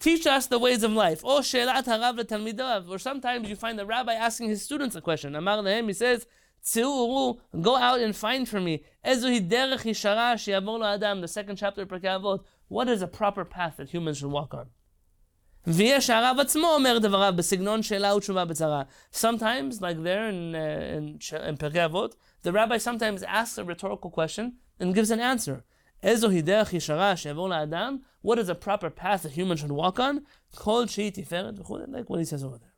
Teach 0.00 0.26
us 0.26 0.46
the 0.46 0.58
ways 0.58 0.82
of 0.82 0.90
life. 0.90 1.24
או 1.24 1.42
שאלת 1.42 1.88
הרב 1.88 2.14
לתלמידיו. 2.18 2.82
Or 2.88 2.98
sometimes 2.98 3.48
you 3.48 3.56
find 3.56 3.78
the 3.78 3.86
rabbi 3.86 4.14
asking 4.14 4.48
his 4.48 4.62
students 4.62 4.96
a 4.96 5.00
question. 5.00 5.36
אמר 5.36 5.60
להם, 5.60 5.88
he 5.88 5.92
says, 5.92 6.24
go 7.61 7.75
out 7.75 7.99
and 7.99 8.15
find 8.15 8.47
for 8.47 8.61
me. 8.61 8.83
The 9.03 9.19
second 11.27 11.55
chapter 11.57 11.81
of 11.81 11.89
Pirkei 11.89 12.03
Avot. 12.03 12.43
What 12.69 12.87
is 12.87 13.01
a 13.01 13.07
proper 13.07 13.43
path 13.43 13.77
that 13.77 13.89
humans 13.89 14.19
should 14.19 14.31
walk 14.31 14.53
on? 14.53 14.67
Sometimes, 19.11 19.81
like 19.81 20.03
there 20.03 20.27
in, 20.29 20.55
uh, 20.55 20.59
in, 20.97 21.05
in 21.07 21.57
Pirkei 21.57 21.89
Avot, 21.89 22.15
the 22.41 22.51
rabbi 22.51 22.77
sometimes 22.77 23.23
asks 23.23 23.57
a 23.57 23.63
rhetorical 23.63 24.09
question 24.09 24.57
and 24.79 24.95
gives 24.95 25.11
an 25.11 25.19
answer. 25.19 25.63
What 28.21 28.39
is 28.39 28.49
a 28.49 28.55
proper 28.55 28.89
path 28.89 29.23
that 29.23 29.31
humans 29.33 29.61
should 29.61 29.71
walk 29.71 29.99
on? 29.99 30.25
Like 30.53 32.09
what 32.09 32.19
he 32.19 32.25
says 32.25 32.43
over 32.43 32.57
there. 32.57 32.72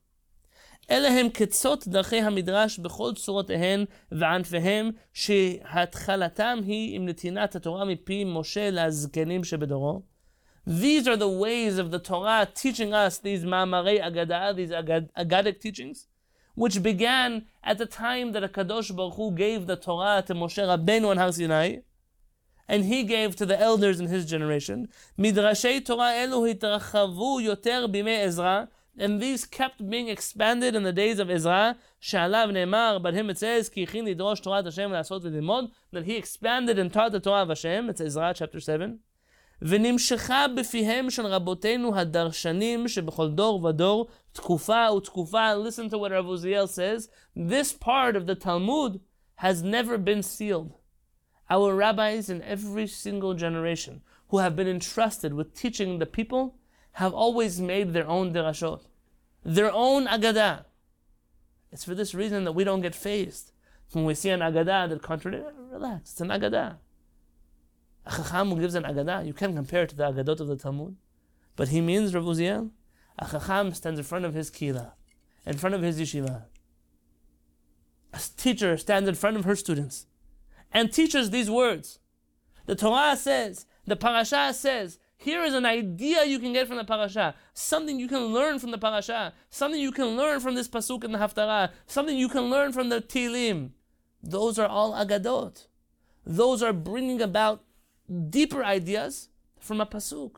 אלה 0.92 1.08
הם 1.08 1.30
קצות 1.30 1.88
דרכי 1.88 2.20
המדרש 2.20 2.80
בכל 2.80 3.12
צורותיהן 3.16 3.86
וענפיהם, 4.12 4.92
שהתחלתם 5.14 6.60
היא 6.66 6.96
עם 6.96 7.06
נתינת 7.06 7.56
התורה 7.56 7.86
מפי 7.86 8.24
משה 8.24 8.70
לזקנים 8.72 9.44
שבדורו. 9.44 10.02
These 10.68 11.08
are 11.08 11.16
the 11.16 11.30
ways 11.30 11.78
of 11.78 11.92
the 11.92 12.00
Torah 12.00 12.48
teaching 12.54 12.92
us 12.92 13.20
these 13.20 13.44
Ma'amarei 13.46 14.04
Agadah, 14.04 14.56
these 14.56 14.72
Agadic 14.72 15.60
teachings, 15.60 16.08
which 16.56 16.82
began 16.82 17.46
at 17.64 17.78
the 17.78 17.86
time 17.86 18.32
that 18.32 18.52
Kadosh 18.52 18.96
Baruch 18.96 19.16
Hu 19.16 19.32
gave 19.32 19.68
the 19.68 19.76
Torah 19.76 20.24
to 20.26 20.34
Moshe 20.34 20.58
Rabbeinu 20.58 21.10
on 21.10 21.18
Har 21.18 21.32
Sinai, 21.32 21.78
and 22.68 22.86
he 22.86 23.04
gave 23.04 23.36
to 23.36 23.46
the 23.46 23.60
elders 23.60 24.00
in 24.00 24.08
his 24.08 24.26
generation. 24.26 24.88
Midrashei 25.20 25.86
Torah 25.86 26.14
elu 26.24 26.40
hitrachavu 26.52 27.44
yoter 27.48 27.88
bimei 27.94 28.24
Ezra, 28.24 28.68
and 28.99 29.21
these 29.21 29.45
kept 29.45 29.89
being 29.89 30.09
expanded 30.09 30.75
in 30.75 30.83
the 30.83 30.93
days 30.93 31.19
of 31.19 31.31
Ezra. 31.31 31.77
Shalav 32.03 32.53
Ne'mar, 32.53 33.01
but 33.01 33.15
him 33.15 33.31
it 33.31 33.39
says, 33.39 33.69
Ki 33.69 33.87
lidrosh 33.87 34.43
Torah 34.43 34.63
Hashem 34.63 34.91
la'asot 34.91 35.23
v'limod, 35.23 35.71
that 35.93 36.05
he 36.05 36.17
expanded 36.17 36.79
and 36.79 36.93
taught 36.93 37.13
the 37.13 37.21
Torah 37.21 37.43
of 37.43 37.49
Hashem. 37.49 37.89
It's 37.89 38.01
Ezra 38.01 38.35
chapter 38.35 38.61
7. 38.61 38.99
ונמשכה 39.63 40.47
בפיהם 40.49 41.11
של 41.11 41.27
רבותינו 41.27 41.97
הדרשנים 41.97 42.89
שבכל 42.89 43.31
דור 43.31 43.65
ודור, 43.65 44.09
תקופה 44.33 44.93
ותקופה, 44.97 45.55
listen 45.55 45.91
to 45.91 45.99
what 45.99 46.13
Rav 46.13 46.25
Uziel 46.25 46.69
says, 46.69 47.11
this 47.37 47.73
part 47.73 48.17
of 48.17 48.27
the 48.27 48.35
Talmud 48.35 49.01
has 49.37 49.63
never 49.63 49.99
been 49.99 50.23
sealed. 50.23 50.73
Our 51.51 51.75
rabbis 51.75 52.31
in 52.31 52.43
every 52.43 52.87
single 52.87 53.35
generation 53.35 54.03
who 54.29 54.39
have 54.39 54.57
been 54.57 54.69
entrusted 54.69 55.35
with 55.35 55.55
teaching 55.55 55.99
the 55.99 56.07
people 56.07 56.57
have 56.96 57.14
always 57.14 57.60
made 57.60 57.92
their 57.92 58.08
own 58.08 58.34
derashot, 58.34 58.82
their 59.44 59.70
own 59.72 60.08
agadah. 60.08 60.64
It's 61.70 61.84
for 61.84 61.94
this 61.94 62.16
reason 62.16 62.46
that 62.46 62.54
we 62.54 62.64
don't 62.64 62.80
get 62.80 62.96
fazed 62.96 63.52
when 63.92 64.06
we 64.06 64.16
see 64.16 64.30
an 64.30 64.40
agadah 64.40 64.88
that 64.90 65.02
contradicts. 65.02 65.52
Relax, 65.72 66.12
it's 66.12 66.22
an 66.22 66.30
agadah. 66.30 66.78
A 68.06 68.12
chacham 68.12 68.52
who 68.52 68.62
gives 68.62 68.76
an 68.76 68.84
agadah, 68.84 69.26
you 69.26 69.34
can't 69.34 69.56
compare 69.56 69.84
it 69.84 69.90
to 69.90 69.96
the 69.96 70.04
agadot 70.10 70.40
of 70.40 70.48
the 70.48 70.56
Talmud, 70.56 70.96
but 71.58 71.68
he 71.68 71.82
means 71.82 72.16
Rav 72.16 72.24
Uziel. 72.24 72.70
A 73.20 73.28
chacham 73.30 73.74
stands 73.74 74.00
in 74.00 74.06
front 74.06 74.24
of 74.24 74.34
his 74.34 74.50
kila, 74.50 74.94
in 75.46 75.58
front 75.58 75.76
of 75.76 75.82
his 75.82 76.00
yeshiva. 76.00 76.44
A 78.14 78.20
teacher 78.38 78.78
stands 78.78 79.10
in 79.10 79.16
front 79.16 79.36
of 79.36 79.44
her 79.44 79.58
students 79.58 80.06
and 80.72 80.94
teaches 80.94 81.32
these 81.32 81.50
words. 81.50 82.00
The 82.68 82.76
Torah 82.76 83.18
says, 83.18 83.66
the 83.86 83.98
parasha 83.98 84.54
says, 84.54 84.98
here 85.18 85.44
is 85.44 85.54
an 85.54 85.66
idea 85.66 86.26
you 86.26 86.40
can 86.40 86.54
get 86.54 86.68
from 86.68 86.78
the 86.78 86.84
parasha, 86.84 87.36
something 87.54 88.00
you 88.00 88.08
can 88.08 88.26
learn 88.28 88.60
from 88.60 88.72
the 88.72 88.78
parasha, 88.78 89.34
something 89.50 89.80
you 89.80 89.92
can 89.92 90.18
learn 90.18 90.40
from 90.40 90.56
this 90.56 90.68
pasuk 90.68 91.04
in 91.04 91.12
the 91.12 91.18
haftarah, 91.18 91.72
something 91.88 92.18
you 92.18 92.30
can 92.30 92.50
learn 92.50 92.74
from 92.74 92.90
the 92.90 93.02
tilim. 93.02 93.72
Those 94.22 94.60
are 94.60 94.68
all 94.68 94.94
agadot. 94.94 95.68
Those 96.26 96.62
are 96.62 96.74
bringing 96.74 97.22
about 97.22 97.64
deeper 98.30 98.64
ideas 98.64 99.30
from 99.60 99.80
a 99.80 99.86
pasuk. 99.86 100.38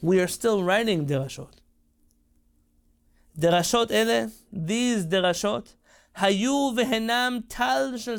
We 0.00 0.20
are 0.20 0.28
still 0.28 0.62
writing 0.62 1.06
derashot. 1.06 1.54
Derashot 3.38 3.90
ele, 3.90 4.30
these 4.52 5.06
derashot, 5.06 5.74
Hayu 6.18 6.74
vehenam 6.74 7.44
tal 7.48 7.98
shel 7.98 8.18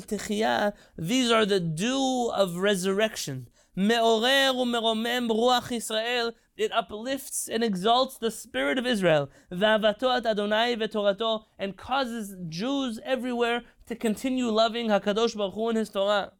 These 0.97 1.31
are 1.31 1.45
the 1.45 1.59
dew 1.59 2.31
of 2.33 2.57
resurrection. 2.57 3.49
Me'orer 3.75 4.53
u'meromem 4.53 5.29
ruach 5.29 5.71
Israel. 5.71 6.33
It 6.55 6.71
uplifts 6.71 7.47
and 7.47 7.63
exalts 7.63 8.17
the 8.17 8.29
spirit 8.29 8.77
of 8.77 8.85
Israel. 8.85 9.29
V'avatot 9.51 10.25
Adonai 10.25 10.75
v'torato. 10.75 11.45
And 11.57 11.75
causes 11.75 12.35
Jews 12.47 12.99
everywhere 13.03 13.63
to 13.87 13.95
continue 13.95 14.49
loving 14.49 14.89
HaKadosh 14.89 15.35
Baruch 15.35 15.55
Hu 15.55 15.69
and 15.69 15.77
His 15.79 15.89
Torah. 15.89 16.33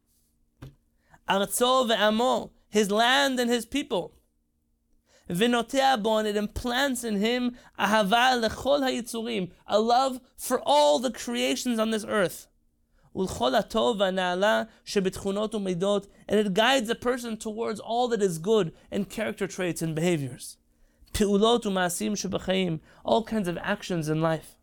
Arzo 1.28 1.88
ve'amo. 1.88 2.50
His 2.68 2.90
land 2.90 3.40
and 3.40 3.50
His 3.50 3.66
people. 3.66 4.17
It 5.28 6.36
implants 6.36 7.04
in 7.04 7.16
him 7.16 7.56
a 9.66 9.78
love 9.78 10.20
for 10.36 10.60
all 10.64 10.98
the 10.98 11.10
creations 11.10 11.78
on 11.78 11.90
this 11.90 12.04
earth. 12.08 12.48
and 16.28 16.40
it 16.40 16.54
guides 16.54 16.88
a 16.88 16.94
person 16.94 17.36
towards 17.36 17.80
all 17.80 18.08
that 18.08 18.22
is 18.22 18.38
good 18.38 18.72
and 18.90 19.08
character 19.08 19.46
traits 19.46 19.82
and 19.82 19.94
behaviors. 19.94 20.56
all 23.04 23.24
kinds 23.24 23.48
of 23.48 23.58
actions 23.58 24.08
in 24.08 24.20
life. 24.20 24.56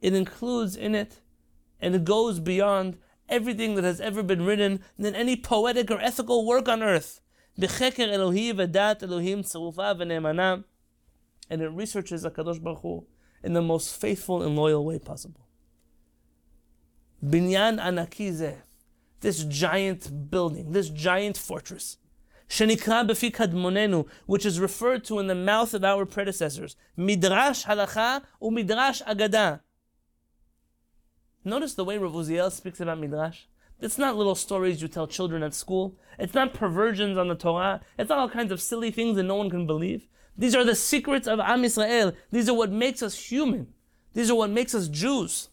It 0.00 0.14
includes 0.14 0.76
in 0.76 0.94
it, 0.94 1.20
and 1.80 1.94
it 1.94 2.04
goes 2.04 2.40
beyond 2.40 2.96
everything 3.28 3.74
that 3.74 3.84
has 3.84 4.00
ever 4.00 4.22
been 4.22 4.44
written 4.44 4.80
than 4.98 5.14
any 5.14 5.36
poetic 5.36 5.90
or 5.90 6.00
ethical 6.00 6.46
work 6.46 6.68
on 6.68 6.82
earth. 6.82 7.20
And 7.56 7.70
it 11.60 11.68
researches 11.68 12.24
HaKadosh 12.24 12.62
Baruch 12.62 12.80
Hu 12.80 13.06
in 13.42 13.52
the 13.52 13.62
most 13.62 14.00
faithful 14.00 14.42
and 14.42 14.56
loyal 14.56 14.84
way 14.84 14.98
possible. 14.98 15.46
Binyan 17.24 17.80
Anakize, 17.80 18.56
this 19.20 19.44
giant 19.44 20.30
building, 20.30 20.72
this 20.72 20.90
giant 20.90 21.36
fortress, 21.38 21.98
Shenikra 22.48 24.06
which 24.26 24.46
is 24.46 24.60
referred 24.60 25.04
to 25.04 25.18
in 25.18 25.26
the 25.26 25.34
mouth 25.34 25.74
of 25.74 25.84
our 25.84 26.04
predecessors, 26.06 26.76
Midrash 26.96 27.64
Halacha 27.64 28.22
u 28.40 28.50
Midrash 28.50 29.02
Agada. 29.02 29.60
Notice 31.44 31.74
the 31.74 31.84
way 31.84 31.98
Rav 31.98 32.12
Uziel 32.12 32.50
speaks 32.50 32.80
about 32.80 32.98
Midrash. 32.98 33.42
It's 33.80 33.98
not 33.98 34.16
little 34.16 34.34
stories 34.34 34.80
you 34.80 34.88
tell 34.88 35.06
children 35.06 35.42
at 35.42 35.52
school. 35.52 35.96
It's 36.18 36.32
not 36.32 36.54
perversions 36.54 37.18
on 37.18 37.28
the 37.28 37.34
Torah. 37.34 37.82
It's 37.98 38.08
not 38.08 38.18
all 38.18 38.30
kinds 38.30 38.50
of 38.50 38.62
silly 38.62 38.90
things 38.90 39.16
that 39.16 39.24
no 39.24 39.34
one 39.34 39.50
can 39.50 39.66
believe. 39.66 40.06
These 40.38 40.54
are 40.54 40.64
the 40.64 40.74
secrets 40.74 41.28
of 41.28 41.40
Am 41.40 41.62
Yisrael. 41.62 42.14
These 42.30 42.48
are 42.48 42.54
what 42.54 42.70
makes 42.70 43.02
us 43.02 43.30
human. 43.30 43.74
These 44.14 44.30
are 44.30 44.34
what 44.34 44.50
makes 44.50 44.74
us 44.74 44.88
Jews. 44.88 45.50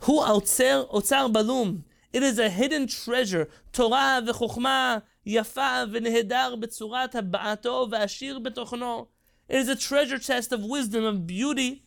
Hu 0.00 0.20
Otzer 0.20 0.86
Balum. 1.30 1.82
It 2.12 2.22
is 2.22 2.38
a 2.38 2.48
hidden 2.48 2.86
treasure. 2.86 3.48
Torah 3.72 4.22
v'chokhmah 4.24 5.02
yafa 5.26 5.92
v'nehedar 5.92 6.58
b'tzurat 6.62 7.12
haba'ato 7.12 7.90
v'ashir 7.90 8.42
b'tochno. 8.42 9.08
It 9.48 9.56
is 9.56 9.68
a 9.68 9.76
treasure 9.76 10.18
chest 10.18 10.52
of 10.52 10.64
wisdom, 10.64 11.04
of 11.04 11.26
beauty, 11.26 11.84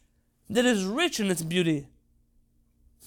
that 0.50 0.64
is 0.64 0.84
rich 0.84 1.20
in 1.20 1.30
its 1.30 1.42
beauty 1.42 1.86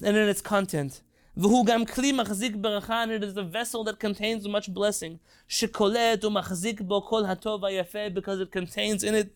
and 0.02 0.16
in 0.18 0.28
its 0.30 0.42
content. 0.42 1.02
והוא 1.38 1.66
גם 1.66 1.86
כלי 1.86 2.12
מחזיק 2.12 2.56
ברכה, 2.56 3.04
and 3.04 3.08
it 3.08 3.24
is 3.24 3.38
a 3.38 3.44
vessel 3.44 3.84
that 3.84 4.00
contains 4.00 4.48
much 4.48 4.70
blessing. 4.74 5.18
שקולט 5.48 6.26
ומחזיק 6.26 6.82
בו 6.82 7.02
כל 7.02 7.26
הטוב 7.26 7.66
היפה, 7.66 8.00
because 8.16 8.40
it 8.42 8.52
contains 8.52 9.04
in 9.04 9.14
it 9.14 9.28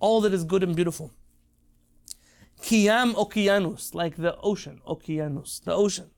all 0.00 0.20
that 0.20 0.34
is 0.34 0.44
good 0.44 0.62
and 0.62 0.76
beautiful. 0.76 1.08
קיים 2.60 3.14
אוקיינוס, 3.14 3.94
like 3.94 4.16
the 4.16 4.40
ocean, 4.42 4.80
אוקיינוס, 4.84 5.60
the 5.64 5.72
ocean. 5.72 6.08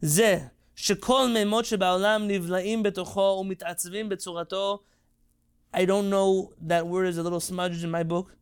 זה 0.00 0.38
שכל 0.76 1.28
מימות 1.34 1.64
שבעולם 1.64 2.28
נבלעים 2.28 2.82
בתוכו 2.82 3.38
ומתעצבים 3.40 4.08
בצורתו, 4.08 4.78
I 5.74 5.84
don't 5.84 6.08
know, 6.10 6.54
that 6.68 6.86
word 6.86 7.06
is 7.06 7.18
a 7.18 7.22
little 7.22 7.40
smudged 7.40 7.84
in 7.84 7.90
my 7.90 8.02
book 8.02 8.36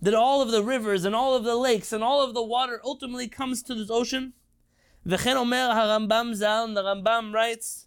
that 0.00 0.14
all 0.14 0.42
of 0.42 0.50
the 0.50 0.62
rivers 0.62 1.04
and 1.04 1.14
all 1.14 1.34
of 1.34 1.44
the 1.44 1.56
lakes 1.56 1.92
and 1.92 2.02
all 2.02 2.22
of 2.22 2.34
the 2.34 2.42
water 2.42 2.80
ultimately 2.84 3.28
comes 3.28 3.62
to 3.62 3.74
this 3.74 3.90
ocean? 3.90 4.32
V'chen 5.06 5.36
omer 5.36 5.74
harambam 5.74 6.34
zal, 6.34 6.64
and 6.64 6.76
the 6.76 6.82
Rambam 6.82 7.32
writes, 7.32 7.86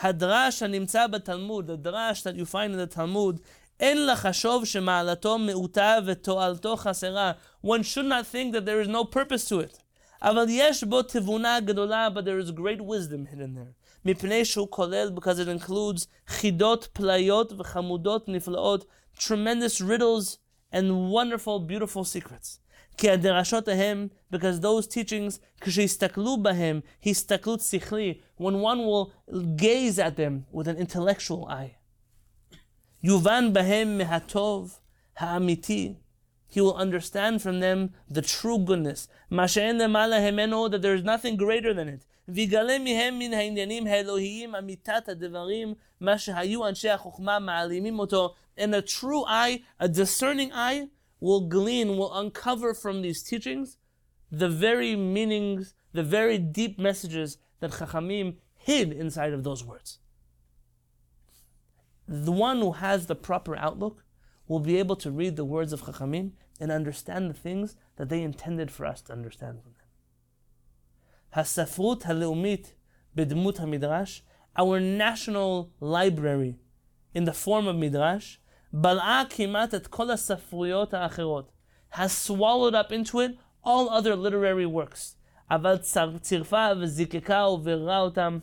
Hadrash 0.00 0.62
הנמצא 0.62 1.06
בתלמוד, 1.10 1.66
the 1.66 1.76
drash 1.76 2.22
that 2.22 2.36
you 2.36 2.44
find 2.44 2.72
in 2.72 2.78
the 2.78 2.86
Talmud, 2.86 3.40
אין 3.80 4.06
לחשוב 4.06 4.64
שמעלתו 4.64 5.38
מעוטה 5.38 5.98
ותועלתו 6.06 6.76
חסרה. 6.76 7.32
One 7.62 7.82
should 7.82 8.06
not 8.06 8.26
think 8.26 8.52
that 8.52 8.64
there 8.64 8.80
is 8.80 8.88
no 8.88 9.04
purpose 9.04 9.48
to 9.48 9.60
it. 9.60 9.78
אבל 10.22 10.46
יש 10.48 10.84
בו 10.84 11.02
תבונה 11.02 11.60
גדולה, 11.60 12.08
but 12.14 12.24
there 12.24 12.38
is 12.38 12.50
great 12.50 12.80
wisdom 12.80 13.26
hidden 13.26 13.54
there. 13.54 13.74
מפני 14.04 14.44
שהוא 14.44 14.68
כולל, 14.70 15.12
because 15.14 15.38
it 15.38 15.48
includes 15.48 16.06
חידות, 16.26 16.88
פלאיות 16.92 17.52
וחמודות 17.58 18.28
נפלאות 18.28 18.84
tremendous 19.18 19.80
riddles 19.80 20.38
and 20.72 21.10
wonderful, 21.10 21.58
beautiful 21.60 22.04
secrets. 22.04 22.60
Because 23.00 24.60
those 24.60 24.86
teachings, 24.88 25.38
when 28.36 28.60
one 28.60 28.78
will 28.78 29.12
gaze 29.54 29.98
at 30.00 30.16
them 30.16 30.46
with 30.50 30.66
an 30.66 30.76
intellectual 30.76 31.46
eye. 31.46 31.76
Yuvan 33.04 33.52
bahem 33.52 33.98
mehatov 34.00 34.80
ha'amiti. 35.14 35.96
He 36.48 36.60
will 36.60 36.74
understand 36.74 37.40
from 37.40 37.60
them 37.60 37.94
the 38.10 38.22
true 38.22 38.58
goodness. 38.58 39.06
That 39.30 40.78
there 40.82 40.94
is 40.94 41.04
nothing 41.04 41.36
greater 41.36 41.72
than 41.72 41.88
it. 41.88 42.04
ויגלה 42.28 42.78
מהם 42.78 43.18
מן 43.18 43.32
העניינים 43.32 43.86
האלוהיים 43.86 44.54
אמיתת 44.54 45.08
הדברים, 45.08 45.74
מה 46.00 46.18
שהיו 46.18 46.68
אנשי 46.68 46.90
החוכמה 46.90 47.38
מעלימים 47.38 47.98
אותו. 47.98 48.34
And 48.58 48.74
a 48.74 48.82
true 48.82 49.24
eye, 49.24 49.62
a 49.80 49.88
discerning 49.88 50.52
eye, 50.52 50.88
will 51.20 51.48
glean, 51.48 51.96
will 51.96 52.12
uncover 52.14 52.74
from 52.74 53.02
these 53.02 53.22
teachings 53.22 53.76
the 54.30 54.48
very 54.48 54.94
meanings, 54.96 55.74
the 55.92 56.02
very 56.02 56.38
deep 56.38 56.78
messages 56.78 57.38
that 57.60 57.72
Chachamim 57.72 58.36
hid 58.56 58.92
inside 58.92 59.32
of 59.32 59.42
those 59.44 59.64
words. 59.64 59.98
The 62.06 62.32
one 62.32 62.60
who 62.60 62.72
has 62.72 63.06
the 63.06 63.14
proper 63.14 63.56
outlook 63.56 64.04
will 64.46 64.60
be 64.60 64.78
able 64.78 64.96
to 64.96 65.10
read 65.10 65.36
the 65.36 65.44
words 65.44 65.72
of 65.72 65.82
Chachamim 65.82 66.32
and 66.60 66.70
understand 66.72 67.28
the 67.28 67.34
things 67.34 67.76
that 67.96 68.08
they 68.08 68.22
intended 68.22 68.70
for 68.70 68.86
us 68.86 69.02
to 69.02 69.12
understand 69.12 69.62
from 69.62 69.72
them. 69.72 69.81
הספרות 71.32 72.06
הלאומית 72.06 72.74
בדמות 73.14 73.60
המדרש, 73.60 74.22
our 74.58 74.80
national 74.98 75.82
library 75.82 76.54
in 77.14 77.24
the 77.24 77.32
form 77.32 77.66
of 77.66 77.76
midrash, 77.76 78.38
בלעה 78.72 79.22
כמעט 79.30 79.74
את 79.74 79.86
כל 79.86 80.10
הספרויות 80.10 80.94
האחרות, 80.94 81.52
has 81.92 82.12
swallowed 82.12 82.74
up 82.74 82.92
into 82.92 83.18
it 83.20 83.36
all 83.64 83.88
other 83.90 84.14
literary 84.16 84.66
works. 84.66 85.16
אבל 85.50 85.78
צירפה 86.20 86.66
וזיקקה 86.80 87.48
וביררה 87.48 87.98
אותם, 88.00 88.38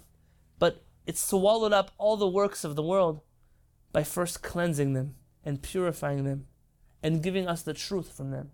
but 0.59 0.73
it 1.07 1.17
swallowed 1.17 1.73
up 1.73 1.91
all 1.97 2.17
the 2.17 2.27
works 2.27 2.65
of 2.65 2.75
the 2.75 2.81
world 2.81 3.19
by 3.93 4.03
first 4.03 4.41
cleansing 4.41 4.93
them 4.93 5.15
and 5.45 5.61
purifying 5.61 6.23
them 6.23 6.47
and 7.03 7.21
giving 7.21 7.47
us 7.47 7.61
the 7.61 7.73
truth 7.73 8.11
from 8.17 8.31
them. 8.31 8.49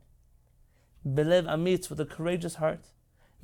Belev 1.05 1.45
amitz 1.47 1.89
with 1.89 1.99
a 1.99 2.05
courageous 2.05 2.55
heart, 2.55 2.83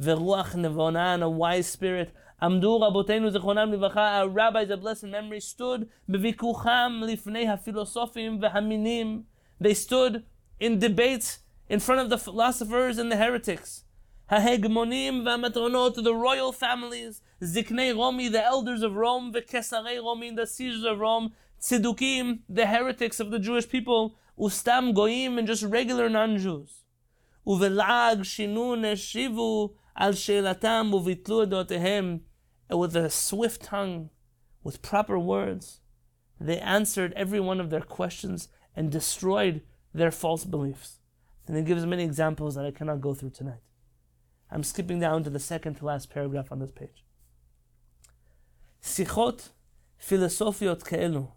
Veruach 0.02 0.54
Nevona 0.54 1.14
and 1.14 1.22
a 1.22 1.30
wise 1.30 1.68
spirit. 1.68 2.12
Amdu 2.42 2.80
Rabotenu 2.80 3.32
Zechonam 3.32 3.72
Livacha, 3.72 4.20
our 4.20 4.28
rabbis 4.28 4.70
of 4.70 4.80
blessed 4.80 5.04
memory, 5.04 5.40
stood 5.40 5.88
bevikucham 6.10 7.02
lifnei 7.04 7.46
hafilosofim 7.46 8.40
vehaminim. 8.40 9.22
They 9.60 9.74
stood 9.74 10.24
in 10.58 10.80
debates 10.80 11.38
in 11.68 11.78
front 11.78 12.00
of 12.00 12.10
the 12.10 12.18
philosophers 12.18 12.98
and 12.98 13.12
the 13.12 13.16
heretics. 13.16 13.84
Hahegmonim 14.30 15.22
v'amatronot, 15.22 16.02
the 16.02 16.14
royal 16.14 16.52
families. 16.52 17.22
Ziknei 17.40 17.96
Romi, 17.96 18.28
the 18.28 18.44
elders 18.44 18.82
of 18.82 18.96
Rome. 18.96 19.32
V'kesarei 19.32 20.02
Romi, 20.02 20.34
the 20.34 20.46
Caesars 20.46 20.84
of 20.84 20.98
Rome. 20.98 21.32
Tzedukim, 21.60 22.40
the 22.48 22.66
heretics 22.66 23.20
of 23.20 23.30
the 23.30 23.38
Jewish 23.38 23.68
people. 23.68 24.16
Ustam 24.38 24.94
Goyim, 24.94 25.38
and 25.38 25.46
just 25.46 25.62
regular 25.62 26.08
non-Jews. 26.08 26.80
Uvelag 27.46 28.20
shinu 28.20 28.76
neshivu 28.76 29.74
al 29.96 30.12
shelatam 30.12 30.92
uvitlu 30.92 31.46
adotehem, 31.46 32.20
and 32.68 32.78
with 32.78 32.96
a 32.96 33.10
swift 33.10 33.62
tongue, 33.62 34.10
with 34.62 34.82
proper 34.82 35.18
words, 35.18 35.80
they 36.40 36.58
answered 36.58 37.12
every 37.14 37.40
one 37.40 37.60
of 37.60 37.70
their 37.70 37.80
questions 37.80 38.48
and 38.74 38.90
destroyed 38.90 39.62
their 39.92 40.10
false 40.10 40.44
beliefs. 40.44 40.98
And 41.46 41.56
it 41.56 41.64
gives 41.64 41.84
many 41.84 42.04
examples 42.04 42.54
that 42.54 42.64
I 42.64 42.70
cannot 42.70 43.00
go 43.00 43.14
through 43.14 43.30
tonight. 43.30 43.60
I'm 44.50 44.62
skipping 44.62 45.00
down 45.00 45.24
to 45.24 45.30
the 45.30 45.38
second 45.38 45.76
to 45.76 45.86
last 45.86 46.10
paragraph 46.10 46.52
on 46.52 46.58
this 46.58 46.70
page. 46.70 47.04
Sichot 48.82 49.50
philosophiot 50.00 50.82
ke'elu. 50.82 51.28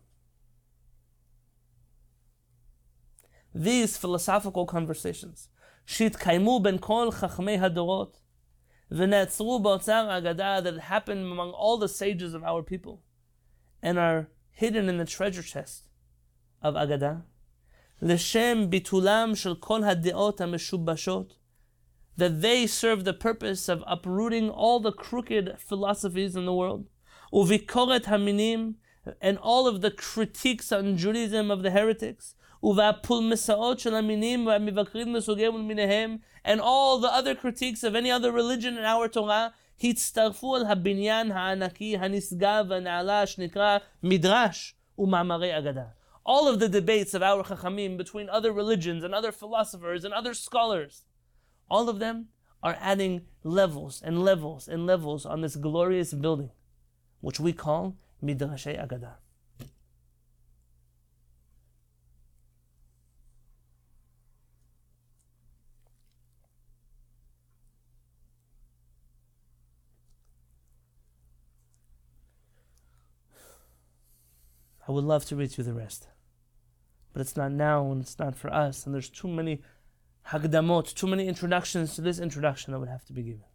These 3.53 3.97
philosophical 3.97 4.65
conversations. 4.65 5.49
Shit 5.85 6.13
kaimu 6.13 6.61
ben 6.61 6.79
kol 6.79 7.11
chachmei 7.11 7.59
hadorot 7.59 8.15
that 8.89 10.79
happened 10.83 11.31
among 11.31 11.51
all 11.51 11.77
the 11.77 11.89
sages 11.89 12.33
of 12.33 12.43
our 12.43 12.61
people 12.63 13.01
and 13.81 13.97
are 13.97 14.29
hidden 14.51 14.89
in 14.89 14.97
the 14.97 15.05
treasure 15.05 15.43
chest 15.43 15.89
of 16.61 16.75
Agadah. 16.75 17.23
L'shem 18.01 18.69
bitulam 18.69 19.35
shel 19.35 19.55
kol 19.55 19.81
hadeot 19.81 20.37
hameshubashot 20.37 21.31
that 22.17 22.41
they 22.41 22.65
serve 22.65 23.03
the 23.03 23.13
purpose 23.13 23.67
of 23.67 23.83
uprooting 23.87 24.49
all 24.49 24.79
the 24.79 24.91
crooked 24.91 25.55
philosophies 25.59 26.35
in 26.35 26.45
the 26.45 26.53
world. 26.53 26.87
Uvikoret 27.33 28.05
haminim 28.05 28.75
and 29.21 29.37
all 29.37 29.67
of 29.67 29.81
the 29.81 29.91
critiques 29.91 30.71
on 30.71 30.97
Judaism 30.97 31.51
of 31.51 31.63
the 31.63 31.71
heretics. 31.71 32.35
Uvapul 32.63 33.21
misaot 33.21 33.79
shel 33.79 33.93
haminim 33.93 34.45
v'mivakrim 34.45 35.09
v'sugem 35.09 35.67
minahem 35.67 36.19
and 36.44 36.60
all 36.60 36.98
the 36.98 37.12
other 37.12 37.34
critiques 37.34 37.82
of 37.82 37.94
any 37.94 38.10
other 38.10 38.32
religion 38.32 38.76
in 38.78 38.84
our 38.84 39.08
Torah, 39.08 39.52
הצטרפו 39.82 40.56
על 40.56 40.66
הבניין 40.66 41.32
הענקי 41.32 41.96
הנשגב 41.98 42.66
והנעלה 42.68 43.26
שנקרא 43.26 43.78
מדרש 44.02 44.74
ומאמרי 44.98 45.58
אגדה. 45.58 45.84
All 46.26 46.48
of 46.48 46.60
the 46.60 46.68
debates 46.68 47.14
of 47.14 47.22
our 47.22 47.42
Chachamim 47.42 47.96
between 47.96 48.28
other 48.28 48.52
religions 48.52 49.02
and 49.02 49.14
other 49.14 49.32
philosophers 49.32 50.04
and 50.04 50.12
other 50.12 50.34
scholars, 50.34 51.04
all 51.70 51.88
of 51.88 51.98
them 51.98 52.26
are 52.62 52.76
adding 52.78 53.22
levels 53.42 54.02
and 54.02 54.22
levels 54.22 54.68
and 54.68 54.86
levels 54.86 55.24
on 55.24 55.40
this 55.40 55.56
glorious 55.56 56.12
building, 56.12 56.50
which 57.22 57.40
we 57.40 57.52
call 57.52 57.96
Midrashay 58.22 58.76
Agadah. 58.78 59.16
I 74.87 74.91
would 74.91 75.03
love 75.03 75.25
to 75.25 75.35
read 75.35 75.51
through 75.51 75.63
the 75.65 75.73
rest. 75.73 76.07
But 77.13 77.21
it's 77.21 77.35
not 77.35 77.51
now 77.51 77.91
and 77.91 78.01
it's 78.01 78.19
not 78.19 78.35
for 78.35 78.53
us, 78.53 78.85
and 78.85 78.93
there's 78.93 79.09
too 79.09 79.27
many 79.27 79.61
hakdamot, 80.27 80.93
too 80.93 81.07
many 81.07 81.27
introductions 81.27 81.95
to 81.95 82.01
this 82.01 82.19
introduction 82.19 82.73
that 82.73 82.79
would 82.79 82.89
have 82.89 83.05
to 83.05 83.13
be 83.13 83.23
given. 83.23 83.45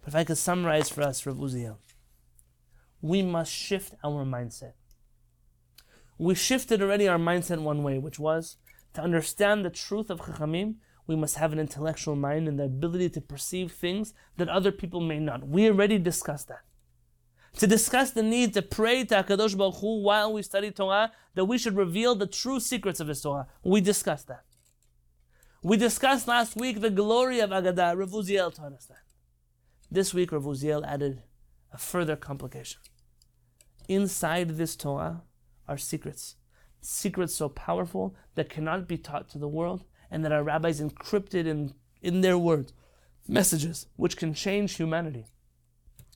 But 0.00 0.08
if 0.08 0.14
I 0.14 0.24
could 0.24 0.38
summarize 0.38 0.88
for 0.88 1.02
us, 1.02 1.24
Rav 1.26 1.36
Uziel, 1.36 1.76
we 3.00 3.22
must 3.22 3.52
shift 3.52 3.94
our 4.02 4.24
mindset. 4.24 4.72
We 6.18 6.34
shifted 6.34 6.80
already 6.80 7.08
our 7.08 7.18
mindset 7.18 7.58
one 7.58 7.82
way, 7.82 7.98
which 7.98 8.18
was 8.18 8.56
to 8.94 9.02
understand 9.02 9.64
the 9.64 9.70
truth 9.70 10.10
of 10.10 10.20
Chachamim, 10.20 10.76
we 11.06 11.16
must 11.16 11.36
have 11.36 11.52
an 11.52 11.58
intellectual 11.58 12.16
mind 12.16 12.48
and 12.48 12.58
the 12.58 12.64
ability 12.64 13.10
to 13.10 13.20
perceive 13.20 13.72
things 13.72 14.14
that 14.36 14.48
other 14.48 14.72
people 14.72 15.00
may 15.00 15.18
not. 15.18 15.46
We 15.46 15.68
already 15.68 15.98
discussed 15.98 16.48
that 16.48 16.62
to 17.56 17.66
discuss 17.66 18.10
the 18.10 18.22
need 18.22 18.54
to 18.54 18.62
pray 18.62 19.04
to 19.04 19.22
HaKadosh 19.22 19.56
Baruch 19.56 19.76
Hu 19.76 20.00
while 20.00 20.32
we 20.32 20.42
study 20.42 20.70
Torah, 20.70 21.12
that 21.34 21.44
we 21.44 21.58
should 21.58 21.76
reveal 21.76 22.14
the 22.14 22.26
true 22.26 22.60
secrets 22.60 23.00
of 23.00 23.08
His 23.08 23.20
Torah. 23.20 23.46
We 23.62 23.80
discussed 23.80 24.28
that. 24.28 24.44
We 25.62 25.76
discussed 25.76 26.28
last 26.28 26.56
week 26.56 26.80
the 26.80 26.90
glory 26.90 27.40
of 27.40 27.50
Agadah. 27.50 27.96
Rav 27.96 28.10
Uziel 28.10 28.52
taught 28.52 28.72
us 28.72 28.86
that. 28.86 28.98
This 29.90 30.12
week, 30.12 30.32
Rav 30.32 30.42
Uziel 30.42 30.84
added 30.86 31.22
a 31.72 31.78
further 31.78 32.16
complication. 32.16 32.80
Inside 33.88 34.50
this 34.50 34.76
Torah 34.76 35.22
are 35.68 35.78
secrets. 35.78 36.36
Secrets 36.80 37.34
so 37.34 37.48
powerful 37.48 38.14
that 38.34 38.50
cannot 38.50 38.88
be 38.88 38.98
taught 38.98 39.28
to 39.30 39.38
the 39.38 39.48
world 39.48 39.84
and 40.10 40.24
that 40.24 40.32
our 40.32 40.42
rabbis 40.42 40.80
encrypted 40.80 41.46
in, 41.46 41.74
in 42.02 42.20
their 42.20 42.36
words. 42.36 42.72
Messages 43.26 43.86
which 43.96 44.16
can 44.16 44.34
change 44.34 44.76
humanity. 44.76 45.26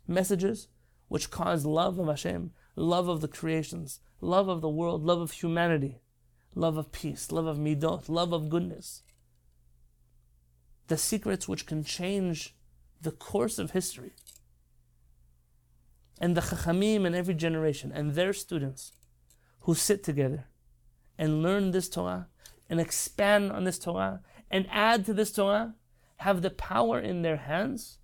Messages 0.07 0.68
which 1.09 1.30
cause 1.30 1.66
love 1.66 1.98
of 1.98 2.06
Hashem, 2.06 2.52
love 2.76 3.09
of 3.09 3.20
the 3.20 3.28
creations, 3.28 4.00
love 4.20 4.48
of 4.48 4.61
the 4.61 4.68
world, 4.68 5.04
love 5.04 5.20
of 5.20 5.32
humanity, 5.32 6.00
love 6.54 6.76
of 6.76 6.92
peace, 6.92 7.32
love 7.32 7.46
of 7.46 7.59
midot, 7.59 8.09
love 8.09 8.32
of 8.32 8.48
goodness. 8.48 9.02
The 10.88 10.96
secrets 10.96 11.48
which 11.48 11.66
can 11.66 11.84
change 11.84 12.54
the 13.00 13.11
course 13.11 13.59
of 13.59 13.72
history. 13.72 14.12
And 16.20 16.36
the 16.36 16.40
Chachamim 16.40 17.06
in 17.06 17.14
every 17.14 17.34
generation 17.34 17.92
and 17.92 18.14
their 18.14 18.32
students 18.32 18.92
who 19.61 19.74
sit 19.74 20.02
together 20.02 20.46
and 21.16 21.42
learn 21.42 21.70
this 21.70 21.88
Torah 21.88 22.28
and 22.68 22.80
expand 22.80 23.52
on 23.52 23.64
this 23.64 23.78
Torah 23.78 24.20
and 24.50 24.66
add 24.70 25.04
to 25.06 25.12
this 25.12 25.32
Torah 25.32 25.74
have 26.18 26.42
the 26.42 26.50
power 26.50 26.98
in 26.98 27.22
their 27.22 27.36
hands 27.36 27.98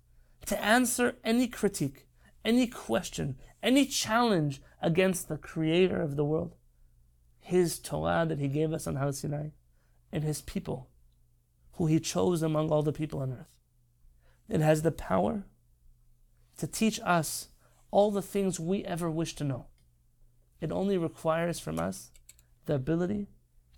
to 0.45 0.63
answer 0.63 1.17
any 1.23 1.47
critique 1.47 2.04
any 2.45 2.67
question, 2.67 3.35
any 3.63 3.85
challenge 3.85 4.61
against 4.81 5.27
the 5.27 5.37
creator 5.37 6.01
of 6.01 6.15
the 6.15 6.23
world, 6.23 6.55
his 7.39 7.79
Torah 7.79 8.25
that 8.27 8.39
he 8.39 8.47
gave 8.47 8.71
us 8.71 8.87
on 8.87 8.95
Har 8.95 9.11
Sinai, 9.11 9.49
and 10.11 10.23
his 10.23 10.41
people, 10.41 10.89
who 11.73 11.87
he 11.87 11.99
chose 11.99 12.41
among 12.41 12.71
all 12.71 12.83
the 12.83 12.93
people 12.93 13.19
on 13.19 13.33
earth. 13.33 13.59
It 14.47 14.61
has 14.61 14.83
the 14.83 14.91
power 14.91 15.43
to 16.57 16.67
teach 16.67 16.99
us 17.03 17.49
all 17.91 18.11
the 18.11 18.21
things 18.21 18.59
we 18.59 18.85
ever 18.85 19.09
wish 19.09 19.35
to 19.35 19.43
know. 19.43 19.65
It 20.61 20.71
only 20.71 20.97
requires 20.97 21.59
from 21.59 21.79
us 21.79 22.11
the 22.65 22.75
ability 22.75 23.27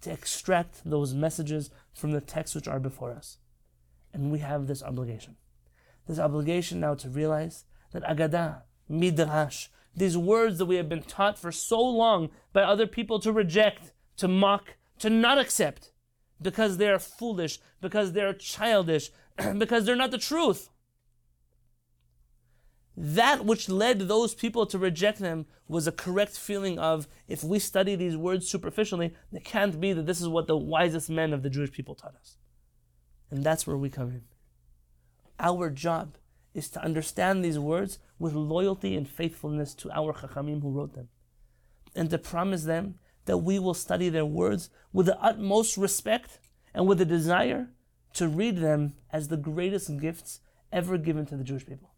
to 0.01 0.11
extract 0.11 0.82
those 0.86 1.13
messages 1.13 1.70
from 1.93 2.11
the 2.11 2.22
texts 2.22 2.55
which 2.55 2.68
are 2.68 2.80
before 2.80 3.11
us. 3.11 3.38
And 4.13 4.32
we 4.32 4.39
have 4.39 4.68
this 4.68 4.84
obligation. 4.84 5.36
This 6.07 6.20
obligation 6.20 6.80
now 6.80 6.95
to 6.95 7.09
realize 7.09 7.65
that 7.91 8.03
Agadah, 8.03 8.61
Midrash, 8.89 9.67
these 9.95 10.17
words 10.17 10.57
that 10.59 10.65
we 10.65 10.75
have 10.75 10.88
been 10.88 11.03
taught 11.03 11.39
for 11.39 11.51
so 11.51 11.81
long 11.81 12.29
by 12.53 12.61
other 12.61 12.88
people 12.88 13.19
to 13.19 13.31
reject, 13.31 13.91
to 14.17 14.27
mock, 14.27 14.77
to 14.99 15.09
not 15.09 15.38
accept, 15.38 15.91
because 16.41 16.77
they 16.77 16.88
are 16.88 16.99
foolish, 16.99 17.59
because 17.81 18.11
they 18.11 18.21
are 18.21 18.33
childish, 18.33 19.09
because 19.57 19.85
they're 19.85 19.95
not 19.95 20.11
the 20.11 20.17
truth. 20.17 20.69
That 22.95 23.45
which 23.45 23.69
led 23.69 24.01
those 24.01 24.33
people 24.33 24.65
to 24.67 24.79
reject 24.79 25.19
them 25.19 25.45
was 25.67 25.85
a 25.85 25.91
correct 25.91 26.38
feeling 26.38 26.79
of 26.79 27.07
if 27.27 27.43
we 27.43 27.59
study 27.59 27.95
these 27.95 28.17
words 28.17 28.47
superficially, 28.47 29.13
it 29.31 29.43
can't 29.43 29.79
be 29.79 29.93
that 29.93 30.07
this 30.07 30.19
is 30.19 30.27
what 30.27 30.47
the 30.47 30.57
wisest 30.57 31.09
men 31.09 31.31
of 31.31 31.43
the 31.43 31.49
Jewish 31.49 31.71
people 31.71 31.93
taught 31.93 32.15
us. 32.15 32.38
And 33.29 33.43
that's 33.43 33.67
where 33.67 33.77
we 33.77 33.89
come 33.89 34.09
in. 34.09 34.23
Our 35.39 35.69
job 35.69 36.17
is 36.53 36.69
to 36.69 36.83
understand 36.83 37.43
these 37.43 37.59
words 37.59 37.99
with 38.19 38.33
loyalty 38.33 38.95
and 38.95 39.07
faithfulness 39.07 39.73
to 39.75 39.91
our 39.91 40.13
Chachamim 40.13 40.61
who 40.61 40.71
wrote 40.71 40.93
them. 40.93 41.09
And 41.95 42.09
to 42.09 42.17
promise 42.17 42.63
them 42.63 42.95
that 43.25 43.37
we 43.37 43.59
will 43.59 43.73
study 43.73 44.09
their 44.09 44.25
words 44.25 44.69
with 44.91 45.05
the 45.05 45.19
utmost 45.19 45.77
respect 45.77 46.39
and 46.73 46.87
with 46.87 47.01
a 47.01 47.05
desire 47.05 47.69
to 48.13 48.27
read 48.27 48.57
them 48.57 48.93
as 49.11 49.27
the 49.27 49.37
greatest 49.37 49.97
gifts 49.99 50.39
ever 50.71 50.97
given 50.97 51.25
to 51.27 51.37
the 51.37 51.43
Jewish 51.43 51.65
people. 51.65 51.91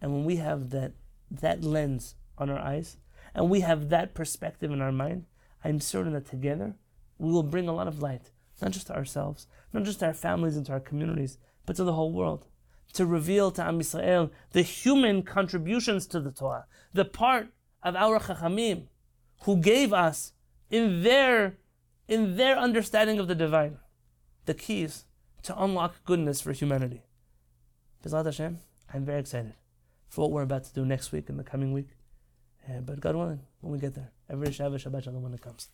And 0.00 0.12
when 0.12 0.24
we 0.24 0.36
have 0.36 0.70
that, 0.70 0.92
that 1.30 1.64
lens 1.64 2.16
on 2.36 2.50
our 2.50 2.58
eyes, 2.58 2.96
and 3.34 3.48
we 3.48 3.60
have 3.60 3.88
that 3.88 4.14
perspective 4.14 4.70
in 4.70 4.82
our 4.82 4.92
mind, 4.92 5.26
I'm 5.64 5.80
certain 5.80 6.12
that 6.12 6.26
together 6.26 6.74
we 7.18 7.32
will 7.32 7.42
bring 7.42 7.68
a 7.68 7.74
lot 7.74 7.86
of 7.86 8.02
light, 8.02 8.30
not 8.60 8.72
just 8.72 8.88
to 8.88 8.96
ourselves, 8.96 9.46
not 9.72 9.84
just 9.84 10.00
to 10.00 10.06
our 10.06 10.14
families 10.14 10.56
and 10.56 10.66
to 10.66 10.72
our 10.72 10.80
communities, 10.80 11.38
but 11.64 11.76
to 11.76 11.84
the 11.84 11.92
whole 11.92 12.12
world 12.12 12.46
to 12.92 13.06
reveal 13.06 13.50
to 13.52 13.62
Am 13.62 13.80
Yisrael 13.80 14.30
the 14.52 14.62
human 14.62 15.22
contributions 15.22 16.06
to 16.08 16.20
the 16.20 16.30
Torah, 16.30 16.66
the 16.92 17.04
part 17.04 17.48
of 17.82 17.96
our 17.96 18.18
Chachamim 18.20 18.88
who 19.42 19.56
gave 19.56 19.92
us 19.92 20.32
in 20.70 21.02
their 21.02 21.58
in 22.08 22.36
their 22.36 22.56
understanding 22.58 23.18
of 23.18 23.28
the 23.28 23.34
divine 23.34 23.78
the 24.44 24.54
keys 24.54 25.04
to 25.42 25.62
unlock 25.62 26.04
goodness 26.04 26.40
for 26.40 26.52
humanity. 26.52 27.02
B'ezrat 28.04 28.24
Hashem, 28.24 28.58
I'm 28.92 29.04
very 29.04 29.20
excited 29.20 29.54
for 30.08 30.22
what 30.22 30.32
we're 30.32 30.42
about 30.42 30.64
to 30.64 30.72
do 30.74 30.84
next 30.84 31.12
week 31.12 31.28
and 31.28 31.38
the 31.38 31.44
coming 31.44 31.72
week. 31.72 31.88
Uh, 32.68 32.80
but 32.80 33.00
God 33.00 33.16
willing, 33.16 33.40
when 33.60 33.72
we 33.72 33.78
get 33.78 33.94
there, 33.94 34.12
every 34.28 34.48
Shabbat, 34.48 34.84
Shabbat 34.84 35.04
Shalom 35.04 35.22
when 35.22 35.34
it 35.34 35.40
comes. 35.40 35.68